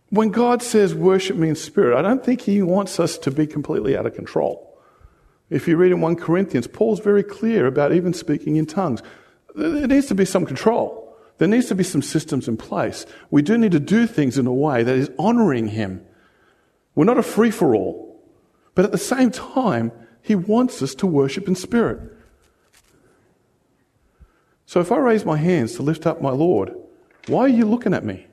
when 0.09 0.29
God 0.29 0.63
says 0.63 0.95
worship 0.95 1.37
me 1.37 1.49
in 1.49 1.55
spirit, 1.55 1.97
I 1.97 2.01
don't 2.01 2.23
think 2.23 2.41
He 2.41 2.61
wants 2.61 2.99
us 2.99 3.17
to 3.19 3.31
be 3.31 3.45
completely 3.45 3.97
out 3.97 4.05
of 4.05 4.15
control. 4.15 4.65
If 5.49 5.67
you 5.67 5.77
read 5.77 5.91
in 5.91 6.01
1 6.01 6.15
Corinthians, 6.15 6.67
Paul's 6.67 6.99
very 6.99 7.23
clear 7.23 7.65
about 7.67 7.91
even 7.91 8.13
speaking 8.13 8.55
in 8.55 8.65
tongues. 8.65 9.01
There 9.55 9.87
needs 9.87 10.07
to 10.07 10.15
be 10.15 10.25
some 10.25 10.45
control. 10.45 10.98
There 11.39 11.47
needs 11.47 11.67
to 11.67 11.75
be 11.75 11.85
some 11.85 12.01
systems 12.01 12.47
in 12.47 12.57
place. 12.57 13.05
We 13.31 13.41
do 13.41 13.57
need 13.57 13.71
to 13.71 13.79
do 13.79 14.05
things 14.05 14.37
in 14.37 14.45
a 14.45 14.53
way 14.53 14.83
that 14.83 14.95
is 14.95 15.09
honoring 15.17 15.69
Him. 15.69 16.05
We're 16.95 17.05
not 17.05 17.17
a 17.17 17.23
free 17.23 17.49
for 17.49 17.73
all, 17.73 18.21
but 18.75 18.83
at 18.85 18.91
the 18.91 18.97
same 18.97 19.31
time, 19.31 19.93
He 20.21 20.35
wants 20.35 20.81
us 20.83 20.93
to 20.95 21.07
worship 21.07 21.47
in 21.47 21.55
spirit. 21.55 22.01
So 24.65 24.81
if 24.81 24.91
I 24.91 24.97
raise 24.97 25.25
my 25.25 25.37
hands 25.37 25.75
to 25.75 25.81
lift 25.81 26.05
up 26.05 26.21
my 26.21 26.29
Lord, 26.29 26.75
why 27.27 27.41
are 27.41 27.47
you 27.47 27.65
looking 27.65 27.93
at 27.93 28.03
me? 28.03 28.27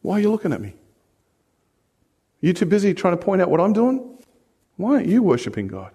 Why 0.00 0.14
are 0.14 0.20
you 0.20 0.30
looking 0.30 0.54
at 0.54 0.60
me? 0.60 0.70
Are 0.70 2.46
you 2.46 2.54
too 2.54 2.66
busy 2.66 2.94
trying 2.94 3.16
to 3.16 3.22
point 3.22 3.42
out 3.42 3.50
what 3.50 3.60
I'm 3.60 3.74
doing? 3.74 4.18
Why 4.76 4.94
aren't 4.94 5.06
you 5.06 5.22
worshiping 5.22 5.68
God? 5.68 5.92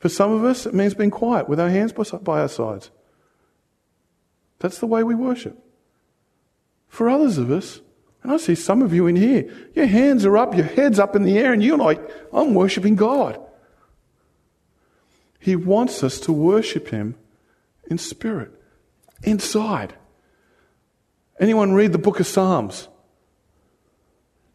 For 0.00 0.08
some 0.08 0.32
of 0.32 0.44
us, 0.44 0.66
it 0.66 0.74
means 0.74 0.94
being 0.94 1.10
quiet 1.10 1.48
with 1.48 1.60
our 1.60 1.68
hands 1.68 1.92
by 1.92 2.40
our 2.40 2.48
sides. 2.48 2.90
That's 4.58 4.78
the 4.78 4.86
way 4.86 5.04
we 5.04 5.14
worship. 5.14 5.62
For 6.88 7.08
others 7.08 7.38
of 7.38 7.50
us, 7.50 7.80
and 8.22 8.32
I 8.32 8.38
see 8.38 8.54
some 8.54 8.82
of 8.82 8.92
you 8.92 9.06
in 9.06 9.16
here, 9.16 9.50
your 9.74 9.86
hands 9.86 10.24
are 10.24 10.36
up, 10.36 10.56
your 10.56 10.66
head's 10.66 10.98
up 10.98 11.14
in 11.14 11.22
the 11.22 11.38
air, 11.38 11.52
and 11.52 11.62
you're 11.62 11.78
like, 11.78 12.00
I'm 12.32 12.54
worshiping 12.54 12.96
God. 12.96 13.40
He 15.38 15.54
wants 15.54 16.02
us 16.02 16.18
to 16.20 16.32
worship 16.32 16.88
Him 16.88 17.14
in 17.90 17.98
spirit, 17.98 18.52
inside. 19.22 19.94
Anyone 21.38 21.72
read 21.72 21.92
the 21.92 21.98
book 21.98 22.20
of 22.20 22.26
Psalms? 22.26 22.88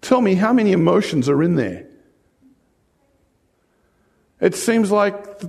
Tell 0.01 0.21
me 0.21 0.35
how 0.35 0.53
many 0.53 0.71
emotions 0.71 1.29
are 1.29 1.41
in 1.41 1.55
there. 1.55 1.87
It 4.45 4.53
seems 4.53 4.91
like 4.91 5.41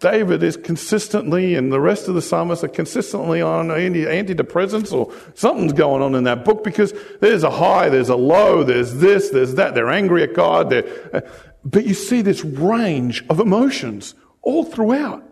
David 0.00 0.42
is 0.42 0.56
consistently, 0.56 1.54
and 1.54 1.70
the 1.70 1.78
rest 1.78 2.08
of 2.08 2.16
the 2.16 2.20
psalmists 2.20 2.64
are 2.64 2.68
consistently 2.68 3.40
on 3.40 3.70
anti- 3.70 4.06
antidepressants 4.06 4.92
or 4.92 5.14
something's 5.34 5.72
going 5.72 6.02
on 6.02 6.16
in 6.16 6.24
that 6.24 6.44
book 6.44 6.64
because 6.64 6.92
there's 7.20 7.44
a 7.44 7.50
high, 7.50 7.88
there's 7.90 8.08
a 8.08 8.16
low, 8.16 8.64
there's 8.64 8.94
this, 8.96 9.30
there's 9.30 9.54
that. 9.54 9.76
They're 9.76 9.88
angry 9.88 10.24
at 10.24 10.34
God. 10.34 10.72
Uh, 10.72 11.20
but 11.64 11.86
you 11.86 11.94
see 11.94 12.22
this 12.22 12.44
range 12.44 13.24
of 13.30 13.38
emotions 13.38 14.16
all 14.42 14.64
throughout. 14.64 15.22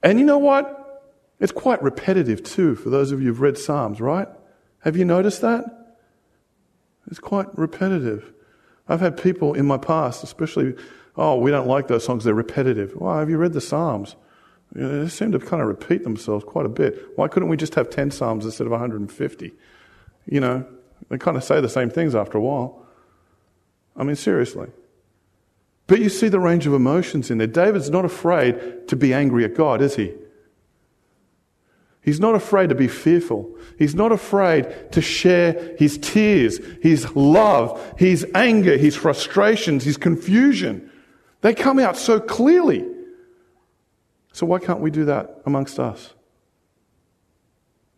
And 0.00 0.20
you 0.20 0.24
know 0.24 0.38
what? 0.38 1.02
It's 1.40 1.50
quite 1.50 1.82
repetitive 1.82 2.44
too 2.44 2.76
for 2.76 2.88
those 2.88 3.10
of 3.10 3.20
you 3.20 3.28
who've 3.28 3.40
read 3.40 3.58
Psalms, 3.58 4.00
right? 4.00 4.28
Have 4.84 4.96
you 4.96 5.04
noticed 5.04 5.40
that? 5.40 5.96
It's 7.10 7.18
quite 7.18 7.48
repetitive. 7.58 8.32
I've 8.88 9.00
had 9.00 9.20
people 9.20 9.54
in 9.54 9.66
my 9.66 9.76
past, 9.76 10.22
especially 10.22 10.76
oh, 11.16 11.36
we 11.36 11.50
don't 11.50 11.66
like 11.66 11.88
those 11.88 12.04
songs, 12.04 12.24
they're 12.24 12.34
repetitive. 12.34 12.94
Well, 12.96 13.18
have 13.18 13.30
you 13.30 13.38
read 13.38 13.52
the 13.52 13.60
Psalms? 13.60 14.16
They 14.72 15.08
seem 15.08 15.32
to 15.32 15.38
kind 15.38 15.60
of 15.60 15.68
repeat 15.68 16.02
themselves 16.02 16.44
quite 16.44 16.64
a 16.64 16.70
bit. 16.70 17.08
Why 17.16 17.28
couldn't 17.28 17.50
we 17.50 17.56
just 17.56 17.74
have 17.74 17.90
10 17.90 18.10
Psalms 18.10 18.44
instead 18.44 18.66
of 18.66 18.70
150? 18.70 19.52
You 20.26 20.40
know, 20.40 20.66
They 21.08 21.18
kind 21.18 21.36
of 21.36 21.44
say 21.44 21.60
the 21.60 21.68
same 21.68 21.90
things 21.90 22.14
after 22.14 22.38
a 22.38 22.40
while. 22.40 22.86
I 23.96 24.04
mean, 24.04 24.16
seriously. 24.16 24.68
But 25.86 26.00
you 26.00 26.08
see 26.08 26.28
the 26.28 26.40
range 26.40 26.66
of 26.66 26.72
emotions 26.72 27.30
in 27.30 27.38
there. 27.38 27.46
David's 27.46 27.90
not 27.90 28.04
afraid 28.04 28.88
to 28.88 28.96
be 28.96 29.12
angry 29.12 29.44
at 29.44 29.54
God, 29.54 29.82
is 29.82 29.96
he? 29.96 30.14
He's 32.00 32.18
not 32.18 32.34
afraid 32.34 32.70
to 32.70 32.74
be 32.74 32.88
fearful. 32.88 33.54
He's 33.78 33.94
not 33.94 34.10
afraid 34.10 34.90
to 34.92 35.00
share 35.00 35.76
his 35.78 35.98
tears, 35.98 36.58
his 36.82 37.14
love, 37.14 37.94
his 37.96 38.26
anger, 38.34 38.76
his 38.76 38.96
frustrations, 38.96 39.84
his 39.84 39.96
confusion. 39.96 40.90
They 41.42 41.54
come 41.54 41.78
out 41.78 41.96
so 41.96 42.18
clearly. 42.18 42.86
So 44.32 44.46
why 44.46 44.58
can't 44.58 44.80
we 44.80 44.90
do 44.90 45.04
that 45.04 45.42
amongst 45.44 45.78
us? 45.78 46.14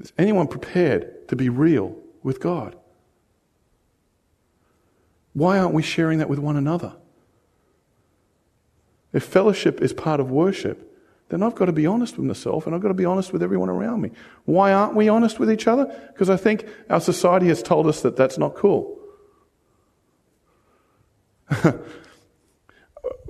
Is 0.00 0.12
anyone 0.18 0.48
prepared 0.48 1.28
to 1.28 1.36
be 1.36 1.48
real 1.48 1.96
with 2.22 2.40
God? 2.40 2.76
Why 5.34 5.58
aren't 5.58 5.74
we 5.74 5.82
sharing 5.82 6.18
that 6.18 6.28
with 6.28 6.38
one 6.38 6.56
another? 6.56 6.96
If 9.12 9.24
fellowship 9.24 9.80
is 9.80 9.92
part 9.92 10.20
of 10.20 10.30
worship, 10.30 10.90
then 11.28 11.42
I've 11.42 11.54
got 11.54 11.66
to 11.66 11.72
be 11.72 11.86
honest 11.86 12.16
with 12.16 12.26
myself 12.26 12.66
and 12.66 12.74
I've 12.74 12.82
got 12.82 12.88
to 12.88 12.94
be 12.94 13.04
honest 13.04 13.32
with 13.32 13.42
everyone 13.42 13.68
around 13.68 14.00
me. 14.00 14.10
Why 14.44 14.72
aren't 14.72 14.94
we 14.94 15.08
honest 15.08 15.38
with 15.38 15.50
each 15.50 15.66
other? 15.66 15.86
Because 16.12 16.30
I 16.30 16.36
think 16.36 16.66
our 16.90 17.00
society 17.00 17.48
has 17.48 17.62
told 17.62 17.86
us 17.86 18.02
that 18.02 18.16
that's 18.16 18.38
not 18.38 18.54
cool. 18.54 18.98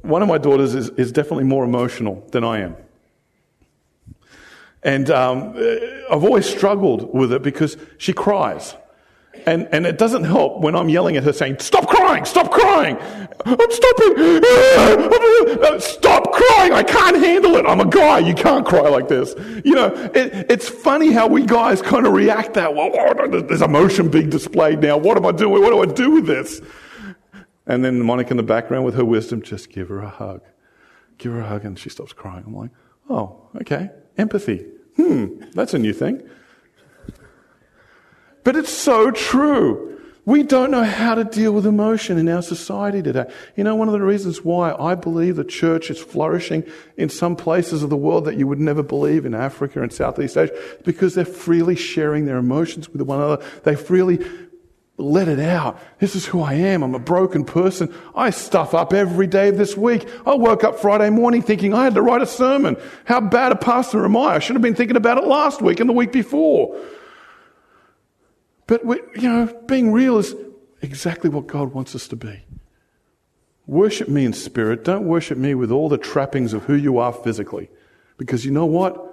One 0.04 0.20
of 0.20 0.28
my 0.28 0.36
daughters 0.36 0.74
is, 0.74 0.90
is 0.90 1.12
definitely 1.12 1.44
more 1.44 1.64
emotional 1.64 2.26
than 2.30 2.44
I 2.44 2.60
am. 2.60 2.76
And 4.82 5.10
um, 5.10 5.54
I've 6.10 6.22
always 6.22 6.44
struggled 6.44 7.14
with 7.14 7.32
it 7.32 7.42
because 7.42 7.78
she 7.96 8.12
cries. 8.12 8.76
And, 9.46 9.66
and 9.72 9.86
it 9.86 9.96
doesn't 9.96 10.24
help 10.24 10.60
when 10.60 10.76
I'm 10.76 10.90
yelling 10.90 11.16
at 11.16 11.24
her 11.24 11.32
saying, 11.32 11.58
Stop 11.60 11.88
crying! 11.88 12.26
Stop 12.26 12.50
crying! 12.50 12.98
I'm 13.46 13.70
stopping! 13.70 14.40
Stop 15.80 16.32
crying! 16.32 16.72
I 16.74 16.84
can't 16.86 17.16
handle 17.16 17.56
it! 17.56 17.64
I'm 17.66 17.80
a 17.80 17.86
guy, 17.86 18.18
you 18.18 18.34
can't 18.34 18.64
cry 18.66 18.82
like 18.82 19.08
this. 19.08 19.34
You 19.64 19.74
know, 19.74 19.86
it, 20.14 20.46
it's 20.50 20.68
funny 20.68 21.12
how 21.12 21.28
we 21.28 21.46
guys 21.46 21.80
kind 21.80 22.06
of 22.06 22.12
react 22.12 22.54
that, 22.54 22.74
well, 22.74 22.90
there's 23.28 23.62
emotion 23.62 24.10
being 24.10 24.28
displayed 24.28 24.80
now. 24.80 24.98
What 24.98 25.16
am 25.16 25.24
I 25.24 25.32
doing? 25.32 25.62
What 25.62 25.70
do 25.70 25.80
I 25.80 25.94
do 25.94 26.10
with 26.10 26.26
this? 26.26 26.60
And 27.66 27.84
then 27.84 28.00
Monica 28.00 28.30
in 28.30 28.36
the 28.36 28.42
background 28.42 28.84
with 28.84 28.94
her 28.94 29.04
wisdom, 29.04 29.42
just 29.42 29.70
give 29.70 29.88
her 29.88 30.00
a 30.00 30.08
hug. 30.08 30.42
Give 31.18 31.32
her 31.32 31.40
a 31.40 31.46
hug 31.46 31.64
and 31.64 31.78
she 31.78 31.88
stops 31.88 32.12
crying. 32.12 32.44
I'm 32.46 32.54
like, 32.54 32.70
oh, 33.08 33.48
okay. 33.60 33.90
Empathy. 34.18 34.66
Hmm, 34.96 35.42
that's 35.52 35.74
a 35.74 35.78
new 35.78 35.92
thing. 35.92 36.22
But 38.44 38.56
it's 38.56 38.72
so 38.72 39.10
true. 39.10 39.90
We 40.26 40.42
don't 40.42 40.70
know 40.70 40.84
how 40.84 41.14
to 41.14 41.24
deal 41.24 41.52
with 41.52 41.66
emotion 41.66 42.16
in 42.16 42.28
our 42.30 42.40
society 42.40 43.02
today. 43.02 43.30
You 43.56 43.64
know, 43.64 43.74
one 43.74 43.88
of 43.88 43.92
the 43.92 44.00
reasons 44.00 44.42
why 44.42 44.72
I 44.72 44.94
believe 44.94 45.36
the 45.36 45.44
church 45.44 45.90
is 45.90 45.98
flourishing 45.98 46.64
in 46.96 47.10
some 47.10 47.36
places 47.36 47.82
of 47.82 47.90
the 47.90 47.96
world 47.96 48.24
that 48.24 48.38
you 48.38 48.46
would 48.46 48.60
never 48.60 48.82
believe 48.82 49.26
in 49.26 49.34
Africa 49.34 49.82
and 49.82 49.92
Southeast 49.92 50.38
Asia, 50.38 50.54
because 50.82 51.14
they're 51.14 51.26
freely 51.26 51.76
sharing 51.76 52.24
their 52.24 52.38
emotions 52.38 52.88
with 52.88 53.02
one 53.02 53.18
another. 53.18 53.44
They 53.64 53.76
freely 53.76 54.24
let 54.96 55.26
it 55.26 55.40
out. 55.40 55.80
This 55.98 56.14
is 56.14 56.26
who 56.26 56.40
I 56.40 56.54
am. 56.54 56.82
I'm 56.82 56.94
a 56.94 57.00
broken 57.00 57.44
person. 57.44 57.92
I 58.14 58.30
stuff 58.30 58.74
up 58.74 58.92
every 58.92 59.26
day 59.26 59.48
of 59.48 59.58
this 59.58 59.76
week. 59.76 60.08
I 60.24 60.34
woke 60.34 60.62
up 60.62 60.78
Friday 60.78 61.10
morning 61.10 61.42
thinking 61.42 61.74
I 61.74 61.84
had 61.84 61.94
to 61.94 62.02
write 62.02 62.22
a 62.22 62.26
sermon. 62.26 62.76
How 63.04 63.20
bad 63.20 63.50
a 63.50 63.56
pastor 63.56 64.04
am 64.04 64.16
I? 64.16 64.36
I 64.36 64.38
should 64.38 64.54
have 64.54 64.62
been 64.62 64.76
thinking 64.76 64.96
about 64.96 65.18
it 65.18 65.24
last 65.24 65.60
week 65.60 65.80
and 65.80 65.88
the 65.88 65.94
week 65.94 66.12
before. 66.12 66.78
But, 68.66 68.84
we, 68.84 69.00
you 69.16 69.28
know, 69.28 69.62
being 69.66 69.92
real 69.92 70.16
is 70.18 70.34
exactly 70.80 71.28
what 71.28 71.48
God 71.48 71.74
wants 71.74 71.94
us 71.94 72.06
to 72.08 72.16
be. 72.16 72.44
Worship 73.66 74.08
me 74.08 74.24
in 74.24 74.32
spirit. 74.32 74.84
Don't 74.84 75.06
worship 75.06 75.38
me 75.38 75.54
with 75.54 75.72
all 75.72 75.88
the 75.88 75.98
trappings 75.98 76.52
of 76.52 76.64
who 76.64 76.74
you 76.74 76.98
are 76.98 77.12
physically. 77.12 77.68
Because 78.16 78.44
you 78.44 78.52
know 78.52 78.66
what? 78.66 79.10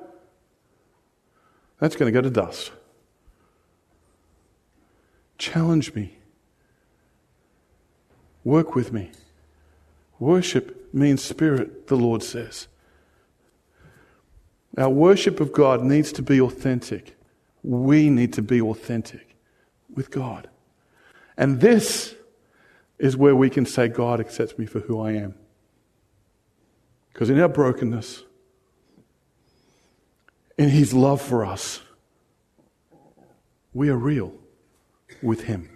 That's 1.80 1.96
going 1.96 2.13
to 2.13 2.15
go 2.15 2.22
to 2.22 2.30
dust. 2.30 2.72
Challenge 5.41 5.95
me. 5.95 6.13
Work 8.43 8.75
with 8.75 8.93
me. 8.93 9.10
Worship 10.19 10.93
me 10.93 11.10
in 11.10 11.17
spirit, 11.17 11.88
the 11.88 11.95
Lord 11.95 12.21
says. 12.21 12.67
Our 14.77 14.91
worship 14.91 15.39
of 15.39 15.51
God 15.51 15.82
needs 15.82 16.12
to 16.12 16.21
be 16.21 16.39
authentic. 16.39 17.17
We 17.63 18.12
need 18.12 18.34
to 18.34 18.43
be 18.43 18.62
authentic 18.62 19.36
with 19.91 20.12
God. 20.12 20.47
And 21.36 21.60
this 21.60 22.13
is 22.99 23.17
where 23.17 23.36
we 23.36 23.49
can 23.49 23.65
say, 23.65 23.88
God 23.88 24.19
accepts 24.19 24.60
me 24.60 24.67
for 24.67 24.82
who 24.82 25.01
I 25.01 25.13
am. 25.13 25.34
Because 27.12 27.32
in 27.32 27.39
our 27.39 27.49
brokenness, 27.49 28.25
in 30.60 30.69
His 30.69 30.93
love 30.93 31.19
for 31.19 31.43
us, 31.43 31.82
we 33.73 33.89
are 33.89 33.97
real 33.97 34.36
with 35.21 35.43
Him. 35.43 35.69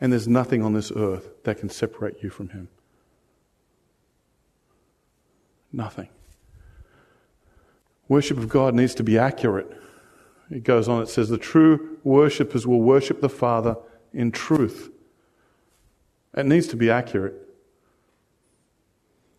And 0.00 0.12
there's 0.12 0.28
nothing 0.28 0.62
on 0.62 0.72
this 0.72 0.90
earth 0.94 1.28
that 1.44 1.58
can 1.58 1.68
separate 1.68 2.22
you 2.22 2.30
from 2.30 2.50
Him. 2.50 2.68
Nothing. 5.72 6.08
Worship 8.08 8.38
of 8.38 8.48
God 8.48 8.74
needs 8.74 8.94
to 8.96 9.04
be 9.04 9.18
accurate. 9.18 9.70
It 10.50 10.64
goes 10.64 10.88
on, 10.88 11.02
it 11.02 11.08
says, 11.08 11.28
The 11.28 11.38
true 11.38 11.98
worshippers 12.02 12.66
will 12.66 12.80
worship 12.80 13.20
the 13.20 13.28
Father 13.28 13.76
in 14.12 14.32
truth. 14.32 14.90
It 16.36 16.46
needs 16.46 16.66
to 16.68 16.76
be 16.76 16.90
accurate. 16.90 17.34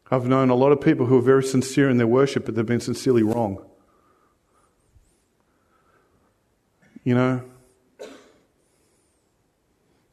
I've 0.10 0.26
known 0.26 0.50
a 0.50 0.56
lot 0.56 0.72
of 0.72 0.82
people 0.82 1.06
who 1.06 1.18
are 1.18 1.22
very 1.22 1.44
sincere 1.44 1.90
in 1.90 1.98
their 1.98 2.08
worship, 2.08 2.46
but 2.46 2.56
they've 2.56 2.66
been 2.66 2.82
sincerely 2.82 3.24
wrong. 3.24 3.66
You 7.04 7.16
know, 7.16 7.44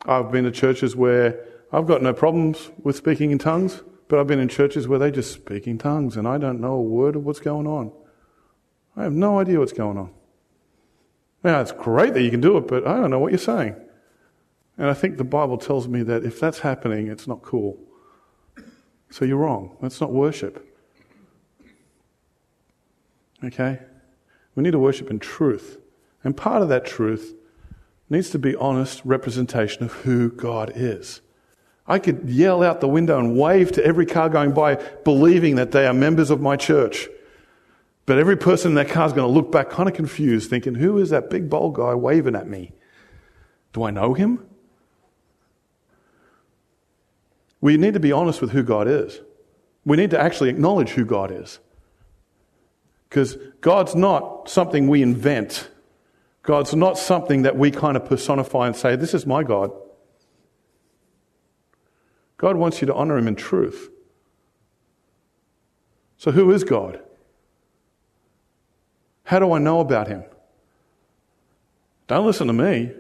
I've 0.09 0.33
been 0.33 0.45
to 0.45 0.51
churches 0.51 0.97
where 0.97 1.45
I've 1.71 1.87
got 1.87 2.03
no 2.03 2.15
problems 2.15 2.71
with 2.83 2.97
speaking 2.97 3.31
in 3.31 3.39
tongues, 3.39 3.83
but 4.09 4.19
I've 4.19 4.27
been 4.27 4.41
in 4.41 4.49
churches 4.49 4.89
where 4.89 4.99
they 4.99 5.11
just 5.11 5.33
speak 5.33 5.67
in 5.67 5.77
tongues 5.77 6.17
and 6.17 6.27
I 6.27 6.39
don't 6.39 6.61
know 6.61 6.73
a 6.73 6.83
word 6.83 7.15
of 7.15 7.27
what's 7.27 7.41
going 7.41 7.67
on. 7.67 7.93
I 8.97 9.03
have 9.03 9.13
no 9.13 9.39
idea 9.39 9.59
what's 9.59 9.75
going 9.75 9.99
on. 9.99 10.11
Now, 11.45 11.61
it's 11.61 11.73
great 11.73 12.15
that 12.15 12.23
you 12.23 12.31
can 12.31 12.41
do 12.41 12.57
it, 12.57 12.67
but 12.67 12.87
I 12.87 12.97
don't 12.97 13.11
know 13.11 13.19
what 13.19 13.33
you're 13.33 13.39
saying. 13.39 13.77
And 14.79 14.89
I 14.89 14.95
think 14.95 15.19
the 15.19 15.25
Bible 15.25 15.59
tells 15.59 15.87
me 15.87 16.03
that 16.05 16.25
if 16.25 16.41
that's 16.41 16.61
happening, 16.61 17.09
it's 17.09 17.29
not 17.29 17.43
cool. 17.43 17.79
So 19.11 19.25
you're 19.25 19.37
wrong. 19.37 19.77
That's 19.83 20.01
not 20.01 20.13
worship. 20.13 20.65
Okay? 23.45 23.79
We 24.55 24.63
need 24.63 24.73
to 24.73 24.79
worship 24.79 25.11
in 25.11 25.19
truth. 25.19 25.79
And 26.25 26.37
part 26.37 26.63
of 26.63 26.69
that 26.71 26.87
truth 26.87 27.35
needs 28.11 28.31
to 28.31 28.39
be 28.39 28.57
honest 28.57 29.03
representation 29.05 29.85
of 29.85 29.93
who 29.93 30.31
God 30.31 30.73
is. 30.75 31.21
I 31.87 31.99
could 31.99 32.29
yell 32.29 32.63
out 32.63 32.81
the 32.81 32.89
window 32.89 33.19
and 33.19 33.39
wave 33.39 33.73
to 33.73 33.85
every 33.85 34.07
car 34.07 34.29
going 34.29 34.53
by, 34.53 34.77
believing 35.05 35.57
that 35.57 35.73
they 35.73 35.87
are 35.87 35.95
members 35.95 36.31
of 36.31 36.41
my 36.41 36.57
church. 36.57 37.09
But 38.05 38.19
every 38.19 38.37
person 38.37 38.73
in 38.73 38.75
that 38.77 38.89
car 38.89 39.07
is 39.07 39.13
going 39.13 39.27
to 39.27 39.33
look 39.33 39.51
back 39.51 39.71
kind 39.71 39.89
of 39.89 39.95
confused, 39.95 40.51
thinking, 40.51 40.75
who 40.75 40.99
is 40.99 41.11
that 41.11 41.31
big 41.31 41.49
bold 41.49 41.75
guy 41.75 41.95
waving 41.95 42.37
at 42.37 42.47
me? 42.47 42.73
Do 43.73 43.85
I 43.85 43.91
know 43.91 44.15
him? 44.15 44.47
We 47.61 47.77
need 47.77 47.95
to 47.95 48.01
be 48.01 48.13
honest 48.13 48.41
with 48.41 48.51
who 48.51 48.63
God 48.63 48.87
is. 48.87 49.21
We 49.85 49.97
need 49.97 50.11
to 50.11 50.21
actually 50.21 50.51
acknowledge 50.51 50.91
who 50.91 51.05
God 51.05 51.31
is. 51.31 51.59
Because 53.09 53.37
God's 53.61 53.95
not 53.95 54.49
something 54.49 54.89
we 54.89 55.03
invent. 55.03 55.71
God's 56.49 56.75
not 56.75 56.97
something 56.97 57.43
that 57.43 57.59
we 57.59 57.71
kind 57.71 57.95
of 57.95 58.07
personify 58.07 58.69
and 58.69 58.75
say, 58.75 58.97
this 58.97 59.13
is 59.13 59.27
my 59.27 59.43
God. 59.43 59.71
God 62.39 62.57
wants 62.57 62.81
you 62.81 62.87
to 62.87 62.95
honor 62.95 63.19
him 63.19 63.29
in 63.29 63.37
truth. 63.37 63.91
So, 66.17 66.31
who 66.31 66.51
is 66.51 66.65
God? 66.65 67.03
How 69.25 69.39
do 69.39 69.53
I 69.53 69.59
know 69.59 69.81
about 69.81 70.09
him? 70.09 70.25
Don't 72.07 72.25
listen 72.25 72.47
to 72.47 72.55
me. 72.55 72.93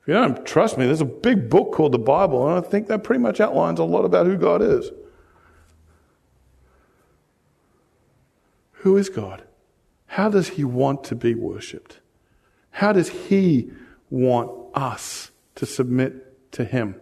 If 0.00 0.06
you 0.06 0.14
don't 0.14 0.46
trust 0.46 0.78
me, 0.78 0.86
there's 0.86 1.00
a 1.00 1.04
big 1.04 1.50
book 1.50 1.72
called 1.72 1.90
the 1.90 1.98
Bible, 1.98 2.48
and 2.48 2.64
I 2.64 2.68
think 2.68 2.86
that 2.86 3.02
pretty 3.02 3.20
much 3.20 3.40
outlines 3.40 3.80
a 3.80 3.84
lot 3.84 4.04
about 4.04 4.26
who 4.26 4.36
God 4.36 4.62
is. 4.62 4.92
Who 8.74 8.96
is 8.96 9.08
God? 9.08 9.42
How 10.14 10.28
does 10.28 10.48
he 10.48 10.64
want 10.64 11.04
to 11.04 11.14
be 11.14 11.36
worshipped? 11.36 12.00
How 12.70 12.92
does 12.92 13.08
he 13.08 13.70
want 14.10 14.50
us 14.74 15.30
to 15.54 15.66
submit 15.66 16.50
to 16.50 16.64
him? 16.64 17.00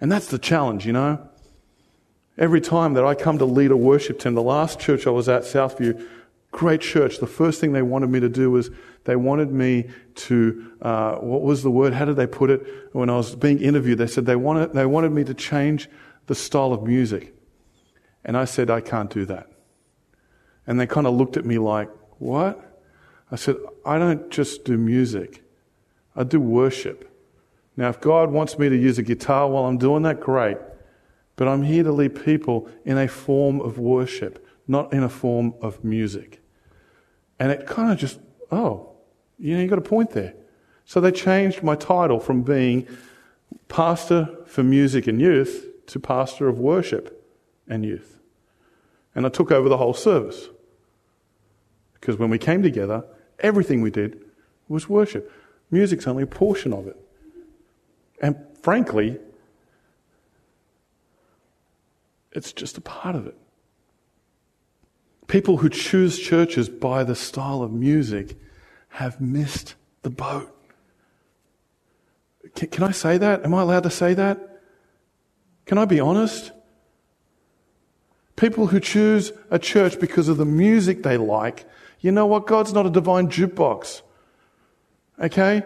And 0.00 0.10
that's 0.10 0.26
the 0.26 0.40
challenge, 0.40 0.86
you 0.86 0.92
know? 0.92 1.28
Every 2.36 2.60
time 2.60 2.94
that 2.94 3.04
I 3.04 3.14
come 3.14 3.38
to 3.38 3.44
lead 3.44 3.70
a 3.70 3.76
worship 3.76 4.18
team, 4.18 4.34
the 4.34 4.42
last 4.42 4.80
church 4.80 5.06
I 5.06 5.10
was 5.10 5.28
at, 5.28 5.42
Southview, 5.42 6.04
great 6.50 6.80
church, 6.80 7.18
the 7.18 7.28
first 7.28 7.60
thing 7.60 7.70
they 7.72 7.80
wanted 7.80 8.10
me 8.10 8.18
to 8.18 8.28
do 8.28 8.50
was 8.50 8.70
They 9.04 9.14
wanted 9.14 9.52
me 9.52 9.88
to, 10.16 10.72
uh, 10.82 11.14
what 11.18 11.42
was 11.42 11.62
the 11.62 11.70
word? 11.70 11.94
How 11.94 12.06
did 12.06 12.16
they 12.16 12.26
put 12.26 12.50
it? 12.50 12.66
When 12.92 13.08
I 13.08 13.16
was 13.16 13.36
being 13.36 13.60
interviewed, 13.60 13.98
they 13.98 14.08
said 14.08 14.26
they 14.26 14.34
wanted, 14.34 14.72
they 14.72 14.84
wanted 14.84 15.12
me 15.12 15.22
to 15.22 15.32
change 15.32 15.88
the 16.26 16.34
style 16.34 16.72
of 16.72 16.82
music. 16.82 17.36
And 18.24 18.36
I 18.36 18.46
said, 18.46 18.68
I 18.68 18.80
can't 18.80 19.10
do 19.10 19.24
that. 19.26 19.48
And 20.66 20.78
they 20.80 20.86
kind 20.86 21.06
of 21.06 21.14
looked 21.14 21.36
at 21.36 21.44
me 21.44 21.58
like, 21.58 21.88
what? 22.18 22.80
I 23.30 23.36
said, 23.36 23.56
I 23.84 23.98
don't 23.98 24.30
just 24.30 24.64
do 24.64 24.76
music. 24.76 25.42
I 26.14 26.24
do 26.24 26.40
worship. 26.40 27.12
Now, 27.76 27.88
if 27.88 28.00
God 28.00 28.30
wants 28.30 28.58
me 28.58 28.68
to 28.68 28.76
use 28.76 28.98
a 28.98 29.02
guitar 29.02 29.48
while 29.48 29.64
I'm 29.64 29.78
doing 29.78 30.02
that, 30.04 30.20
great. 30.20 30.56
But 31.36 31.48
I'm 31.48 31.62
here 31.62 31.82
to 31.82 31.92
lead 31.92 32.24
people 32.24 32.68
in 32.84 32.96
a 32.96 33.06
form 33.06 33.60
of 33.60 33.78
worship, 33.78 34.46
not 34.66 34.92
in 34.92 35.02
a 35.02 35.08
form 35.08 35.54
of 35.60 35.84
music. 35.84 36.40
And 37.38 37.52
it 37.52 37.66
kind 37.66 37.92
of 37.92 37.98
just, 37.98 38.18
oh, 38.50 38.92
you 39.38 39.54
know, 39.54 39.62
you 39.62 39.68
got 39.68 39.78
a 39.78 39.82
point 39.82 40.10
there. 40.10 40.34
So 40.86 41.00
they 41.00 41.12
changed 41.12 41.62
my 41.62 41.74
title 41.74 42.18
from 42.18 42.42
being 42.42 42.86
pastor 43.68 44.28
for 44.46 44.62
music 44.62 45.06
and 45.06 45.20
youth 45.20 45.66
to 45.88 46.00
pastor 46.00 46.48
of 46.48 46.58
worship 46.58 47.22
and 47.68 47.84
youth. 47.84 48.18
And 49.14 49.26
I 49.26 49.28
took 49.28 49.50
over 49.50 49.68
the 49.68 49.76
whole 49.76 49.94
service. 49.94 50.48
Because 52.06 52.20
when 52.20 52.30
we 52.30 52.38
came 52.38 52.62
together, 52.62 53.02
everything 53.40 53.80
we 53.80 53.90
did 53.90 54.20
was 54.68 54.88
worship. 54.88 55.28
Music's 55.72 56.06
only 56.06 56.22
a 56.22 56.26
portion 56.26 56.72
of 56.72 56.86
it. 56.86 56.96
And 58.22 58.36
frankly, 58.62 59.18
it's 62.30 62.52
just 62.52 62.78
a 62.78 62.80
part 62.80 63.16
of 63.16 63.26
it. 63.26 63.36
People 65.26 65.56
who 65.56 65.68
choose 65.68 66.16
churches 66.16 66.68
by 66.68 67.02
the 67.02 67.16
style 67.16 67.60
of 67.60 67.72
music 67.72 68.36
have 68.90 69.20
missed 69.20 69.74
the 70.02 70.10
boat. 70.10 70.56
Can, 72.54 72.68
can, 72.68 72.84
I 72.84 72.92
say 72.92 73.18
that? 73.18 73.44
Am 73.44 73.52
I 73.52 73.62
allowed 73.62 73.82
to 73.82 73.90
say 73.90 74.14
that? 74.14 74.62
Can 75.64 75.76
I 75.76 75.84
be 75.86 75.98
honest? 75.98 76.52
People 78.36 78.68
who 78.68 78.78
choose 78.78 79.32
a 79.50 79.58
church 79.58 79.98
because 79.98 80.28
of 80.28 80.36
the 80.36 80.44
music 80.44 81.02
they 81.02 81.16
like, 81.16 81.66
you 82.00 82.12
know 82.12 82.26
what? 82.26 82.46
God's 82.46 82.72
not 82.72 82.86
a 82.86 82.90
divine 82.90 83.28
jukebox. 83.28 84.02
Okay? 85.20 85.62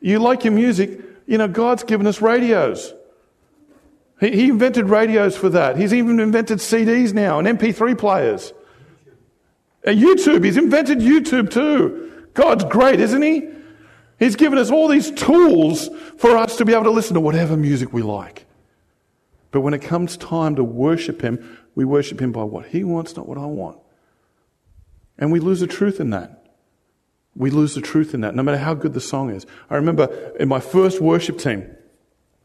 You 0.00 0.18
like 0.18 0.44
your 0.44 0.52
music, 0.52 1.00
you 1.26 1.38
know, 1.38 1.48
God's 1.48 1.82
given 1.82 2.06
us 2.06 2.20
radios. 2.20 2.94
He, 4.20 4.30
he 4.30 4.48
invented 4.48 4.88
radios 4.88 5.36
for 5.36 5.48
that. 5.50 5.76
He's 5.76 5.92
even 5.92 6.20
invented 6.20 6.58
CDs 6.58 7.12
now 7.12 7.38
and 7.38 7.46
MP3 7.46 7.98
players. 7.98 8.52
And 9.84 10.00
YouTube, 10.00 10.44
he's 10.44 10.56
invented 10.56 10.98
YouTube 10.98 11.50
too. 11.50 12.26
God's 12.34 12.64
great, 12.64 13.00
isn't 13.00 13.22
he? 13.22 13.48
He's 14.18 14.36
given 14.36 14.58
us 14.58 14.70
all 14.70 14.88
these 14.88 15.10
tools 15.10 15.90
for 16.16 16.36
us 16.36 16.56
to 16.56 16.64
be 16.64 16.72
able 16.72 16.84
to 16.84 16.90
listen 16.90 17.14
to 17.14 17.20
whatever 17.20 17.56
music 17.56 17.92
we 17.92 18.02
like. 18.02 18.46
But 19.50 19.60
when 19.60 19.74
it 19.74 19.82
comes 19.82 20.16
time 20.16 20.56
to 20.56 20.64
worship 20.64 21.22
him, 21.22 21.58
we 21.74 21.84
worship 21.84 22.20
him 22.20 22.32
by 22.32 22.44
what 22.44 22.66
he 22.66 22.82
wants, 22.84 23.16
not 23.16 23.28
what 23.28 23.38
I 23.38 23.46
want. 23.46 23.78
And 25.18 25.32
we 25.32 25.40
lose 25.40 25.60
the 25.60 25.66
truth 25.66 26.00
in 26.00 26.10
that. 26.10 26.44
We 27.34 27.50
lose 27.50 27.74
the 27.74 27.80
truth 27.80 28.14
in 28.14 28.22
that, 28.22 28.34
no 28.34 28.42
matter 28.42 28.58
how 28.58 28.74
good 28.74 28.94
the 28.94 29.00
song 29.00 29.30
is. 29.30 29.46
I 29.68 29.76
remember 29.76 30.34
in 30.38 30.48
my 30.48 30.60
first 30.60 31.00
worship 31.00 31.38
team, 31.38 31.70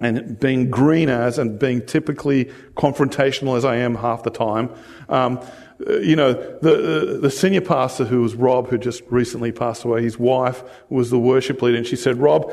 and 0.02 0.40
being 0.40 0.72
green 0.72 1.10
as 1.10 1.38
and 1.38 1.60
being 1.60 1.86
typically 1.86 2.46
confrontational 2.76 3.56
as 3.56 3.64
I 3.64 3.76
am 3.76 3.96
half 3.96 4.24
the 4.24 4.32
time, 4.32 4.72
um, 5.10 5.40
you 5.80 6.16
know, 6.16 6.34
the, 6.34 7.20
the 7.22 7.30
senior 7.30 7.62
pastor 7.62 8.06
who 8.06 8.22
was 8.22 8.36
Rob, 8.36 8.70
who 8.70 8.78
just 8.78 9.04
recently 9.10 9.52
passed 9.52 9.84
away, 9.84 10.02
his 10.02 10.18
wife 10.18 10.64
was 10.90 11.10
the 11.12 11.20
worship 11.20 11.62
leader, 11.62 11.78
and 11.78 11.86
she 11.86 11.96
said, 11.96 12.18
Rob, 12.18 12.52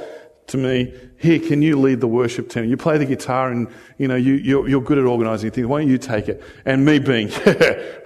to 0.49 0.57
me, 0.57 0.95
here, 1.19 1.39
can 1.39 1.63
you 1.63 1.79
lead 1.79 2.01
the 2.01 2.07
worship 2.07 2.49
team? 2.49 2.65
You 2.65 2.77
play 2.77 2.97
the 2.97 3.05
guitar 3.05 3.51
and, 3.51 3.69
you 3.99 4.09
know, 4.09 4.17
you, 4.17 4.35
you're, 4.35 4.69
you're 4.69 4.81
good 4.81 4.99
at 4.99 5.05
organizing 5.05 5.51
things. 5.51 5.67
Why 5.67 5.81
don't 5.81 5.91
you 5.91 5.99
take 5.99 6.29
it? 6.29 6.43
And 6.65 6.85
me 6.85 6.99
being, 6.99 7.29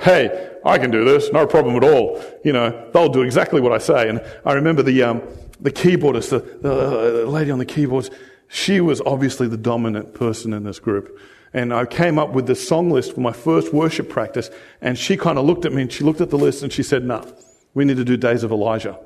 hey, 0.00 0.50
I 0.64 0.78
can 0.78 0.90
do 0.90 1.05
this. 1.05 1.33
No 1.33 1.46
problem 1.46 1.76
at 1.76 1.85
all. 1.85 2.22
You 2.44 2.52
know, 2.52 2.90
they'll 2.92 3.09
do 3.09 3.22
exactly 3.22 3.61
what 3.61 3.72
I 3.72 3.78
say. 3.78 4.09
And 4.09 4.20
I 4.44 4.55
remember 4.55 4.83
the, 4.83 5.02
um, 5.05 5.22
the 5.61 5.70
keyboardist, 5.70 6.31
the, 6.31 6.40
the 6.68 7.26
lady 7.26 7.50
on 7.50 7.59
the 7.59 7.64
keyboards, 7.64 8.11
she 8.48 8.81
was 8.81 9.00
obviously 9.02 9.46
the 9.46 9.57
dominant 9.57 10.12
person 10.12 10.52
in 10.52 10.64
this 10.64 10.81
group. 10.81 11.18
And 11.55 11.72
I 11.72 11.85
came 11.85 12.18
up 12.18 12.31
with 12.31 12.46
this 12.46 12.66
song 12.66 12.90
list 12.90 13.14
for 13.14 13.20
my 13.20 13.33
first 13.33 13.72
worship 13.72 14.09
practice. 14.09 14.50
And 14.81 14.98
she 14.98 15.16
kind 15.16 15.38
of 15.38 15.44
looked 15.44 15.64
at 15.64 15.72
me 15.72 15.83
and 15.83 15.92
she 15.92 16.02
looked 16.02 16.20
at 16.20 16.31
the 16.31 16.38
list 16.38 16.64
and 16.64 16.72
she 16.72 16.83
said, 16.83 17.05
no, 17.05 17.20
nah, 17.20 17.26
we 17.74 17.85
need 17.85 17.98
to 17.98 18.05
do 18.05 18.16
Days 18.16 18.42
of 18.42 18.50
Elijah. 18.50 18.98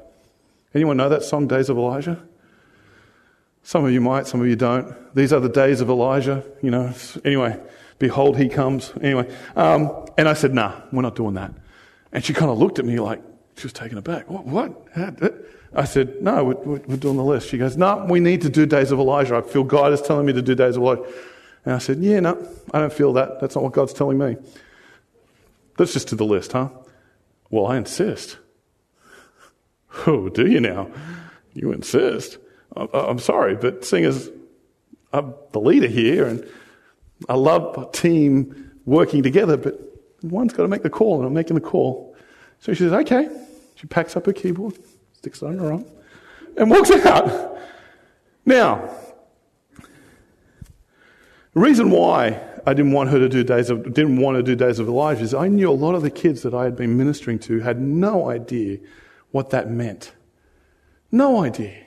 Anyone 0.74 0.96
know 0.96 1.10
that 1.10 1.22
song, 1.22 1.46
Days 1.46 1.68
of 1.68 1.76
Elijah? 1.76 2.22
Some 3.66 3.84
of 3.84 3.90
you 3.90 4.00
might, 4.00 4.28
some 4.28 4.40
of 4.40 4.46
you 4.46 4.54
don't. 4.54 4.94
These 5.16 5.32
are 5.32 5.40
the 5.40 5.48
days 5.48 5.80
of 5.80 5.90
Elijah, 5.90 6.44
you 6.62 6.70
know. 6.70 6.94
Anyway, 7.24 7.58
behold, 7.98 8.38
he 8.38 8.48
comes. 8.48 8.92
Anyway, 9.02 9.28
um, 9.56 10.06
and 10.16 10.28
I 10.28 10.34
said, 10.34 10.54
nah, 10.54 10.82
we're 10.92 11.02
not 11.02 11.16
doing 11.16 11.34
that. 11.34 11.50
And 12.12 12.24
she 12.24 12.32
kind 12.32 12.48
of 12.48 12.58
looked 12.58 12.78
at 12.78 12.84
me 12.84 13.00
like 13.00 13.20
she 13.56 13.64
was 13.64 13.72
taken 13.72 13.98
aback. 13.98 14.30
What? 14.30 14.46
what? 14.46 14.86
I 15.74 15.82
said, 15.82 16.22
no, 16.22 16.44
we're, 16.44 16.78
we're 16.86 16.96
doing 16.96 17.16
the 17.16 17.24
list. 17.24 17.48
She 17.48 17.58
goes, 17.58 17.76
no, 17.76 18.06
we 18.08 18.20
need 18.20 18.42
to 18.42 18.48
do 18.48 18.66
days 18.66 18.92
of 18.92 19.00
Elijah. 19.00 19.34
I 19.34 19.40
feel 19.40 19.64
God 19.64 19.92
is 19.92 20.00
telling 20.00 20.26
me 20.26 20.32
to 20.34 20.42
do 20.42 20.54
days 20.54 20.76
of 20.76 20.82
Elijah. 20.82 21.12
And 21.64 21.74
I 21.74 21.78
said, 21.78 21.98
yeah, 21.98 22.20
no, 22.20 22.48
I 22.72 22.78
don't 22.78 22.92
feel 22.92 23.14
that. 23.14 23.40
That's 23.40 23.56
not 23.56 23.64
what 23.64 23.72
God's 23.72 23.94
telling 23.94 24.18
me. 24.18 24.36
Let's 25.76 25.92
just 25.92 26.06
do 26.06 26.14
the 26.14 26.24
list, 26.24 26.52
huh? 26.52 26.68
Well, 27.50 27.66
I 27.66 27.78
insist. 27.78 28.38
Oh, 30.06 30.28
do 30.28 30.46
you 30.46 30.60
now? 30.60 30.88
You 31.54 31.72
insist. 31.72 32.38
I'm 32.74 33.18
sorry, 33.18 33.56
but 33.56 33.84
seeing 33.84 34.04
as 34.04 34.30
I'm 35.12 35.34
the 35.52 35.60
leader 35.60 35.86
here 35.86 36.26
and 36.26 36.46
I 37.28 37.34
love 37.34 37.76
a 37.78 37.90
team 37.90 38.72
working 38.84 39.22
together, 39.22 39.56
but 39.56 39.80
one's 40.22 40.52
got 40.52 40.62
to 40.62 40.68
make 40.68 40.82
the 40.82 40.90
call, 40.90 41.18
and 41.18 41.26
I'm 41.26 41.34
making 41.34 41.54
the 41.54 41.60
call. 41.60 42.14
So 42.60 42.72
she 42.72 42.80
says, 42.80 42.92
okay. 42.92 43.28
She 43.76 43.86
packs 43.86 44.16
up 44.16 44.26
her 44.26 44.32
keyboard, 44.32 44.74
sticks 45.12 45.42
it 45.42 45.46
on 45.46 45.58
her 45.58 45.72
arm, 45.72 45.84
and 46.56 46.70
walks 46.70 46.90
out. 46.90 47.58
Now, 48.46 48.90
the 51.52 51.60
reason 51.60 51.90
why 51.90 52.40
I 52.66 52.74
didn't 52.74 52.92
want 52.92 53.10
her 53.10 53.18
to 53.18 53.28
do 53.28 53.44
days 53.44 53.70
of 53.70 53.82
didn't 53.84 54.16
want 54.16 54.36
to 54.36 54.42
do 54.42 54.56
days 54.56 54.78
of 54.78 54.88
Elijah 54.88 55.22
is 55.22 55.34
I 55.34 55.48
knew 55.48 55.70
a 55.70 55.72
lot 55.72 55.94
of 55.94 56.02
the 56.02 56.10
kids 56.10 56.42
that 56.42 56.54
I 56.54 56.64
had 56.64 56.76
been 56.76 56.96
ministering 56.96 57.38
to 57.40 57.60
had 57.60 57.80
no 57.80 58.30
idea 58.30 58.78
what 59.30 59.50
that 59.50 59.70
meant. 59.70 60.12
No 61.12 61.42
idea. 61.42 61.85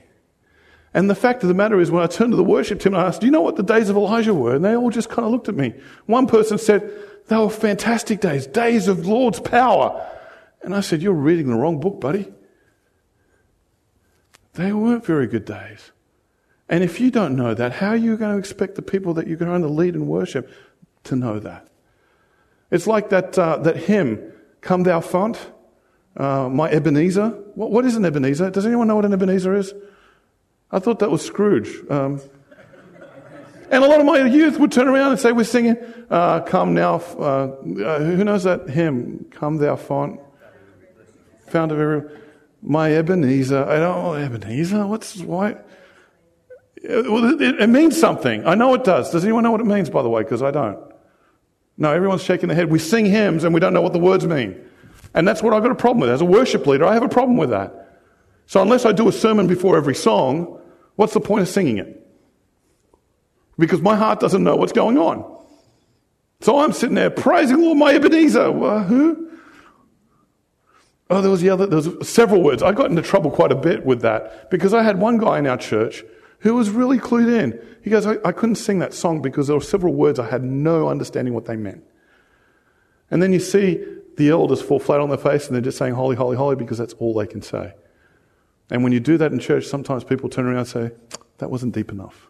And 0.92 1.08
the 1.08 1.14
fact 1.14 1.42
of 1.42 1.48
the 1.48 1.54
matter 1.54 1.80
is, 1.80 1.90
when 1.90 2.02
I 2.02 2.08
turned 2.08 2.32
to 2.32 2.36
the 2.36 2.42
worship 2.44 2.80
team 2.80 2.94
and 2.94 3.02
I 3.02 3.06
asked, 3.06 3.20
Do 3.20 3.26
you 3.26 3.32
know 3.32 3.42
what 3.42 3.56
the 3.56 3.62
days 3.62 3.88
of 3.88 3.96
Elijah 3.96 4.34
were? 4.34 4.56
And 4.56 4.64
they 4.64 4.74
all 4.74 4.90
just 4.90 5.08
kind 5.08 5.24
of 5.24 5.30
looked 5.30 5.48
at 5.48 5.54
me. 5.54 5.74
One 6.06 6.26
person 6.26 6.58
said, 6.58 6.90
They 7.28 7.36
were 7.36 7.50
fantastic 7.50 8.20
days, 8.20 8.46
days 8.46 8.88
of 8.88 9.06
Lord's 9.06 9.38
power. 9.38 10.06
And 10.62 10.74
I 10.74 10.80
said, 10.80 11.00
You're 11.00 11.12
reading 11.12 11.48
the 11.48 11.56
wrong 11.56 11.78
book, 11.78 12.00
buddy. 12.00 12.32
They 14.54 14.72
weren't 14.72 15.04
very 15.04 15.28
good 15.28 15.44
days. 15.44 15.92
And 16.68 16.82
if 16.82 17.00
you 17.00 17.10
don't 17.10 17.36
know 17.36 17.54
that, 17.54 17.72
how 17.72 17.88
are 17.88 17.96
you 17.96 18.16
going 18.16 18.32
to 18.32 18.38
expect 18.38 18.74
the 18.74 18.82
people 18.82 19.14
that 19.14 19.26
you're 19.26 19.36
going 19.36 19.62
to 19.62 19.68
lead 19.68 19.94
in 19.94 20.06
worship 20.06 20.50
to 21.04 21.16
know 21.16 21.38
that? 21.38 21.68
It's 22.70 22.86
like 22.86 23.10
that, 23.10 23.38
uh, 23.38 23.58
that 23.58 23.76
hymn, 23.76 24.32
Come 24.60 24.82
Thou 24.84 25.00
Fount, 25.00 25.50
uh, 26.16 26.48
my 26.48 26.70
Ebenezer. 26.70 27.28
What, 27.54 27.70
what 27.70 27.84
is 27.84 27.96
an 27.96 28.04
Ebenezer? 28.04 28.50
Does 28.50 28.66
anyone 28.66 28.88
know 28.88 28.96
what 28.96 29.04
an 29.04 29.12
Ebenezer 29.12 29.54
is? 29.54 29.72
I 30.72 30.78
thought 30.78 31.00
that 31.00 31.10
was 31.10 31.24
Scrooge. 31.24 31.70
Um, 31.90 32.20
and 33.70 33.84
a 33.84 33.88
lot 33.88 34.00
of 34.00 34.06
my 34.06 34.18
youth 34.24 34.58
would 34.58 34.72
turn 34.72 34.88
around 34.88 35.12
and 35.12 35.20
say, 35.20 35.32
We're 35.32 35.44
singing, 35.44 35.76
uh, 36.10 36.40
Come 36.40 36.74
now. 36.74 36.96
Uh, 36.96 37.22
uh, 37.22 37.98
who 38.00 38.24
knows 38.24 38.44
that 38.44 38.68
hymn? 38.68 39.26
Come 39.30 39.58
thou 39.58 39.76
font. 39.76 40.20
Fount 41.48 41.72
of 41.72 41.78
every. 41.78 42.18
My 42.62 42.92
Ebenezer. 42.94 43.64
I 43.64 43.78
don't 43.78 44.04
know, 44.04 44.12
Ebenezer? 44.14 44.86
What's 44.86 45.18
why? 45.18 45.56
It, 46.76 47.40
it, 47.40 47.60
it 47.60 47.66
means 47.68 47.98
something. 47.98 48.46
I 48.46 48.54
know 48.54 48.74
it 48.74 48.84
does. 48.84 49.10
Does 49.10 49.24
anyone 49.24 49.44
know 49.44 49.50
what 49.50 49.60
it 49.60 49.66
means, 49.66 49.88
by 49.88 50.02
the 50.02 50.08
way? 50.08 50.22
Because 50.22 50.42
I 50.42 50.50
don't. 50.50 50.78
No, 51.78 51.92
everyone's 51.92 52.22
shaking 52.22 52.48
their 52.48 52.56
head. 52.56 52.70
We 52.70 52.78
sing 52.78 53.06
hymns 53.06 53.44
and 53.44 53.54
we 53.54 53.60
don't 53.60 53.72
know 53.72 53.80
what 53.80 53.94
the 53.94 53.98
words 53.98 54.26
mean. 54.26 54.62
And 55.14 55.26
that's 55.26 55.42
what 55.42 55.54
I've 55.54 55.62
got 55.62 55.72
a 55.72 55.76
problem 55.76 56.00
with. 56.00 56.10
As 56.10 56.20
a 56.20 56.26
worship 56.26 56.66
leader, 56.66 56.84
I 56.84 56.94
have 56.94 57.02
a 57.02 57.08
problem 57.08 57.38
with 57.38 57.50
that. 57.50 58.02
So 58.46 58.60
unless 58.60 58.84
I 58.84 58.92
do 58.92 59.08
a 59.08 59.12
sermon 59.12 59.46
before 59.46 59.76
every 59.76 59.94
song, 59.94 60.59
What's 61.00 61.14
the 61.14 61.20
point 61.20 61.40
of 61.40 61.48
singing 61.48 61.78
it? 61.78 62.06
Because 63.58 63.80
my 63.80 63.96
heart 63.96 64.20
doesn't 64.20 64.44
know 64.44 64.54
what's 64.54 64.74
going 64.74 64.98
on. 64.98 65.24
So 66.42 66.58
I'm 66.58 66.74
sitting 66.74 66.94
there 66.94 67.08
praising 67.08 67.58
Lord 67.62 67.78
my 67.78 67.94
Ebenezer. 67.94 68.52
Who? 68.52 69.30
Oh, 71.08 71.22
there 71.22 71.30
was 71.30 71.40
the 71.40 71.48
other, 71.48 71.66
there 71.66 71.78
was 71.78 72.06
several 72.06 72.42
words. 72.42 72.62
I 72.62 72.72
got 72.72 72.90
into 72.90 73.00
trouble 73.00 73.30
quite 73.30 73.50
a 73.50 73.54
bit 73.54 73.86
with 73.86 74.02
that 74.02 74.50
because 74.50 74.74
I 74.74 74.82
had 74.82 74.98
one 74.98 75.16
guy 75.16 75.38
in 75.38 75.46
our 75.46 75.56
church 75.56 76.04
who 76.40 76.54
was 76.54 76.68
really 76.68 76.98
clued 76.98 77.34
in. 77.34 77.58
He 77.82 77.88
goes, 77.88 78.04
I, 78.04 78.16
I 78.22 78.32
couldn't 78.32 78.56
sing 78.56 78.80
that 78.80 78.92
song 78.92 79.22
because 79.22 79.46
there 79.46 79.56
were 79.56 79.62
several 79.62 79.94
words 79.94 80.18
I 80.18 80.28
had 80.28 80.44
no 80.44 80.90
understanding 80.90 81.32
what 81.32 81.46
they 81.46 81.56
meant. 81.56 81.82
And 83.10 83.22
then 83.22 83.32
you 83.32 83.40
see 83.40 83.82
the 84.18 84.28
elders 84.28 84.60
fall 84.60 84.78
flat 84.78 85.00
on 85.00 85.08
their 85.08 85.16
face 85.16 85.46
and 85.46 85.54
they're 85.54 85.62
just 85.62 85.78
saying 85.78 85.94
holy, 85.94 86.16
holy, 86.16 86.36
holy 86.36 86.56
because 86.56 86.76
that's 86.76 86.92
all 86.98 87.14
they 87.14 87.26
can 87.26 87.40
say. 87.40 87.72
And 88.70 88.84
when 88.84 88.92
you 88.92 89.00
do 89.00 89.18
that 89.18 89.32
in 89.32 89.38
church, 89.38 89.66
sometimes 89.66 90.04
people 90.04 90.28
turn 90.28 90.46
around 90.46 90.58
and 90.58 90.68
say, 90.68 90.90
That 91.38 91.50
wasn't 91.50 91.74
deep 91.74 91.90
enough. 91.90 92.28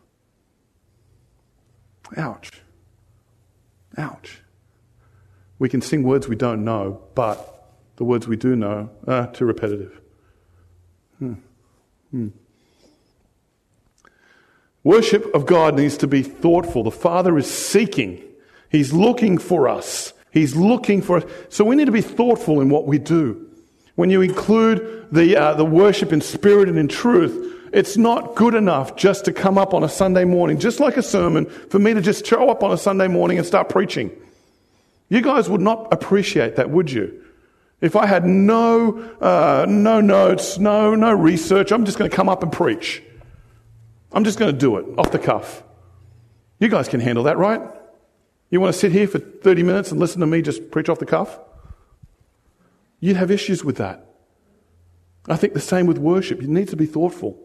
Ouch. 2.16 2.50
Ouch. 3.96 4.42
We 5.58 5.68
can 5.68 5.82
sing 5.82 6.02
words 6.02 6.26
we 6.26 6.36
don't 6.36 6.64
know, 6.64 7.02
but 7.14 7.68
the 7.96 8.04
words 8.04 8.26
we 8.26 8.36
do 8.36 8.56
know 8.56 8.90
are 9.06 9.30
too 9.30 9.44
repetitive. 9.44 10.00
Hmm. 11.18 11.34
Hmm. 12.10 12.28
Worship 14.82 15.34
of 15.34 15.44
God 15.44 15.76
needs 15.76 15.98
to 15.98 16.06
be 16.06 16.22
thoughtful. 16.22 16.82
The 16.82 16.90
Father 16.90 17.36
is 17.36 17.50
seeking, 17.50 18.22
He's 18.70 18.92
looking 18.92 19.36
for 19.36 19.68
us. 19.68 20.14
He's 20.32 20.56
looking 20.56 21.02
for 21.02 21.18
us. 21.18 21.24
So 21.48 21.64
we 21.64 21.76
need 21.76 21.86
to 21.86 21.92
be 21.92 22.00
thoughtful 22.00 22.60
in 22.60 22.70
what 22.70 22.86
we 22.86 22.98
do. 22.98 23.49
When 24.00 24.08
you 24.08 24.22
include 24.22 25.08
the, 25.12 25.36
uh, 25.36 25.52
the 25.52 25.64
worship 25.66 26.10
in 26.10 26.22
spirit 26.22 26.70
and 26.70 26.78
in 26.78 26.88
truth, 26.88 27.68
it's 27.70 27.98
not 27.98 28.34
good 28.34 28.54
enough 28.54 28.96
just 28.96 29.26
to 29.26 29.32
come 29.34 29.58
up 29.58 29.74
on 29.74 29.84
a 29.84 29.90
Sunday 29.90 30.24
morning, 30.24 30.58
just 30.58 30.80
like 30.80 30.96
a 30.96 31.02
sermon, 31.02 31.44
for 31.44 31.78
me 31.78 31.92
to 31.92 32.00
just 32.00 32.24
show 32.24 32.48
up 32.48 32.62
on 32.62 32.72
a 32.72 32.78
Sunday 32.78 33.08
morning 33.08 33.36
and 33.36 33.46
start 33.46 33.68
preaching. 33.68 34.10
You 35.10 35.20
guys 35.20 35.50
would 35.50 35.60
not 35.60 35.92
appreciate 35.92 36.56
that, 36.56 36.70
would 36.70 36.90
you? 36.90 37.22
If 37.82 37.94
I 37.94 38.06
had 38.06 38.24
no, 38.24 39.02
uh, 39.20 39.66
no 39.68 40.00
notes, 40.00 40.58
no, 40.58 40.94
no 40.94 41.12
research, 41.12 41.70
I'm 41.70 41.84
just 41.84 41.98
going 41.98 42.10
to 42.10 42.16
come 42.16 42.30
up 42.30 42.42
and 42.42 42.50
preach. 42.50 43.02
I'm 44.12 44.24
just 44.24 44.38
going 44.38 44.50
to 44.50 44.58
do 44.58 44.78
it 44.78 44.86
off 44.96 45.12
the 45.12 45.18
cuff. 45.18 45.62
You 46.58 46.70
guys 46.70 46.88
can 46.88 47.00
handle 47.00 47.24
that, 47.24 47.36
right? 47.36 47.60
You 48.48 48.62
want 48.62 48.72
to 48.72 48.78
sit 48.78 48.92
here 48.92 49.06
for 49.06 49.18
30 49.18 49.62
minutes 49.62 49.90
and 49.90 50.00
listen 50.00 50.20
to 50.20 50.26
me 50.26 50.40
just 50.40 50.70
preach 50.70 50.88
off 50.88 51.00
the 51.00 51.04
cuff? 51.04 51.38
You'd 53.00 53.16
have 53.16 53.30
issues 53.30 53.64
with 53.64 53.76
that. 53.76 54.06
I 55.28 55.36
think 55.36 55.54
the 55.54 55.60
same 55.60 55.86
with 55.86 55.98
worship. 55.98 56.40
You 56.40 56.48
need 56.48 56.68
to 56.68 56.76
be 56.76 56.86
thoughtful. 56.86 57.38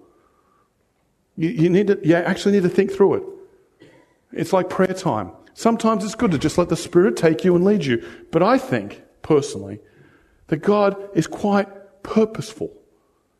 You, 1.37 1.49
you, 1.49 1.69
need 1.69 1.87
to, 1.87 1.99
you 2.03 2.15
actually 2.15 2.53
need 2.53 2.63
to 2.63 2.69
think 2.69 2.91
through 2.91 3.15
it. 3.15 3.23
It's 4.31 4.53
like 4.53 4.69
prayer 4.69 4.93
time. 4.93 5.31
Sometimes 5.53 6.03
it's 6.03 6.15
good 6.15 6.31
to 6.31 6.37
just 6.37 6.57
let 6.57 6.69
the 6.69 6.75
Spirit 6.75 7.15
take 7.15 7.43
you 7.43 7.55
and 7.55 7.63
lead 7.63 7.85
you. 7.85 8.05
But 8.31 8.43
I 8.43 8.57
think, 8.57 9.01
personally, 9.21 9.79
that 10.47 10.57
God 10.57 10.97
is 11.13 11.27
quite 11.27 12.03
purposeful. 12.03 12.71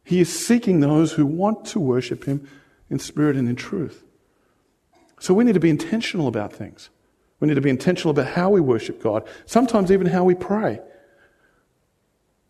He 0.04 0.22
is 0.22 0.48
seeking 0.48 0.80
those 0.80 1.14
who 1.14 1.26
want 1.26 1.66
to 1.66 1.80
worship 1.80 2.26
Him 2.26 2.48
in 2.90 3.00
spirit 3.00 3.36
and 3.36 3.50
in 3.50 3.56
truth. 3.56 4.04
So 5.20 5.34
we 5.34 5.44
need 5.44 5.54
to 5.54 5.60
be 5.60 5.70
intentional 5.70 6.28
about 6.28 6.54
things. 6.54 6.90
We 7.40 7.48
need 7.48 7.56
to 7.56 7.62
be 7.62 7.70
intentional 7.70 8.12
about 8.12 8.34
how 8.34 8.50
we 8.50 8.62
worship 8.62 9.02
God, 9.02 9.28
sometimes 9.46 9.92
even 9.92 10.08
how 10.08 10.24
we 10.24 10.36
pray. 10.36 10.80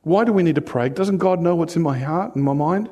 Why 0.05 0.23
do 0.23 0.31
we 0.31 0.43
need 0.43 0.53
to 0.53 0.61
pray? 0.61 0.89
Doesn't 0.89 1.17
God 1.17 1.41
know 1.41 1.55
what's 1.55 1.75
in 1.75 1.81
my 1.81 1.97
heart 1.97 2.35
and 2.35 2.43
my 2.43 2.53
mind? 2.53 2.91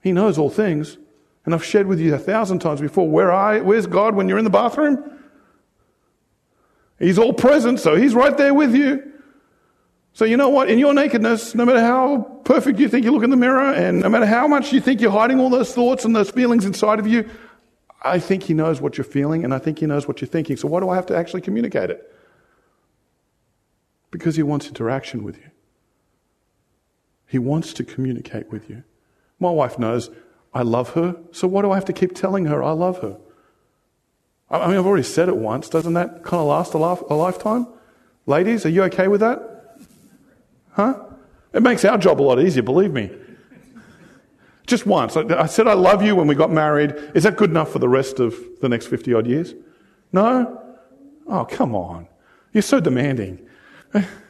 He 0.00 0.10
knows 0.10 0.38
all 0.38 0.48
things. 0.48 0.96
And 1.44 1.54
I've 1.54 1.62
shared 1.62 1.86
with 1.86 2.00
you 2.00 2.14
a 2.14 2.18
thousand 2.18 2.60
times 2.60 2.80
before 2.80 3.06
where 3.06 3.30
I, 3.30 3.60
where's 3.60 3.86
God 3.86 4.14
when 4.14 4.26
you're 4.26 4.38
in 4.38 4.44
the 4.44 4.50
bathroom? 4.50 5.20
He's 6.98 7.18
all 7.18 7.34
present, 7.34 7.78
so 7.78 7.94
He's 7.94 8.14
right 8.14 8.34
there 8.38 8.54
with 8.54 8.74
you. 8.74 9.02
So 10.14 10.24
you 10.24 10.38
know 10.38 10.48
what? 10.48 10.70
In 10.70 10.78
your 10.78 10.94
nakedness, 10.94 11.54
no 11.54 11.66
matter 11.66 11.78
how 11.78 12.40
perfect 12.44 12.80
you 12.80 12.88
think 12.88 13.04
you 13.04 13.10
look 13.12 13.22
in 13.22 13.28
the 13.28 13.36
mirror, 13.36 13.74
and 13.74 14.00
no 14.00 14.08
matter 14.08 14.24
how 14.24 14.48
much 14.48 14.72
you 14.72 14.80
think 14.80 15.02
you're 15.02 15.10
hiding 15.10 15.38
all 15.38 15.50
those 15.50 15.74
thoughts 15.74 16.06
and 16.06 16.16
those 16.16 16.30
feelings 16.30 16.64
inside 16.64 16.98
of 16.98 17.06
you, 17.06 17.28
I 18.00 18.18
think 18.18 18.44
He 18.44 18.54
knows 18.54 18.80
what 18.80 18.96
you're 18.96 19.04
feeling, 19.04 19.44
and 19.44 19.52
I 19.52 19.58
think 19.58 19.80
He 19.80 19.84
knows 19.84 20.08
what 20.08 20.22
you're 20.22 20.28
thinking. 20.28 20.56
So 20.56 20.68
why 20.68 20.80
do 20.80 20.88
I 20.88 20.96
have 20.96 21.06
to 21.06 21.16
actually 21.16 21.42
communicate 21.42 21.90
it? 21.90 22.10
Because 24.10 24.36
He 24.36 24.42
wants 24.42 24.68
interaction 24.68 25.22
with 25.22 25.36
you. 25.36 25.50
He 27.26 27.38
wants 27.38 27.72
to 27.74 27.84
communicate 27.84 28.50
with 28.50 28.70
you. 28.70 28.84
My 29.38 29.50
wife 29.50 29.78
knows 29.78 30.10
I 30.54 30.62
love 30.62 30.90
her, 30.90 31.16
so 31.32 31.46
why 31.48 31.62
do 31.62 31.70
I 31.70 31.74
have 31.74 31.84
to 31.86 31.92
keep 31.92 32.14
telling 32.14 32.46
her 32.46 32.62
I 32.62 32.72
love 32.72 33.00
her? 33.00 33.18
I 34.48 34.68
mean, 34.68 34.78
I've 34.78 34.86
already 34.86 35.02
said 35.02 35.28
it 35.28 35.36
once. 35.36 35.68
Doesn't 35.68 35.94
that 35.94 36.22
kind 36.22 36.40
of 36.40 36.46
last 36.46 36.74
a, 36.74 36.78
a 36.78 37.16
lifetime? 37.16 37.66
Ladies, 38.26 38.64
are 38.64 38.68
you 38.68 38.84
okay 38.84 39.08
with 39.08 39.20
that? 39.20 39.78
Huh? 40.70 41.02
It 41.52 41.62
makes 41.62 41.84
our 41.84 41.98
job 41.98 42.20
a 42.20 42.22
lot 42.22 42.40
easier, 42.40 42.62
believe 42.62 42.92
me. 42.92 43.10
Just 44.66 44.86
once. 44.86 45.16
I 45.16 45.46
said 45.46 45.68
I 45.68 45.74
love 45.74 46.02
you 46.02 46.16
when 46.16 46.26
we 46.26 46.34
got 46.34 46.50
married. 46.50 46.94
Is 47.14 47.22
that 47.22 47.36
good 47.36 47.50
enough 47.50 47.70
for 47.70 47.78
the 47.78 47.88
rest 47.88 48.18
of 48.18 48.36
the 48.60 48.68
next 48.68 48.86
50 48.86 49.14
odd 49.14 49.26
years? 49.26 49.54
No? 50.12 50.60
Oh, 51.26 51.44
come 51.44 51.74
on. 51.74 52.08
You're 52.52 52.62
so 52.62 52.80
demanding. 52.80 53.46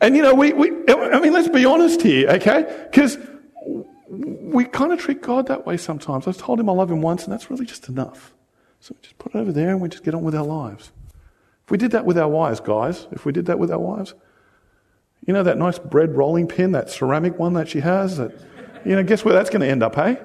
And 0.00 0.16
you 0.16 0.22
know, 0.22 0.34
we, 0.34 0.52
we 0.52 0.70
I 0.88 1.20
mean, 1.20 1.32
let's 1.32 1.48
be 1.48 1.64
honest 1.64 2.02
here, 2.02 2.28
okay? 2.30 2.86
Because 2.90 3.18
we 4.08 4.64
kind 4.64 4.92
of 4.92 4.98
treat 4.98 5.22
God 5.22 5.46
that 5.48 5.66
way 5.66 5.76
sometimes. 5.76 6.26
I've 6.26 6.38
told 6.38 6.58
him 6.58 6.68
I 6.68 6.72
love 6.72 6.90
him 6.90 7.02
once, 7.02 7.24
and 7.24 7.32
that's 7.32 7.50
really 7.50 7.66
just 7.66 7.88
enough. 7.88 8.34
So 8.80 8.94
we 8.96 9.02
just 9.02 9.18
put 9.18 9.34
it 9.34 9.38
over 9.38 9.52
there 9.52 9.70
and 9.70 9.80
we 9.80 9.88
just 9.88 10.02
get 10.02 10.14
on 10.14 10.22
with 10.22 10.34
our 10.34 10.44
lives. 10.44 10.90
If 11.64 11.70
we 11.70 11.78
did 11.78 11.92
that 11.92 12.06
with 12.06 12.18
our 12.18 12.28
wives, 12.28 12.60
guys, 12.60 13.06
if 13.12 13.24
we 13.24 13.32
did 13.32 13.46
that 13.46 13.58
with 13.58 13.70
our 13.70 13.78
wives, 13.78 14.14
you 15.26 15.34
know 15.34 15.42
that 15.42 15.58
nice 15.58 15.78
bread 15.78 16.16
rolling 16.16 16.48
pin, 16.48 16.72
that 16.72 16.90
ceramic 16.90 17.38
one 17.38 17.52
that 17.52 17.68
she 17.68 17.80
has? 17.80 18.16
That, 18.16 18.32
you 18.84 18.96
know, 18.96 19.02
guess 19.02 19.24
where 19.24 19.34
that's 19.34 19.50
going 19.50 19.60
to 19.60 19.68
end 19.68 19.82
up, 19.82 19.94
hey? 19.94 20.18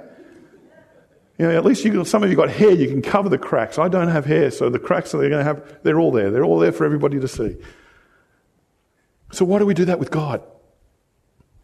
You 1.38 1.48
know, 1.48 1.58
at 1.58 1.66
least 1.66 1.84
you, 1.84 2.06
some 2.06 2.24
of 2.24 2.30
you 2.30 2.38
got 2.38 2.50
hair, 2.50 2.72
you 2.72 2.88
can 2.88 3.02
cover 3.02 3.28
the 3.28 3.38
cracks. 3.38 3.78
I 3.78 3.90
don't 3.90 4.08
have 4.08 4.26
hair, 4.26 4.50
so 4.52 4.70
the 4.70 4.80
cracks 4.80 5.12
that 5.12 5.18
they're 5.18 5.30
going 5.30 5.46
to 5.46 5.54
have, 5.54 5.84
they're 5.84 6.00
all 6.00 6.12
there. 6.12 6.32
They're 6.32 6.46
all 6.46 6.60
there 6.60 6.72
for 6.72 6.86
everybody 6.86 7.20
to 7.20 7.28
see. 7.28 7.58
So 9.36 9.44
why 9.44 9.60
do 9.60 9.66
we 9.66 9.74
do 9.74 9.84
that 9.84 10.00
with 10.00 10.12
God? 10.12 10.42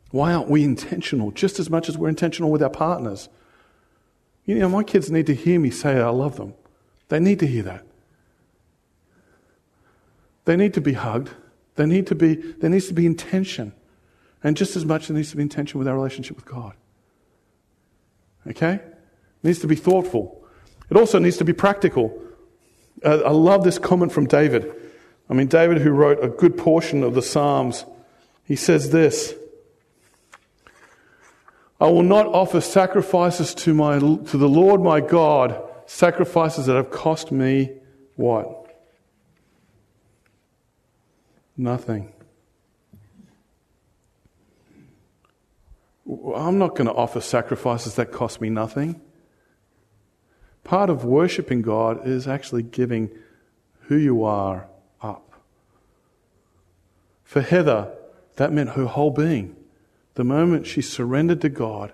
Why 0.10 0.34
aren't 0.34 0.50
we 0.50 0.62
intentional 0.62 1.32
just 1.32 1.58
as 1.58 1.70
much 1.70 1.88
as 1.88 1.98
we're 1.98 2.10
intentional 2.10 2.52
with 2.52 2.62
our 2.62 2.70
partners? 2.70 3.30
You 4.46 4.56
know, 4.56 4.68
my 4.68 4.84
kids 4.84 5.10
need 5.10 5.26
to 5.28 5.34
hear 5.36 5.58
me 5.58 5.70
say 5.70 5.98
I 5.98 6.10
love 6.10 6.36
them. 6.36 6.54
They 7.08 7.22
need 7.22 7.40
to 7.40 7.48
hear 7.48 7.64
that. 7.64 7.86
They 10.44 10.58
need 10.58 10.74
to 10.74 10.82
be 10.82 10.94
hugged. 10.94 11.30
There, 11.76 11.88
need 11.88 12.08
to 12.08 12.16
be, 12.16 12.36
there 12.36 12.70
needs 12.70 12.90
to 12.90 12.94
be 12.94 13.06
intention. 13.06 13.72
And 14.44 14.58
just 14.58 14.76
as 14.76 14.84
much, 14.84 15.08
there 15.08 15.16
needs 15.16 15.30
to 15.30 15.38
be 15.38 15.44
intention 15.44 15.80
with 15.80 15.88
our 15.88 15.96
relationship 15.96 16.36
with 16.36 16.46
God. 16.46 16.74
Okay? 18.48 18.74
It 18.74 18.98
needs 19.44 19.60
to 19.60 19.68
be 19.68 19.78
thoughtful. 19.78 20.44
It 20.90 20.98
also 20.98 21.20
needs 21.20 21.38
to 21.38 21.46
be 21.46 21.54
practical. 21.54 22.22
Uh, 23.02 23.20
I 23.20 23.32
love 23.32 23.64
this 23.64 23.80
comment 23.80 24.12
from 24.12 24.26
David. 24.26 24.76
I 25.32 25.34
mean, 25.34 25.48
David, 25.48 25.78
who 25.78 25.92
wrote 25.92 26.22
a 26.22 26.28
good 26.28 26.58
portion 26.58 27.04
of 27.04 27.14
the 27.14 27.22
Psalms, 27.22 27.86
he 28.44 28.58
says 28.58 28.90
this 28.90 29.34
I 31.80 31.86
will 31.86 32.04
not 32.04 32.28
offer 32.28 32.60
sacrifices 32.60 33.56
to, 33.56 33.74
my, 33.74 33.98
to 33.98 34.38
the 34.38 34.50
Lord 34.50 34.82
my 34.82 35.00
God, 35.00 35.64
sacrifices 35.86 36.66
that 36.66 36.76
have 36.76 36.92
cost 36.92 37.32
me 37.32 37.72
what? 38.18 38.58
Nothing. 41.56 42.12
I'm 46.36 46.58
not 46.58 46.76
going 46.76 46.88
to 46.88 46.94
offer 46.94 47.22
sacrifices 47.22 47.96
that 47.96 48.12
cost 48.12 48.42
me 48.42 48.50
nothing. 48.50 49.00
Part 50.66 50.90
of 50.90 51.06
worshiping 51.06 51.62
God 51.62 52.06
is 52.06 52.28
actually 52.28 52.64
giving 52.64 53.10
who 53.84 53.96
you 53.96 54.26
are. 54.26 54.68
For 57.32 57.40
Heather, 57.40 57.90
that 58.36 58.52
meant 58.52 58.72
her 58.72 58.84
whole 58.84 59.10
being. 59.10 59.56
The 60.16 60.24
moment 60.26 60.68
she 60.68 60.82
surrendered 60.82 61.40
to 61.40 61.48
God 61.48 61.94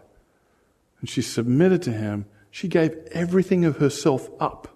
and 0.99 1.07
she 1.07 1.21
submitted 1.21 1.83
to 1.83 1.91
Him, 1.91 2.25
she 2.49 2.67
gave 2.67 2.95
everything 3.11 3.63
of 3.63 3.77
herself 3.77 4.31
up. 4.39 4.75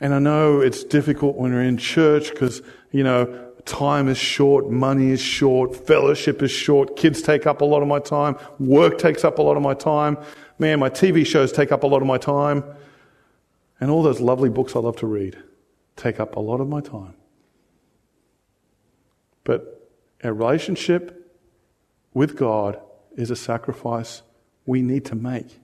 And 0.00 0.12
I 0.12 0.18
know 0.18 0.58
it's 0.58 0.82
difficult 0.82 1.36
when 1.36 1.52
we're 1.52 1.62
in 1.62 1.76
church 1.76 2.30
because, 2.30 2.62
you 2.90 3.04
know, 3.04 3.52
time 3.64 4.08
is 4.08 4.18
short, 4.18 4.68
money 4.68 5.10
is 5.10 5.20
short, 5.20 5.76
fellowship 5.86 6.42
is 6.42 6.50
short, 6.50 6.96
kids 6.96 7.22
take 7.22 7.46
up 7.46 7.60
a 7.60 7.64
lot 7.64 7.80
of 7.80 7.86
my 7.86 8.00
time, 8.00 8.36
work 8.58 8.98
takes 8.98 9.24
up 9.24 9.38
a 9.38 9.42
lot 9.42 9.56
of 9.56 9.62
my 9.62 9.74
time. 9.74 10.18
Man, 10.58 10.80
my 10.80 10.90
TV 10.90 11.24
shows 11.24 11.52
take 11.52 11.70
up 11.70 11.84
a 11.84 11.86
lot 11.86 12.02
of 12.02 12.08
my 12.08 12.18
time. 12.18 12.64
And 13.78 13.88
all 13.88 14.02
those 14.02 14.20
lovely 14.20 14.48
books 14.48 14.74
I 14.74 14.80
love 14.80 14.96
to 14.96 15.06
read 15.06 15.38
take 15.94 16.18
up 16.18 16.34
a 16.34 16.40
lot 16.40 16.60
of 16.60 16.68
my 16.68 16.80
time. 16.80 17.14
But 19.44 19.90
our 20.22 20.32
relationship 20.32 21.34
with 22.14 22.36
God 22.36 22.80
is 23.16 23.30
a 23.30 23.36
sacrifice 23.36 24.22
we 24.66 24.82
need 24.82 25.04
to 25.06 25.14
make. 25.14 25.58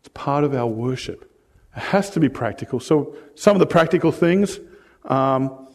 It's 0.00 0.08
part 0.14 0.44
of 0.44 0.54
our 0.54 0.66
worship. 0.66 1.30
It 1.76 1.80
has 1.80 2.10
to 2.10 2.20
be 2.20 2.28
practical. 2.28 2.80
So, 2.80 3.16
some 3.34 3.56
of 3.56 3.60
the 3.60 3.66
practical 3.66 4.12
things 4.12 4.60
um, 5.04 5.66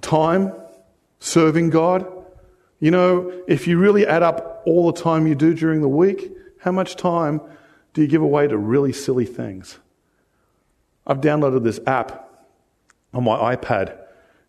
time, 0.00 0.52
serving 1.20 1.70
God. 1.70 2.06
You 2.80 2.90
know, 2.90 3.32
if 3.46 3.66
you 3.66 3.78
really 3.78 4.06
add 4.06 4.22
up 4.22 4.62
all 4.66 4.90
the 4.90 5.00
time 5.00 5.26
you 5.26 5.34
do 5.34 5.54
during 5.54 5.80
the 5.80 5.88
week, 5.88 6.32
how 6.60 6.72
much 6.72 6.96
time 6.96 7.40
do 7.94 8.02
you 8.02 8.08
give 8.08 8.22
away 8.22 8.48
to 8.48 8.56
really 8.56 8.92
silly 8.92 9.26
things? 9.26 9.78
I've 11.06 11.20
downloaded 11.20 11.64
this 11.64 11.80
app 11.86 12.28
on 13.12 13.24
my 13.24 13.54
iPad, 13.56 13.98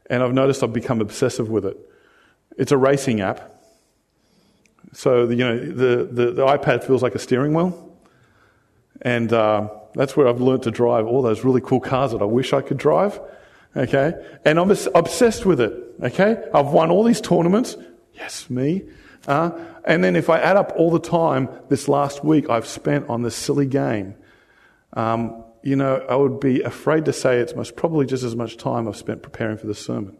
and 0.10 0.24
I've 0.24 0.34
noticed 0.34 0.64
I've 0.64 0.74
become 0.74 1.02
obsessive 1.02 1.50
with 1.50 1.66
it. 1.66 1.78
It's 2.58 2.72
a 2.72 2.78
racing 2.78 3.22
app. 3.22 3.52
So, 4.94 5.26
the, 5.26 5.36
you 5.36 5.44
know, 5.44 5.58
the, 5.58 6.06
the, 6.06 6.32
the 6.32 6.46
iPad 6.46 6.84
feels 6.84 7.02
like 7.02 7.16
a 7.16 7.20
steering 7.20 7.54
wheel. 7.54 7.98
And 9.02 9.34
uh, 9.34 9.70
that's 9.96 10.16
where 10.16 10.28
I've 10.28 10.42
learned 10.42 10.64
to 10.64 10.72
drive 10.72 11.08
all 11.08 11.22
those 11.22 11.44
really 11.44 11.62
cool 11.62 11.80
cars 11.80 12.12
that 12.12 12.22
I 12.22 12.26
wish 12.26 12.54
I 12.54 12.62
could 12.62 12.78
drive. 12.78 13.20
Okay? 13.76 14.14
And 14.46 14.60
I'm 14.60 14.70
obsessed 14.70 15.46
with 15.46 15.60
it. 15.60 15.74
Okay? 16.02 16.38
I've 16.54 16.68
won 16.68 16.92
all 16.92 17.04
these 17.04 17.22
tournaments. 17.22 17.76
Yes, 18.14 18.50
me. 18.50 18.84
Uh, 19.28 19.52
and 19.86 20.04
then 20.04 20.16
if 20.16 20.30
I 20.30 20.40
add 20.40 20.58
up 20.58 20.74
all 20.76 20.92
the 20.92 21.00
time 21.00 21.50
this 21.70 21.88
last 21.88 22.24
week 22.24 22.50
I've 22.50 22.68
spent 22.68 23.10
on 23.10 23.22
this 23.22 23.36
silly 23.36 23.66
game, 23.66 24.16
um, 24.94 25.43
you 25.64 25.78
know, 25.78 26.06
I 26.10 26.16
would 26.16 26.40
be 26.40 26.62
afraid 26.62 27.06
to 27.06 27.14
say 27.14 27.40
it's 27.40 27.56
most 27.56 27.76
probably 27.76 28.06
just 28.06 28.24
as 28.24 28.36
much 28.36 28.58
time 28.58 28.88
I've 28.88 28.98
spent 28.98 29.24
preparing 29.24 29.58
for 29.58 29.66
the 29.66 29.74
sermon. 29.74 30.18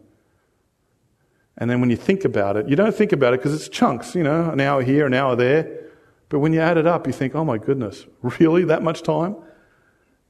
And 1.56 1.70
then 1.70 1.80
when 1.80 1.90
you 1.90 1.96
think 1.96 2.24
about 2.24 2.56
it, 2.56 2.68
you 2.68 2.76
don't 2.76 2.94
think 2.94 3.12
about 3.12 3.34
it 3.34 3.40
because 3.40 3.54
it's 3.54 3.68
chunks, 3.68 4.14
you 4.14 4.24
know, 4.24 4.50
an 4.50 4.58
hour 4.60 4.82
here, 4.82 5.06
an 5.06 5.14
hour 5.14 5.36
there. 5.36 5.82
But 6.30 6.40
when 6.40 6.52
you 6.52 6.60
add 6.60 6.78
it 6.78 6.86
up, 6.86 7.06
you 7.06 7.12
think, 7.12 7.34
oh 7.34 7.44
my 7.44 7.58
goodness, 7.58 8.06
really 8.40 8.64
that 8.64 8.82
much 8.82 9.02
time? 9.02 9.36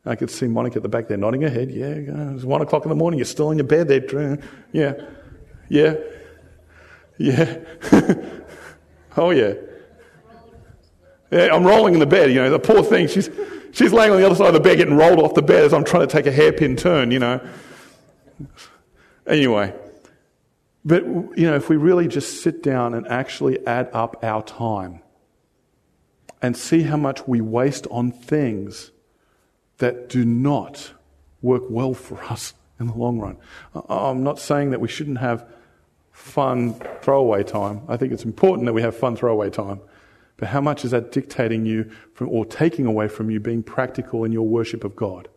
I 0.04 0.16
could 0.16 0.30
see 0.30 0.48
Monica 0.48 0.76
at 0.76 0.82
the 0.82 0.88
back 0.88 1.08
there 1.08 1.16
nodding 1.16 1.40
her 1.42 1.48
head. 1.48 1.70
Yeah, 1.70 1.86
it's 2.34 2.44
one 2.44 2.60
o'clock 2.60 2.84
in 2.84 2.90
the 2.90 2.94
morning. 2.94 3.18
You're 3.18 3.24
still 3.24 3.50
in 3.50 3.56
your 3.56 3.66
bed 3.66 3.88
there. 3.88 4.38
Yeah, 4.70 4.94
yeah, 5.70 5.94
yeah. 7.16 7.58
oh 9.16 9.30
yeah. 9.30 9.54
Yeah, 11.30 11.48
I'm 11.54 11.64
rolling 11.64 11.94
in 11.94 12.00
the 12.00 12.06
bed. 12.06 12.30
You 12.30 12.42
know, 12.42 12.50
the 12.50 12.58
poor 12.58 12.82
thing. 12.82 13.08
She's 13.08 13.30
she's 13.74 13.92
laying 13.92 14.12
on 14.12 14.18
the 14.18 14.26
other 14.26 14.34
side 14.34 14.48
of 14.48 14.54
the 14.54 14.60
bed, 14.60 14.78
getting 14.78 14.96
rolled 14.96 15.20
off 15.20 15.34
the 15.34 15.42
bed 15.42 15.64
as 15.64 15.74
I'm 15.74 15.84
trying 15.84 16.06
to 16.06 16.12
take 16.12 16.26
a 16.26 16.32
hairpin 16.32 16.76
turn. 16.76 17.10
You 17.10 17.18
know. 17.18 17.48
Anyway, 19.26 19.74
but 20.84 21.04
you 21.04 21.46
know, 21.46 21.54
if 21.54 21.68
we 21.68 21.76
really 21.76 22.08
just 22.08 22.42
sit 22.42 22.62
down 22.62 22.94
and 22.94 23.06
actually 23.08 23.64
add 23.66 23.90
up 23.92 24.22
our 24.22 24.42
time 24.42 25.00
and 26.40 26.56
see 26.56 26.82
how 26.82 26.96
much 26.96 27.26
we 27.26 27.40
waste 27.40 27.86
on 27.90 28.12
things 28.12 28.90
that 29.78 30.08
do 30.08 30.24
not 30.24 30.92
work 31.42 31.62
well 31.68 31.94
for 31.94 32.22
us 32.24 32.54
in 32.78 32.86
the 32.86 32.94
long 32.94 33.18
run. 33.18 33.36
I'm 33.88 34.22
not 34.22 34.38
saying 34.38 34.70
that 34.70 34.80
we 34.80 34.88
shouldn't 34.88 35.18
have 35.18 35.46
fun 36.12 36.74
throwaway 37.02 37.42
time. 37.42 37.82
I 37.88 37.96
think 37.96 38.12
it's 38.12 38.24
important 38.24 38.66
that 38.66 38.72
we 38.72 38.82
have 38.82 38.96
fun 38.96 39.16
throwaway 39.16 39.50
time. 39.50 39.80
But 40.36 40.48
how 40.48 40.60
much 40.60 40.84
is 40.84 40.90
that 40.90 41.12
dictating 41.12 41.64
you 41.64 41.90
from, 42.12 42.28
or 42.28 42.44
taking 42.44 42.86
away 42.86 43.08
from 43.08 43.30
you 43.30 43.38
being 43.38 43.62
practical 43.62 44.24
in 44.24 44.32
your 44.32 44.46
worship 44.46 44.84
of 44.84 44.96
God? 44.96 45.28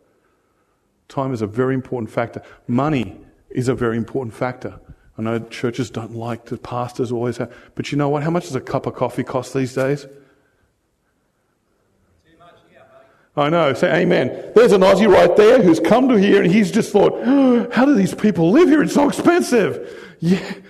Time 1.08 1.32
is 1.32 1.40
a 1.40 1.46
very 1.46 1.74
important 1.74 2.10
factor. 2.10 2.42
Money 2.66 3.18
is 3.50 3.68
a 3.68 3.74
very 3.74 3.96
important 3.96 4.34
factor. 4.34 4.78
I 5.16 5.22
know 5.22 5.38
churches 5.38 5.90
don't 5.90 6.14
like 6.14 6.46
the 6.46 6.58
pastors 6.58 7.10
always 7.10 7.38
have, 7.38 7.52
but 7.74 7.90
you 7.90 7.98
know 7.98 8.08
what? 8.08 8.22
How 8.22 8.30
much 8.30 8.44
does 8.44 8.54
a 8.54 8.60
cup 8.60 8.86
of 8.86 8.94
coffee 8.94 9.24
cost 9.24 9.54
these 9.54 9.74
days? 9.74 10.02
Too 10.02 10.10
much. 12.38 12.54
I 13.36 13.48
know. 13.48 13.72
Say 13.74 14.02
amen. 14.02 14.52
There's 14.54 14.72
an 14.72 14.82
Aussie 14.82 15.08
right 15.08 15.34
there 15.36 15.62
who's 15.62 15.80
come 15.80 16.08
to 16.08 16.16
here 16.16 16.42
and 16.42 16.52
he's 16.52 16.70
just 16.70 16.92
thought, 16.92 17.24
how 17.72 17.84
do 17.84 17.94
these 17.94 18.14
people 18.14 18.50
live 18.50 18.68
here? 18.68 18.82
It's 18.82 18.94
so 18.94 19.08
expensive. 19.08 20.16
Yeah. 20.20 20.42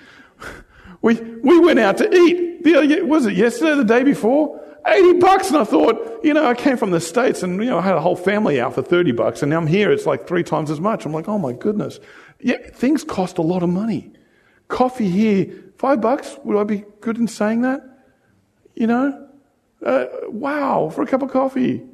We, 1.00 1.14
we 1.14 1.60
went 1.60 1.78
out 1.78 1.98
to 1.98 2.12
eat. 2.12 2.47
The, 2.72 3.02
was 3.02 3.26
it 3.26 3.34
yesterday, 3.34 3.76
the 3.76 3.84
day 3.84 4.02
before? 4.02 4.64
80 4.86 5.18
bucks. 5.18 5.48
And 5.48 5.58
I 5.58 5.64
thought, 5.64 6.24
you 6.24 6.34
know, 6.34 6.46
I 6.46 6.54
came 6.54 6.76
from 6.76 6.90
the 6.90 7.00
States 7.00 7.42
and, 7.42 7.62
you 7.62 7.70
know, 7.70 7.78
I 7.78 7.82
had 7.82 7.94
a 7.94 8.00
whole 8.00 8.16
family 8.16 8.60
out 8.60 8.74
for 8.74 8.82
30 8.82 9.12
bucks. 9.12 9.42
And 9.42 9.50
now 9.50 9.58
I'm 9.58 9.66
here. 9.66 9.90
It's 9.90 10.06
like 10.06 10.26
three 10.26 10.42
times 10.42 10.70
as 10.70 10.80
much. 10.80 11.04
I'm 11.04 11.12
like, 11.12 11.28
oh 11.28 11.38
my 11.38 11.52
goodness. 11.52 12.00
Yeah, 12.40 12.56
things 12.72 13.04
cost 13.04 13.38
a 13.38 13.42
lot 13.42 13.62
of 13.62 13.68
money. 13.68 14.12
Coffee 14.68 15.08
here, 15.08 15.72
five 15.78 16.00
bucks. 16.00 16.38
Would 16.44 16.58
I 16.58 16.64
be 16.64 16.84
good 17.00 17.18
in 17.18 17.26
saying 17.26 17.62
that? 17.62 17.82
You 18.74 18.86
know? 18.86 19.28
Uh, 19.84 20.06
wow, 20.28 20.90
for 20.92 21.02
a 21.02 21.06
cup 21.06 21.22
of 21.22 21.30
coffee. 21.30 21.84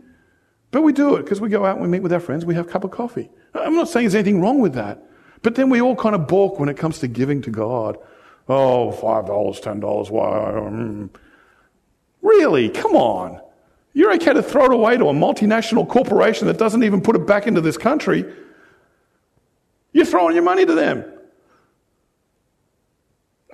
But 0.70 0.83
we 0.83 0.93
do 0.93 1.16
it 1.16 1.22
because 1.22 1.41
we 1.41 1.49
go 1.49 1.64
out 1.64 1.77
and 1.77 1.83
we 1.83 1.89
meet 1.89 2.03
with 2.03 2.12
our 2.12 2.20
friends, 2.20 2.45
we 2.45 2.55
have 2.55 2.66
a 2.66 2.70
cup 2.70 2.85
of 2.85 2.91
coffee. 2.91 3.31
I'm 3.55 3.77
not 3.77 3.89
saying 3.89 4.05
there's 4.05 4.14
anything 4.16 4.41
wrong 4.41 4.61
with 4.61 4.75
that. 4.75 5.03
But 5.43 5.55
then 5.55 5.70
we 5.70 5.81
all 5.81 5.95
kind 5.95 6.14
of 6.14 6.27
balk 6.27 6.59
when 6.59 6.68
it 6.68 6.77
comes 6.77 6.99
to 7.01 7.09
giving 7.09 7.43
to 7.43 7.51
God. 7.51 7.99
Oh, 8.49 8.97
$5, 9.01 9.27
$10, 9.27 10.11
why? 10.11 10.29
Mm. 10.29 11.11
Really? 12.21 12.69
Come 12.69 12.95
on. 12.95 13.41
You're 13.95 14.13
okay 14.15 14.33
to 14.33 14.43
throw 14.43 14.67
it 14.67 14.73
away 14.73 14.97
to 14.97 15.09
a 15.09 15.13
multinational 15.13 15.89
corporation 15.89 16.47
that 16.49 16.59
doesn't 16.59 16.83
even 16.83 17.01
put 17.01 17.17
it 17.17 17.27
back 17.27 17.47
into 17.47 17.61
this 17.61 17.79
country. 17.79 18.25
You're 19.93 20.05
throwing 20.05 20.35
your 20.35 20.45
money 20.45 20.67
to 20.67 20.75
them. 20.75 21.05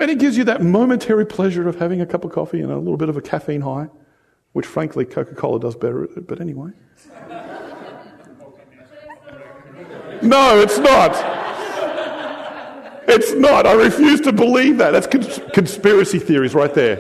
And 0.00 0.10
it 0.10 0.18
gives 0.18 0.38
you 0.38 0.44
that 0.44 0.62
momentary 0.62 1.26
pleasure 1.26 1.68
of 1.68 1.78
having 1.78 2.00
a 2.00 2.06
cup 2.06 2.24
of 2.24 2.32
coffee 2.32 2.62
and 2.62 2.72
a 2.72 2.78
little 2.78 2.96
bit 2.96 3.10
of 3.10 3.18
a 3.18 3.20
caffeine 3.20 3.60
high, 3.60 3.88
which 4.52 4.64
frankly 4.66 5.04
Coca 5.04 5.34
Cola 5.34 5.60
does 5.60 5.76
better. 5.76 6.08
But 6.16 6.40
anyway. 6.40 6.70
No, 10.22 10.58
it's 10.60 10.76
not. 10.76 11.39
It's 13.12 13.32
not. 13.34 13.66
I 13.66 13.72
refuse 13.72 14.20
to 14.22 14.32
believe 14.32 14.78
that. 14.78 14.92
That's 14.92 15.06
cons- 15.06 15.40
conspiracy 15.52 16.18
theories 16.18 16.54
right 16.54 16.72
there. 16.72 16.96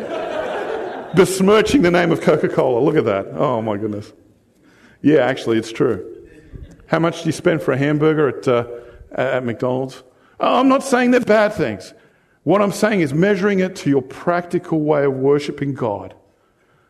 Besmirching 1.14 1.82
the 1.82 1.90
name 1.90 2.10
of 2.10 2.20
Coca 2.20 2.48
Cola. 2.48 2.80
Look 2.80 2.96
at 2.96 3.04
that. 3.04 3.28
Oh, 3.34 3.62
my 3.62 3.76
goodness. 3.76 4.12
Yeah, 5.02 5.18
actually, 5.18 5.58
it's 5.58 5.72
true. 5.72 6.28
How 6.86 6.98
much 6.98 7.22
do 7.22 7.26
you 7.26 7.32
spend 7.32 7.62
for 7.62 7.72
a 7.72 7.78
hamburger 7.78 8.28
at, 8.28 8.48
uh, 8.48 8.66
at 9.12 9.44
McDonald's? 9.44 10.02
Oh, 10.40 10.60
I'm 10.60 10.68
not 10.68 10.82
saying 10.82 11.12
they're 11.12 11.20
bad 11.20 11.52
things. 11.52 11.94
What 12.42 12.62
I'm 12.62 12.72
saying 12.72 13.00
is 13.00 13.14
measuring 13.14 13.60
it 13.60 13.76
to 13.76 13.90
your 13.90 14.02
practical 14.02 14.80
way 14.80 15.04
of 15.04 15.14
worshiping 15.14 15.74
God. 15.74 16.14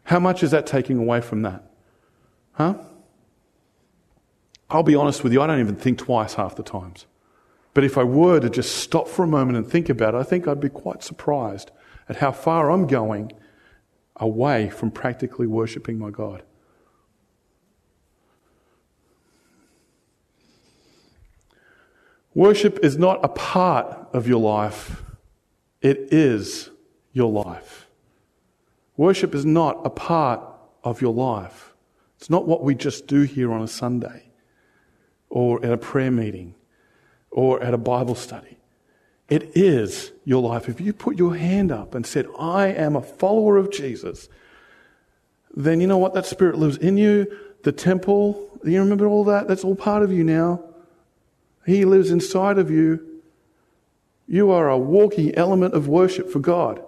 How 0.05 0.19
much 0.19 0.43
is 0.43 0.53
that 0.53 0.67
taking 0.67 0.99
away 0.99 1.21
from 1.21 1.43
that? 1.43 1.65
Huh? 2.53 2.75
I'll 4.71 4.83
be 4.83 4.95
honest 4.95 5.23
with 5.25 5.33
you, 5.33 5.43
I 5.43 5.47
don't 5.47 5.61
even 5.61 5.77
think 5.77 5.99
twice 5.99 6.35
half 6.35 6.57
the 6.57 6.63
times. 6.63 7.07
But 7.73 7.85
if 7.85 7.97
I 7.97 8.05
were 8.05 8.41
to 8.41 8.51
just 8.51 8.77
stop 8.77 9.07
for 9.07 9.23
a 9.23 9.29
moment 9.29 9.57
and 9.57 9.67
think 9.67 9.89
about 9.89 10.15
it, 10.15 10.19
I 10.19 10.23
think 10.23 10.49
I'd 10.49 10.61
be 10.61 10.69
quite 10.69 11.03
surprised 11.03 11.71
at 12.09 12.17
how 12.17 12.33
far 12.33 12.71
I'm 12.71 12.87
going 12.87 13.33
away 14.17 14.69
from 14.69 14.91
practically 14.91 15.47
worshipping 15.47 15.99
my 15.99 16.11
God. 16.11 16.43
Worship 22.35 22.79
is 22.83 22.97
not 22.97 23.21
a 23.25 23.29
part 23.29 24.09
of 24.13 24.29
your 24.29 24.41
life, 24.41 25.03
it 25.81 26.13
is 26.13 26.71
your 27.13 27.31
life. 27.31 27.87
Worship 28.97 29.35
is 29.35 29.45
not 29.45 29.81
a 29.85 29.91
part 29.91 30.41
of 30.85 31.01
your 31.01 31.15
life. 31.15 31.75
It's 32.19 32.31
not 32.31 32.47
what 32.47 32.63
we 32.63 32.75
just 32.75 33.07
do 33.07 33.23
here 33.23 33.53
on 33.53 33.63
a 33.63 33.69
Sunday 33.69 34.31
or 35.29 35.65
at 35.65 35.73
a 35.73 35.79
prayer 35.79 36.11
meeting 36.11 36.55
or 37.31 37.63
at 37.63 37.75
a 37.75 37.79
Bible 37.79 38.15
study. 38.15 38.59
It 39.29 39.57
is 39.57 40.11
your 40.25 40.43
life. 40.43 40.69
If 40.69 40.81
you 40.81 40.93
put 40.93 41.17
your 41.17 41.37
hand 41.37 41.71
up 41.71 41.95
and 41.95 42.05
said, 42.05 42.27
I 42.39 42.67
am 42.69 42.97
a 42.97 43.03
follower 43.03 43.57
of 43.57 43.71
Jesus, 43.71 44.29
then 45.55 45.81
you 45.81 45.87
know 45.87 45.99
what? 45.99 46.15
That 46.15 46.27
spirit 46.27 46.59
lives 46.59 46.77
in 46.77 46.97
you. 46.97 47.27
The 47.63 47.73
temple, 47.73 48.59
you 48.65 48.81
remember 48.81 49.07
all 49.07 49.25
that? 49.25 49.47
That's 49.47 49.65
all 49.65 49.77
part 49.77 50.03
of 50.03 50.13
you 50.13 50.25
now. 50.25 50.65
He 51.65 51.85
lives 51.85 52.11
inside 52.11 52.59
of 52.59 52.71
you. 52.71 53.23
You 54.27 54.51
are 54.51 54.69
a 54.69 54.79
walking 54.79 55.35
element 55.35 55.75
of 55.75 55.87
worship 55.87 56.29
for 56.29 56.41
God. 56.41 56.83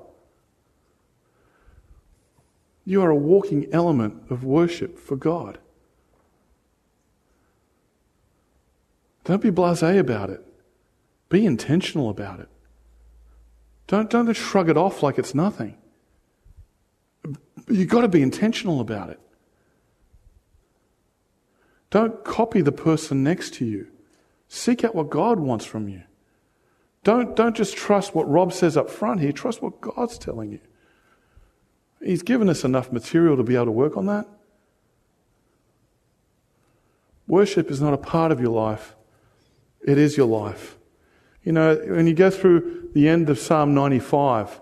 You 2.84 3.02
are 3.02 3.10
a 3.10 3.16
walking 3.16 3.68
element 3.72 4.30
of 4.30 4.42
worship 4.42 4.98
for 4.98 5.16
God. 5.16 5.58
Don't 9.24 9.42
be 9.42 9.50
blase 9.50 9.82
about 9.82 10.30
it. 10.30 10.44
Be 11.28 11.46
intentional 11.46 12.10
about 12.10 12.40
it. 12.40 12.48
Don't, 13.86 14.10
don't 14.10 14.26
just 14.26 14.40
shrug 14.40 14.68
it 14.68 14.76
off 14.76 15.02
like 15.02 15.18
it's 15.18 15.34
nothing. 15.34 15.76
You've 17.68 17.88
got 17.88 18.02
to 18.02 18.08
be 18.08 18.22
intentional 18.22 18.80
about 18.80 19.10
it. 19.10 19.20
Don't 21.90 22.24
copy 22.24 22.62
the 22.62 22.72
person 22.72 23.22
next 23.22 23.54
to 23.54 23.66
you. 23.66 23.88
Seek 24.48 24.82
out 24.82 24.94
what 24.94 25.10
God 25.10 25.38
wants 25.38 25.64
from 25.64 25.88
you. 25.88 26.02
Don't, 27.04 27.36
don't 27.36 27.56
just 27.56 27.76
trust 27.76 28.14
what 28.14 28.28
Rob 28.28 28.52
says 28.52 28.76
up 28.76 28.88
front 28.88 29.20
here, 29.20 29.32
trust 29.32 29.60
what 29.60 29.80
God's 29.80 30.18
telling 30.18 30.52
you. 30.52 30.60
He's 32.02 32.22
given 32.22 32.48
us 32.48 32.64
enough 32.64 32.92
material 32.92 33.36
to 33.36 33.42
be 33.42 33.54
able 33.54 33.66
to 33.66 33.72
work 33.72 33.96
on 33.96 34.06
that. 34.06 34.26
Worship 37.26 37.70
is 37.70 37.80
not 37.80 37.94
a 37.94 37.98
part 37.98 38.32
of 38.32 38.40
your 38.40 38.50
life, 38.50 38.94
it 39.84 39.98
is 39.98 40.16
your 40.16 40.26
life. 40.26 40.76
You 41.42 41.52
know, 41.52 41.74
when 41.74 42.06
you 42.06 42.14
go 42.14 42.30
through 42.30 42.90
the 42.94 43.08
end 43.08 43.28
of 43.28 43.38
Psalm 43.38 43.74
95, 43.74 44.60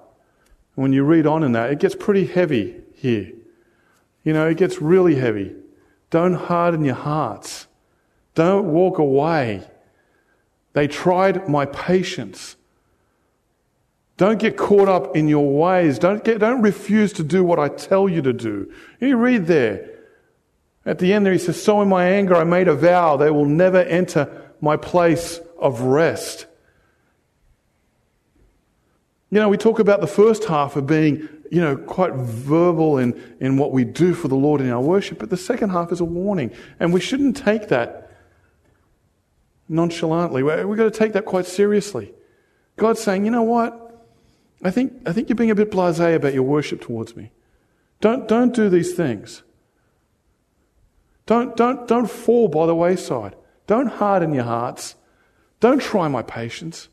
when 0.74 0.92
you 0.92 1.04
read 1.04 1.26
on 1.26 1.42
in 1.42 1.52
that, 1.52 1.70
it 1.70 1.78
gets 1.78 1.94
pretty 1.94 2.26
heavy 2.26 2.80
here. 2.94 3.32
You 4.24 4.32
know, 4.32 4.48
it 4.48 4.56
gets 4.56 4.80
really 4.80 5.16
heavy. 5.16 5.54
Don't 6.10 6.34
harden 6.34 6.84
your 6.84 6.94
hearts. 6.94 7.66
Don't 8.34 8.72
walk 8.72 8.98
away. 8.98 9.68
They 10.72 10.88
tried 10.88 11.48
my 11.48 11.66
patience. 11.66 12.56
Don't 14.16 14.38
get 14.38 14.56
caught 14.56 14.88
up 14.88 15.16
in 15.16 15.28
your 15.28 15.50
ways. 15.50 15.98
Don't, 15.98 16.22
get, 16.22 16.40
don't 16.40 16.62
refuse 16.62 17.12
to 17.14 17.22
do 17.22 17.42
what 17.42 17.58
I 17.58 17.68
tell 17.68 18.08
you 18.08 18.22
to 18.22 18.32
do. 18.32 18.72
You 19.00 19.16
read 19.16 19.46
there. 19.46 19.88
At 20.84 20.98
the 20.98 21.12
end 21.12 21.26
there, 21.26 21.32
he 21.32 21.38
says, 21.38 21.62
So 21.62 21.80
in 21.82 21.88
my 21.88 22.06
anger 22.06 22.34
I 22.34 22.44
made 22.44 22.68
a 22.68 22.74
vow, 22.74 23.16
they 23.16 23.30
will 23.30 23.46
never 23.46 23.78
enter 23.78 24.49
my 24.60 24.76
place 24.76 25.40
of 25.58 25.80
rest. 25.82 26.46
You 29.30 29.38
know, 29.40 29.48
we 29.48 29.56
talk 29.56 29.78
about 29.78 30.00
the 30.00 30.06
first 30.06 30.44
half 30.44 30.76
of 30.76 30.86
being, 30.86 31.28
you 31.50 31.60
know, 31.60 31.76
quite 31.76 32.14
verbal 32.14 32.98
in, 32.98 33.36
in 33.40 33.56
what 33.56 33.72
we 33.72 33.84
do 33.84 34.12
for 34.12 34.28
the 34.28 34.34
Lord 34.34 34.60
in 34.60 34.70
our 34.70 34.80
worship, 34.80 35.18
but 35.18 35.30
the 35.30 35.36
second 35.36 35.70
half 35.70 35.92
is 35.92 36.00
a 36.00 36.04
warning. 36.04 36.50
And 36.80 36.92
we 36.92 37.00
shouldn't 37.00 37.36
take 37.36 37.68
that 37.68 38.10
nonchalantly. 39.68 40.42
We've 40.42 40.76
got 40.76 40.84
to 40.84 40.90
take 40.90 41.12
that 41.12 41.24
quite 41.24 41.46
seriously. 41.46 42.12
God's 42.76 43.00
saying, 43.00 43.24
you 43.24 43.30
know 43.30 43.42
what? 43.42 43.86
I 44.62 44.70
think, 44.70 44.92
I 45.06 45.12
think 45.12 45.28
you're 45.28 45.36
being 45.36 45.50
a 45.50 45.54
bit 45.54 45.70
blase 45.70 46.00
about 46.00 46.34
your 46.34 46.42
worship 46.42 46.80
towards 46.80 47.16
me. 47.16 47.30
Don't, 48.00 48.26
don't 48.26 48.54
do 48.54 48.68
these 48.68 48.94
things. 48.94 49.42
Don't, 51.26 51.56
don't, 51.56 51.86
don't 51.86 52.10
fall 52.10 52.48
by 52.48 52.66
the 52.66 52.74
wayside. 52.74 53.36
Don't 53.70 53.86
harden 53.86 54.34
your 54.34 54.42
hearts. 54.42 54.96
Don't 55.60 55.80
try 55.80 56.08
my 56.08 56.22
patience. 56.22 56.88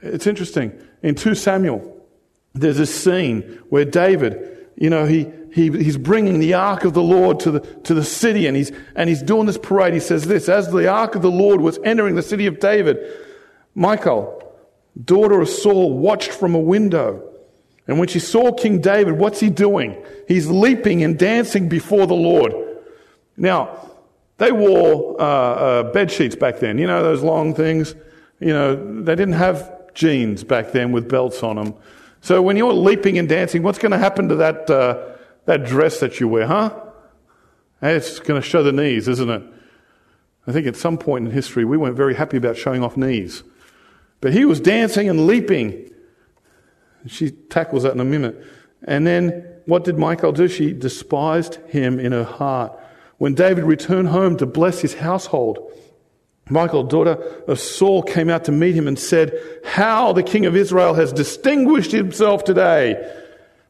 It's 0.00 0.28
interesting. 0.28 0.80
In 1.02 1.16
2 1.16 1.34
Samuel, 1.34 2.06
there's 2.54 2.78
a 2.78 2.86
scene 2.86 3.40
where 3.68 3.84
David, 3.84 4.68
you 4.76 4.88
know, 4.88 5.04
he, 5.04 5.26
he, 5.52 5.72
he's 5.72 5.96
bringing 5.96 6.38
the 6.38 6.54
ark 6.54 6.84
of 6.84 6.94
the 6.94 7.02
Lord 7.02 7.40
to 7.40 7.50
the, 7.50 7.60
to 7.82 7.94
the 7.94 8.04
city 8.04 8.46
and 8.46 8.56
he's, 8.56 8.70
and 8.94 9.08
he's 9.08 9.24
doing 9.24 9.46
this 9.46 9.58
parade. 9.58 9.92
He 9.92 9.98
says 9.98 10.28
this, 10.28 10.48
as 10.48 10.70
the 10.70 10.86
ark 10.86 11.16
of 11.16 11.22
the 11.22 11.32
Lord 11.32 11.60
was 11.60 11.80
entering 11.82 12.14
the 12.14 12.22
city 12.22 12.46
of 12.46 12.60
David, 12.60 13.12
Michal, 13.74 14.40
daughter 15.04 15.40
of 15.40 15.48
Saul, 15.48 15.98
watched 15.98 16.30
from 16.30 16.54
a 16.54 16.60
window. 16.60 17.28
And 17.88 17.98
when 17.98 18.06
she 18.06 18.20
saw 18.20 18.52
King 18.52 18.80
David, 18.80 19.18
what's 19.18 19.40
he 19.40 19.50
doing? 19.50 20.00
He's 20.28 20.48
leaping 20.48 21.02
and 21.02 21.18
dancing 21.18 21.68
before 21.68 22.06
the 22.06 22.14
Lord. 22.14 22.54
Now, 23.36 23.86
they 24.38 24.52
wore 24.52 25.20
uh, 25.20 25.24
uh, 25.24 25.82
bed 25.92 26.10
sheets 26.10 26.36
back 26.36 26.58
then. 26.58 26.78
You 26.78 26.86
know 26.86 27.02
those 27.02 27.22
long 27.22 27.54
things. 27.54 27.94
You 28.40 28.52
know 28.52 29.02
they 29.02 29.14
didn't 29.14 29.34
have 29.34 29.94
jeans 29.94 30.44
back 30.44 30.72
then 30.72 30.92
with 30.92 31.08
belts 31.08 31.42
on 31.42 31.56
them. 31.56 31.74
So 32.20 32.42
when 32.42 32.56
you're 32.56 32.72
leaping 32.72 33.18
and 33.18 33.28
dancing, 33.28 33.62
what's 33.62 33.78
going 33.78 33.92
to 33.92 33.98
happen 33.98 34.28
to 34.28 34.36
that 34.36 34.68
uh, 34.68 35.16
that 35.46 35.64
dress 35.64 36.00
that 36.00 36.20
you 36.20 36.28
wear, 36.28 36.46
huh? 36.46 36.74
It's 37.82 38.18
going 38.18 38.40
to 38.40 38.46
show 38.46 38.62
the 38.62 38.72
knees, 38.72 39.06
isn't 39.08 39.30
it? 39.30 39.42
I 40.46 40.52
think 40.52 40.66
at 40.66 40.76
some 40.76 40.96
point 40.98 41.26
in 41.26 41.32
history 41.32 41.64
we 41.64 41.76
weren't 41.76 41.96
very 41.96 42.14
happy 42.14 42.36
about 42.36 42.56
showing 42.56 42.82
off 42.82 42.96
knees. 42.96 43.42
But 44.20 44.32
he 44.32 44.44
was 44.44 44.60
dancing 44.60 45.08
and 45.08 45.26
leaping. 45.26 45.92
She 47.06 47.30
tackles 47.30 47.82
that 47.82 47.92
in 47.92 48.00
a 48.00 48.04
minute. 48.04 48.42
And 48.84 49.06
then 49.06 49.46
what 49.66 49.84
did 49.84 49.98
Michal 49.98 50.32
do? 50.32 50.48
She 50.48 50.72
despised 50.72 51.56
him 51.68 51.98
in 51.98 52.12
her 52.12 52.24
heart. 52.24 52.78
When 53.18 53.34
David 53.34 53.64
returned 53.64 54.08
home 54.08 54.36
to 54.38 54.46
bless 54.46 54.80
his 54.80 54.94
household, 54.94 55.58
Michal, 56.48 56.84
daughter 56.84 57.12
of 57.48 57.58
Saul, 57.58 58.02
came 58.02 58.30
out 58.30 58.44
to 58.44 58.52
meet 58.52 58.74
him 58.74 58.86
and 58.86 58.98
said, 58.98 59.38
How 59.64 60.12
the 60.12 60.22
king 60.22 60.46
of 60.46 60.54
Israel 60.54 60.94
has 60.94 61.12
distinguished 61.12 61.90
himself 61.90 62.44
today. 62.44 63.12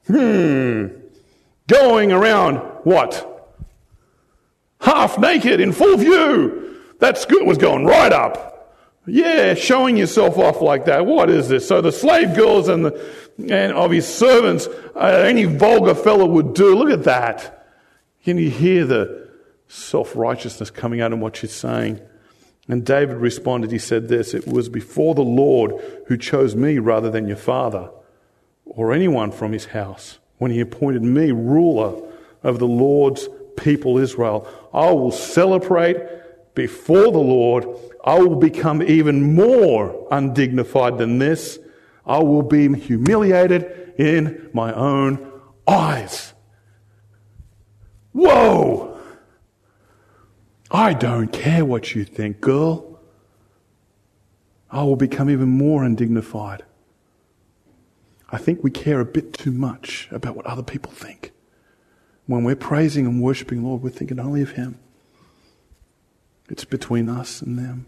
Hmm. 0.07 0.89
Going 1.69 2.13
around 2.13 2.59
what? 2.85 3.33
Half 4.81 5.19
naked 5.19 5.61
in 5.61 5.73
full 5.73 5.97
view. 5.97 6.81
That 6.99 7.19
skirt 7.19 7.47
was 7.47 7.59
going 7.59 7.87
right 7.87 8.13
up. 8.13 8.53
Yeah, 9.07 9.55
showing 9.55 9.97
yourself 9.97 10.37
off 10.37 10.61
like 10.61 10.85
that. 10.87 11.07
What 11.07 11.31
is 11.31 11.49
this? 11.49 11.67
So 11.67 11.81
the 11.81 11.93
slave 11.93 12.35
girls 12.35 12.69
and 12.69 12.87
the, 12.87 13.15
and 13.39 13.73
of 13.73 13.91
his 13.91 14.07
servants, 14.07 14.67
uh, 14.95 15.25
any 15.25 15.45
vulgar 15.45 15.95
fellow 15.95 16.27
would 16.27 16.55
do. 16.55 16.75
Look 16.77 16.91
at 16.91 17.05
that. 17.05 17.69
Can 18.25 18.39
you 18.39 18.51
hear 18.51 18.85
the 18.85 19.26
self-righteousness 19.69 20.71
coming 20.71 21.01
out 21.01 21.13
in 21.13 21.21
what 21.21 21.37
she's 21.37 21.53
saying? 21.53 22.01
And 22.69 22.85
David 22.85 23.17
responded, 23.17 23.71
he 23.71 23.79
said 23.79 24.09
this, 24.09 24.35
it 24.35 24.47
was 24.47 24.69
before 24.69 25.15
the 25.15 25.23
Lord 25.23 25.73
who 26.07 26.17
chose 26.17 26.57
me 26.57 26.79
rather 26.79 27.11
than 27.11 27.29
your 27.29 27.37
father 27.37 27.91
or 28.65 28.93
anyone 28.93 29.31
from 29.31 29.53
his 29.53 29.67
house 29.67 30.19
when 30.39 30.51
he 30.51 30.61
appointed 30.61 31.03
me 31.03 31.31
ruler 31.31 32.03
over 32.43 32.59
the 32.59 32.67
Lord's 32.67 33.29
people 33.57 33.99
Israel. 33.99 34.49
I 34.75 34.91
will 34.93 35.13
celebrate 35.13 35.97
before 36.55 37.13
the 37.13 37.19
Lord 37.19 37.67
I 38.07 38.21
will 38.21 38.37
become 38.37 38.83
even 38.83 39.35
more 39.35 40.07
undignified 40.13 40.97
than 40.97 41.19
this. 41.19 41.59
I 42.07 42.19
will 42.19 42.43
be 42.43 42.73
humiliated 42.79 43.95
in 43.99 44.49
my 44.53 44.73
own 44.73 45.33
eyes. 45.67 46.33
Whoa! 48.13 48.96
I 50.71 50.95
don't 50.95 51.33
care 51.33 51.65
what 51.65 51.95
you 51.95 52.05
think, 52.05 52.41
girl. 52.41 53.01
I 54.71 54.83
will 54.83 54.97
become 54.97 55.31
even 55.31 55.49
more 55.49 55.85
undignified. 55.85 56.65
I 58.31 58.39
think 58.39 58.65
we 58.65 58.71
care 58.71 59.01
a 59.01 59.05
bit 59.05 59.33
too 59.33 59.53
much 59.53 60.09
about 60.11 60.35
what 60.35 60.47
other 60.47 60.63
people 60.63 60.91
think. 60.91 61.33
When 62.27 62.43
we're 62.43 62.57
praising 62.57 63.07
and 63.07 63.23
worshiping 63.23 63.63
the 63.63 63.69
Lord, 63.69 63.83
we're 63.83 63.91
thinking 63.91 64.19
only 64.19 64.43
of 64.43 64.53
Him. 64.53 64.81
It's 66.49 66.65
between 66.65 67.09
us 67.09 67.41
and 67.41 67.59
them 67.59 67.87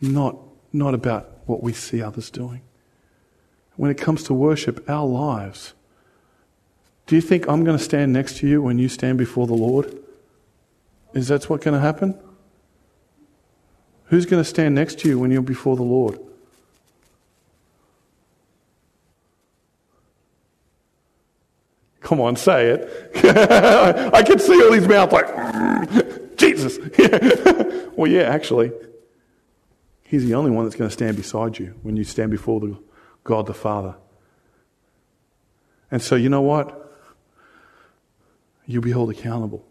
not, 0.00 0.36
not 0.72 0.94
about 0.94 1.38
what 1.46 1.62
we 1.62 1.72
see 1.72 2.02
others 2.02 2.30
doing. 2.30 2.62
When 3.76 3.90
it 3.90 3.98
comes 3.98 4.22
to 4.24 4.34
worship, 4.34 4.88
our 4.88 5.06
lives, 5.06 5.74
do 7.06 7.14
you 7.14 7.22
think 7.22 7.48
I'm 7.48 7.64
going 7.64 7.78
to 7.78 7.82
stand 7.82 8.12
next 8.12 8.38
to 8.38 8.48
you 8.48 8.60
when 8.60 8.78
you 8.78 8.88
stand 8.88 9.18
before 9.18 9.46
the 9.46 9.54
Lord? 9.54 9.96
Is 11.14 11.28
that 11.28 11.48
what's 11.48 11.64
going 11.64 11.74
to 11.74 11.80
happen? 11.80 12.18
Who's 14.06 14.26
going 14.26 14.42
to 14.42 14.48
stand 14.48 14.74
next 14.74 14.98
to 15.00 15.08
you 15.08 15.18
when 15.18 15.30
you're 15.30 15.42
before 15.42 15.76
the 15.76 15.82
Lord? 15.82 16.18
Come 22.00 22.20
on, 22.22 22.36
say 22.36 22.70
it. 22.70 23.10
I 24.14 24.22
can 24.22 24.38
see 24.38 24.62
all 24.62 24.72
these 24.72 24.88
mouths 24.88 25.12
like, 25.12 26.36
Jesus. 26.38 26.78
well, 27.96 28.10
yeah, 28.10 28.22
actually. 28.22 28.72
He's 30.04 30.24
the 30.24 30.34
only 30.34 30.50
one 30.50 30.64
that's 30.64 30.74
going 30.74 30.88
to 30.88 30.92
stand 30.92 31.18
beside 31.18 31.58
you 31.58 31.74
when 31.82 31.96
you 31.96 32.04
stand 32.04 32.30
before 32.30 32.60
the 32.60 32.78
God 33.24 33.46
the 33.46 33.52
Father. 33.52 33.96
And 35.90 36.00
so, 36.00 36.16
you 36.16 36.30
know 36.30 36.40
what? 36.40 36.90
You'll 38.64 38.82
be 38.82 38.92
held 38.92 39.10
accountable. 39.10 39.67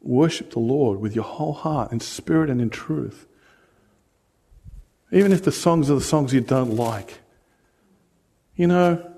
Worship 0.00 0.52
the 0.52 0.58
Lord 0.58 1.00
with 1.00 1.14
your 1.14 1.24
whole 1.24 1.52
heart, 1.52 1.92
in 1.92 2.00
spirit 2.00 2.50
and 2.50 2.60
in 2.60 2.70
truth. 2.70 3.26
Even 5.10 5.32
if 5.32 5.42
the 5.42 5.52
songs 5.52 5.90
are 5.90 5.94
the 5.94 6.00
songs 6.00 6.32
you 6.32 6.40
don't 6.40 6.76
like. 6.76 7.20
You 8.54 8.66
know, 8.66 9.14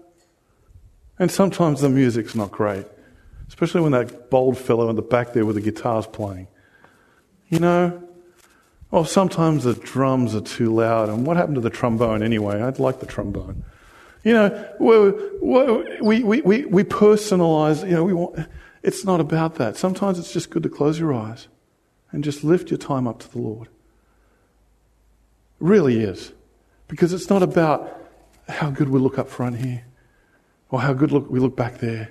and 1.19 1.31
sometimes 1.31 1.81
the 1.81 1.89
music's 1.89 2.35
not 2.35 2.51
great, 2.51 2.87
especially 3.49 3.81
when 3.81 3.93
that 3.93 4.31
bold 4.31 4.59
fellow 4.59 4.89
in 4.91 4.97
the 4.97 5.03
back 5.03 5.33
there 5.33 5.47
with 5.47 5.57
the 5.57 5.63
guitar's 5.63 6.07
playing. 6.07 6.47
You 7.49 7.59
know, 7.59 8.11
Oh, 8.93 9.05
sometimes 9.05 9.65
the 9.65 9.75
drums 9.75 10.35
are 10.35 10.41
too 10.41 10.75
loud. 10.75 11.09
And 11.09 11.25
what 11.25 11.37
happened 11.37 11.55
to 11.57 11.61
the 11.61 11.71
trombone 11.71 12.23
anyway? 12.23 12.61
I'd 12.61 12.79
like 12.79 13.01
the 13.01 13.07
trombone. 13.07 13.65
You 14.25 14.33
know, 14.35 14.69
we, 16.03 16.23
we, 16.23 16.43
we, 16.43 16.65
we 16.67 16.85
personalize, 16.85 17.87
you 17.87 17.95
know, 17.95 18.05
we 18.05 18.13
want, 18.13 18.47
it's 18.83 19.05
not 19.05 19.21
about 19.21 19.57
that. 19.57 19.77
Sometimes 19.77 20.19
it's 20.19 20.33
just 20.33 20.51
good 20.51 20.63
to 20.63 20.69
close 20.69 20.99
your 20.99 21.13
eyes 21.13 21.49
and 22.13 22.25
just 22.25 22.43
lift 22.43 22.71
your 22.71 22.79
time 22.79 23.07
up 23.07 23.19
to 23.21 23.31
the 23.31 23.39
Lord. 23.39 23.69
It 23.69 23.71
really 25.61 26.01
is. 26.01 26.33
Because 26.89 27.13
it's 27.13 27.31
not 27.31 27.43
about 27.43 27.97
how 28.49 28.71
good 28.71 28.89
we 28.89 28.99
look 28.99 29.19
up 29.19 29.29
front 29.29 29.59
here 29.59 29.85
or 30.71 30.81
how 30.81 30.93
good 30.93 31.13
look, 31.13 31.31
we 31.31 31.39
look 31.39 31.57
back 31.57 31.79
there. 31.79 32.11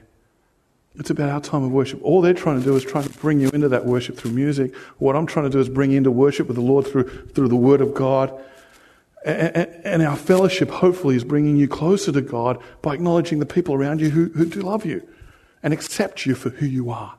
It's 0.96 1.10
about 1.10 1.30
our 1.30 1.42
time 1.42 1.64
of 1.64 1.72
worship. 1.72 2.00
All 2.04 2.22
they're 2.22 2.34
trying 2.34 2.60
to 2.60 2.66
do 2.66 2.76
is 2.76 2.84
trying 2.84 3.06
to 3.06 3.20
bring 3.20 3.40
you 3.40 3.50
into 3.50 3.70
that 3.70 3.86
worship 3.86 4.18
through 4.18 4.32
music. 4.32 4.76
What 4.98 5.16
I'm 5.16 5.26
trying 5.26 5.46
to 5.46 5.50
do 5.50 5.60
is 5.60 5.70
bring 5.70 5.92
you 5.92 5.98
into 5.98 6.12
worship 6.12 6.48
with 6.48 6.56
the 6.56 6.62
Lord 6.62 6.88
through, 6.88 7.28
through 7.28 7.48
the 7.48 7.56
Word 7.56 7.82
of 7.82 7.94
God. 7.94 8.38
And, 9.26 9.70
and 9.84 10.02
our 10.02 10.16
fellowship, 10.16 10.70
hopefully, 10.70 11.16
is 11.16 11.24
bringing 11.24 11.58
you 11.58 11.68
closer 11.68 12.12
to 12.12 12.22
God 12.22 12.62
by 12.82 12.94
acknowledging 12.94 13.40
the 13.40 13.46
people 13.46 13.76
around 13.76 14.02
you 14.02 14.10
who, 14.10 14.30
who 14.30 14.46
do 14.46 14.62
love 14.62 14.86
you 14.86 15.08
and 15.62 15.74
accept 15.74 16.26
you 16.26 16.36
for 16.36 16.50
who 16.50 16.66
you 16.66 16.90
are. 16.90 17.16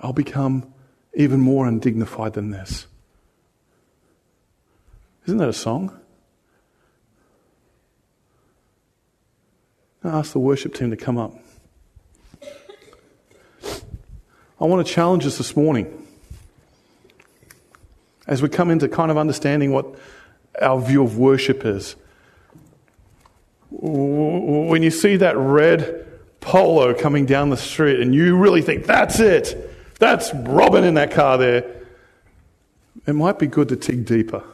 I'll 0.00 0.12
become 0.12 0.72
even 1.14 1.40
more 1.40 1.66
undignified 1.66 2.32
than 2.34 2.50
this. 2.50 2.86
Isn't 5.26 5.38
that 5.38 5.48
a 5.48 5.52
song? 5.52 5.96
I 10.02 10.08
ask 10.08 10.32
the 10.32 10.40
worship 10.40 10.74
team 10.74 10.90
to 10.90 10.96
come 10.96 11.16
up. 11.16 11.34
I 14.60 14.64
want 14.64 14.84
to 14.86 14.92
challenge 14.92 15.24
us 15.26 15.38
this 15.38 15.56
morning. 15.56 15.98
as 18.26 18.40
we 18.40 18.48
come 18.48 18.70
into 18.70 18.88
kind 18.88 19.10
of 19.10 19.18
understanding 19.18 19.72
what 19.72 19.86
our 20.60 20.80
view 20.80 21.02
of 21.02 21.18
worship 21.18 21.64
is. 21.64 21.96
When 23.80 24.82
you 24.82 24.90
see 24.90 25.16
that 25.16 25.36
red 25.36 26.06
polo 26.40 26.92
coming 26.92 27.24
down 27.24 27.50
the 27.50 27.56
street 27.56 28.00
and 28.00 28.14
you 28.14 28.36
really 28.36 28.62
think, 28.62 28.84
that's 28.86 29.18
it, 29.18 29.70
that's 29.98 30.32
Robin 30.34 30.84
in 30.84 30.94
that 30.94 31.10
car 31.10 31.38
there, 31.38 31.64
it 33.06 33.14
might 33.14 33.38
be 33.38 33.46
good 33.46 33.68
to 33.70 33.76
dig 33.76 34.04
deeper. 34.04 34.44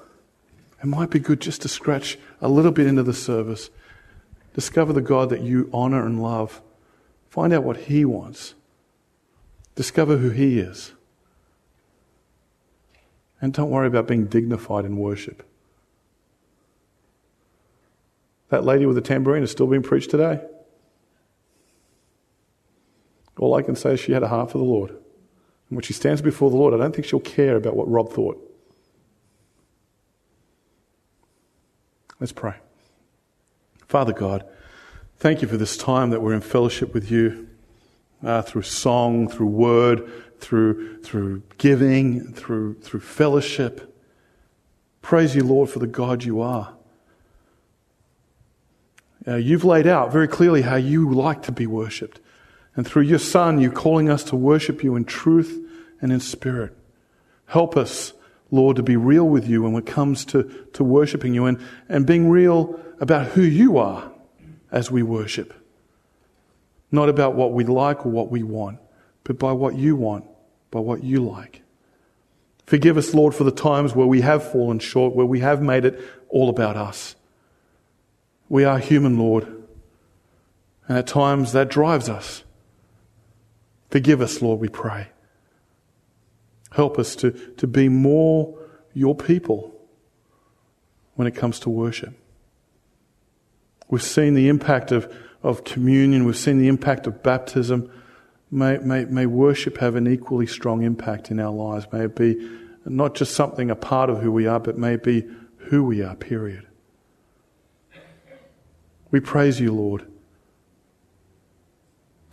It 0.80 0.86
might 0.86 1.10
be 1.10 1.18
good 1.18 1.40
just 1.40 1.62
to 1.62 1.68
scratch 1.68 2.18
a 2.40 2.48
little 2.48 2.70
bit 2.70 2.86
into 2.86 3.02
the 3.02 3.12
service. 3.12 3.70
Discover 4.54 4.92
the 4.92 5.00
God 5.00 5.30
that 5.30 5.40
you 5.40 5.68
honor 5.72 6.06
and 6.06 6.22
love. 6.22 6.62
Find 7.28 7.52
out 7.52 7.64
what 7.64 7.76
He 7.76 8.04
wants. 8.04 8.54
Discover 9.74 10.18
who 10.18 10.30
He 10.30 10.60
is. 10.60 10.92
And 13.40 13.52
don't 13.52 13.70
worry 13.70 13.86
about 13.86 14.06
being 14.06 14.26
dignified 14.26 14.84
in 14.84 14.96
worship. 14.96 15.44
That 18.50 18.64
lady 18.64 18.86
with 18.86 18.96
the 18.96 19.02
tambourine 19.02 19.42
is 19.42 19.50
still 19.50 19.66
being 19.66 19.82
preached 19.82 20.10
today. 20.10 20.40
All 23.38 23.54
I 23.54 23.62
can 23.62 23.76
say 23.76 23.94
is 23.94 24.00
she 24.00 24.12
had 24.12 24.22
a 24.22 24.28
heart 24.28 24.50
for 24.50 24.58
the 24.58 24.64
Lord. 24.64 24.90
And 24.90 25.76
when 25.76 25.82
she 25.82 25.92
stands 25.92 26.22
before 26.22 26.50
the 26.50 26.56
Lord, 26.56 26.74
I 26.74 26.78
don't 26.78 26.94
think 26.94 27.06
she'll 27.06 27.20
care 27.20 27.56
about 27.56 27.76
what 27.76 27.88
Rob 27.90 28.10
thought. 28.10 28.44
Let's 32.18 32.32
pray. 32.32 32.54
Father 33.86 34.12
God, 34.12 34.44
thank 35.18 35.40
you 35.40 35.48
for 35.48 35.56
this 35.56 35.76
time 35.76 36.10
that 36.10 36.20
we're 36.20 36.34
in 36.34 36.40
fellowship 36.40 36.92
with 36.92 37.10
you 37.10 37.48
uh, 38.24 38.42
through 38.42 38.62
song, 38.62 39.28
through 39.28 39.46
word, 39.46 40.10
through, 40.40 41.00
through 41.02 41.42
giving, 41.58 42.32
through, 42.32 42.74
through 42.80 43.00
fellowship. 43.00 43.94
Praise 45.00 45.36
you, 45.36 45.44
Lord, 45.44 45.70
for 45.70 45.78
the 45.78 45.86
God 45.86 46.24
you 46.24 46.40
are. 46.40 46.74
Uh, 49.26 49.36
you've 49.36 49.64
laid 49.64 49.86
out 49.86 50.12
very 50.12 50.28
clearly 50.28 50.62
how 50.62 50.76
you 50.76 51.10
like 51.10 51.42
to 51.42 51.52
be 51.52 51.66
worshipped. 51.66 52.20
And 52.76 52.86
through 52.86 53.02
your 53.02 53.18
Son, 53.18 53.60
you're 53.60 53.72
calling 53.72 54.08
us 54.08 54.22
to 54.24 54.36
worship 54.36 54.84
you 54.84 54.94
in 54.94 55.04
truth 55.04 55.58
and 56.00 56.12
in 56.12 56.20
spirit. 56.20 56.76
Help 57.46 57.76
us, 57.76 58.12
Lord, 58.50 58.76
to 58.76 58.82
be 58.82 58.96
real 58.96 59.28
with 59.28 59.48
you 59.48 59.62
when 59.62 59.74
it 59.74 59.86
comes 59.86 60.24
to, 60.26 60.44
to 60.74 60.84
worshiping 60.84 61.34
you 61.34 61.46
and, 61.46 61.60
and 61.88 62.06
being 62.06 62.28
real 62.28 62.78
about 63.00 63.28
who 63.28 63.42
you 63.42 63.78
are 63.78 64.12
as 64.70 64.90
we 64.90 65.02
worship. 65.02 65.54
Not 66.90 67.08
about 67.08 67.34
what 67.34 67.52
we 67.52 67.64
like 67.64 68.06
or 68.06 68.10
what 68.10 68.30
we 68.30 68.42
want, 68.42 68.78
but 69.24 69.38
by 69.38 69.52
what 69.52 69.74
you 69.74 69.96
want, 69.96 70.24
by 70.70 70.80
what 70.80 71.02
you 71.02 71.24
like. 71.24 71.62
Forgive 72.66 72.96
us, 72.96 73.14
Lord, 73.14 73.34
for 73.34 73.44
the 73.44 73.50
times 73.50 73.94
where 73.94 74.06
we 74.06 74.20
have 74.20 74.52
fallen 74.52 74.78
short, 74.78 75.14
where 75.14 75.26
we 75.26 75.40
have 75.40 75.62
made 75.62 75.84
it 75.84 76.00
all 76.28 76.50
about 76.50 76.76
us. 76.76 77.16
We 78.48 78.64
are 78.64 78.78
human, 78.78 79.18
Lord, 79.18 79.44
and 80.86 80.98
at 80.98 81.06
times 81.06 81.52
that 81.52 81.68
drives 81.68 82.08
us. 82.08 82.44
Forgive 83.90 84.20
us, 84.20 84.40
Lord, 84.40 84.60
we 84.60 84.68
pray. 84.68 85.08
Help 86.72 86.98
us 86.98 87.16
to, 87.16 87.30
to 87.56 87.66
be 87.66 87.88
more 87.88 88.58
your 88.94 89.14
people 89.14 89.74
when 91.14 91.26
it 91.26 91.34
comes 91.34 91.58
to 91.60 91.70
worship. 91.70 92.14
We've 93.88 94.02
seen 94.02 94.34
the 94.34 94.48
impact 94.48 94.92
of, 94.92 95.12
of 95.42 95.64
communion, 95.64 96.24
we've 96.24 96.36
seen 96.36 96.58
the 96.58 96.68
impact 96.68 97.06
of 97.06 97.22
baptism. 97.22 97.90
May, 98.50 98.78
may, 98.78 99.04
may 99.04 99.26
worship 99.26 99.78
have 99.78 99.94
an 99.94 100.06
equally 100.06 100.46
strong 100.46 100.82
impact 100.82 101.30
in 101.30 101.40
our 101.40 101.52
lives. 101.52 101.86
May 101.92 102.04
it 102.04 102.16
be 102.16 102.58
not 102.84 103.14
just 103.14 103.34
something 103.34 103.70
a 103.70 103.76
part 103.76 104.08
of 104.08 104.20
who 104.20 104.32
we 104.32 104.46
are, 104.46 104.60
but 104.60 104.78
may 104.78 104.94
it 104.94 105.02
be 105.02 105.26
who 105.56 105.84
we 105.84 106.02
are, 106.02 106.16
period. 106.16 106.67
We 109.10 109.20
praise 109.20 109.60
you, 109.60 109.72
Lord. 109.72 110.06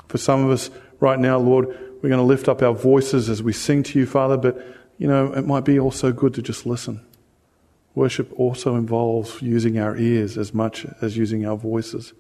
For 0.07 0.17
some 0.17 0.45
of 0.45 0.51
us 0.51 0.69
right 0.99 1.19
now, 1.19 1.37
Lord, 1.37 1.67
we're 1.67 2.09
going 2.09 2.19
to 2.19 2.23
lift 2.23 2.47
up 2.47 2.61
our 2.61 2.73
voices 2.73 3.29
as 3.29 3.41
we 3.41 3.53
sing 3.53 3.83
to 3.83 3.99
you, 3.99 4.05
Father, 4.05 4.37
but 4.37 4.63
you 4.97 5.07
know, 5.07 5.33
it 5.33 5.45
might 5.45 5.65
be 5.65 5.79
also 5.79 6.11
good 6.11 6.33
to 6.35 6.41
just 6.41 6.65
listen. 6.65 7.05
Worship 7.95 8.31
also 8.37 8.75
involves 8.75 9.41
using 9.41 9.79
our 9.79 9.97
ears 9.97 10.37
as 10.37 10.53
much 10.53 10.85
as 11.01 11.17
using 11.17 11.45
our 11.45 11.55
voices, 11.55 12.13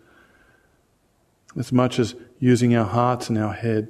as 1.57 1.71
much 1.71 1.99
as 1.99 2.15
using 2.39 2.75
our 2.75 2.85
hearts 2.85 3.29
and 3.29 3.37
our 3.37 3.53
head. 3.53 3.89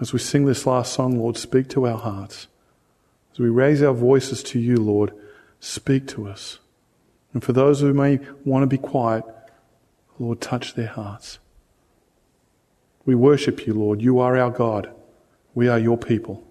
As 0.00 0.12
we 0.12 0.18
sing 0.18 0.44
this 0.44 0.66
last 0.66 0.92
song, 0.92 1.18
Lord, 1.18 1.36
speak 1.36 1.68
to 1.70 1.86
our 1.86 1.98
hearts. 1.98 2.46
As 3.32 3.38
we 3.38 3.48
raise 3.48 3.82
our 3.82 3.92
voices 3.92 4.42
to 4.44 4.58
you, 4.58 4.76
Lord, 4.76 5.12
speak 5.64 6.06
to 6.08 6.28
us. 6.28 6.58
And 7.32 7.42
for 7.42 7.52
those 7.52 7.80
who 7.80 7.92
may 7.92 8.20
want 8.44 8.62
to 8.62 8.66
be 8.66 8.78
quiet, 8.78 9.24
Lord, 10.18 10.40
touch 10.40 10.74
their 10.74 10.88
hearts. 10.88 11.38
We 13.04 13.14
worship 13.14 13.66
you, 13.66 13.74
Lord. 13.74 14.00
You 14.00 14.18
are 14.18 14.36
our 14.36 14.50
God. 14.50 14.90
We 15.54 15.68
are 15.68 15.78
your 15.78 15.98
people. 15.98 16.46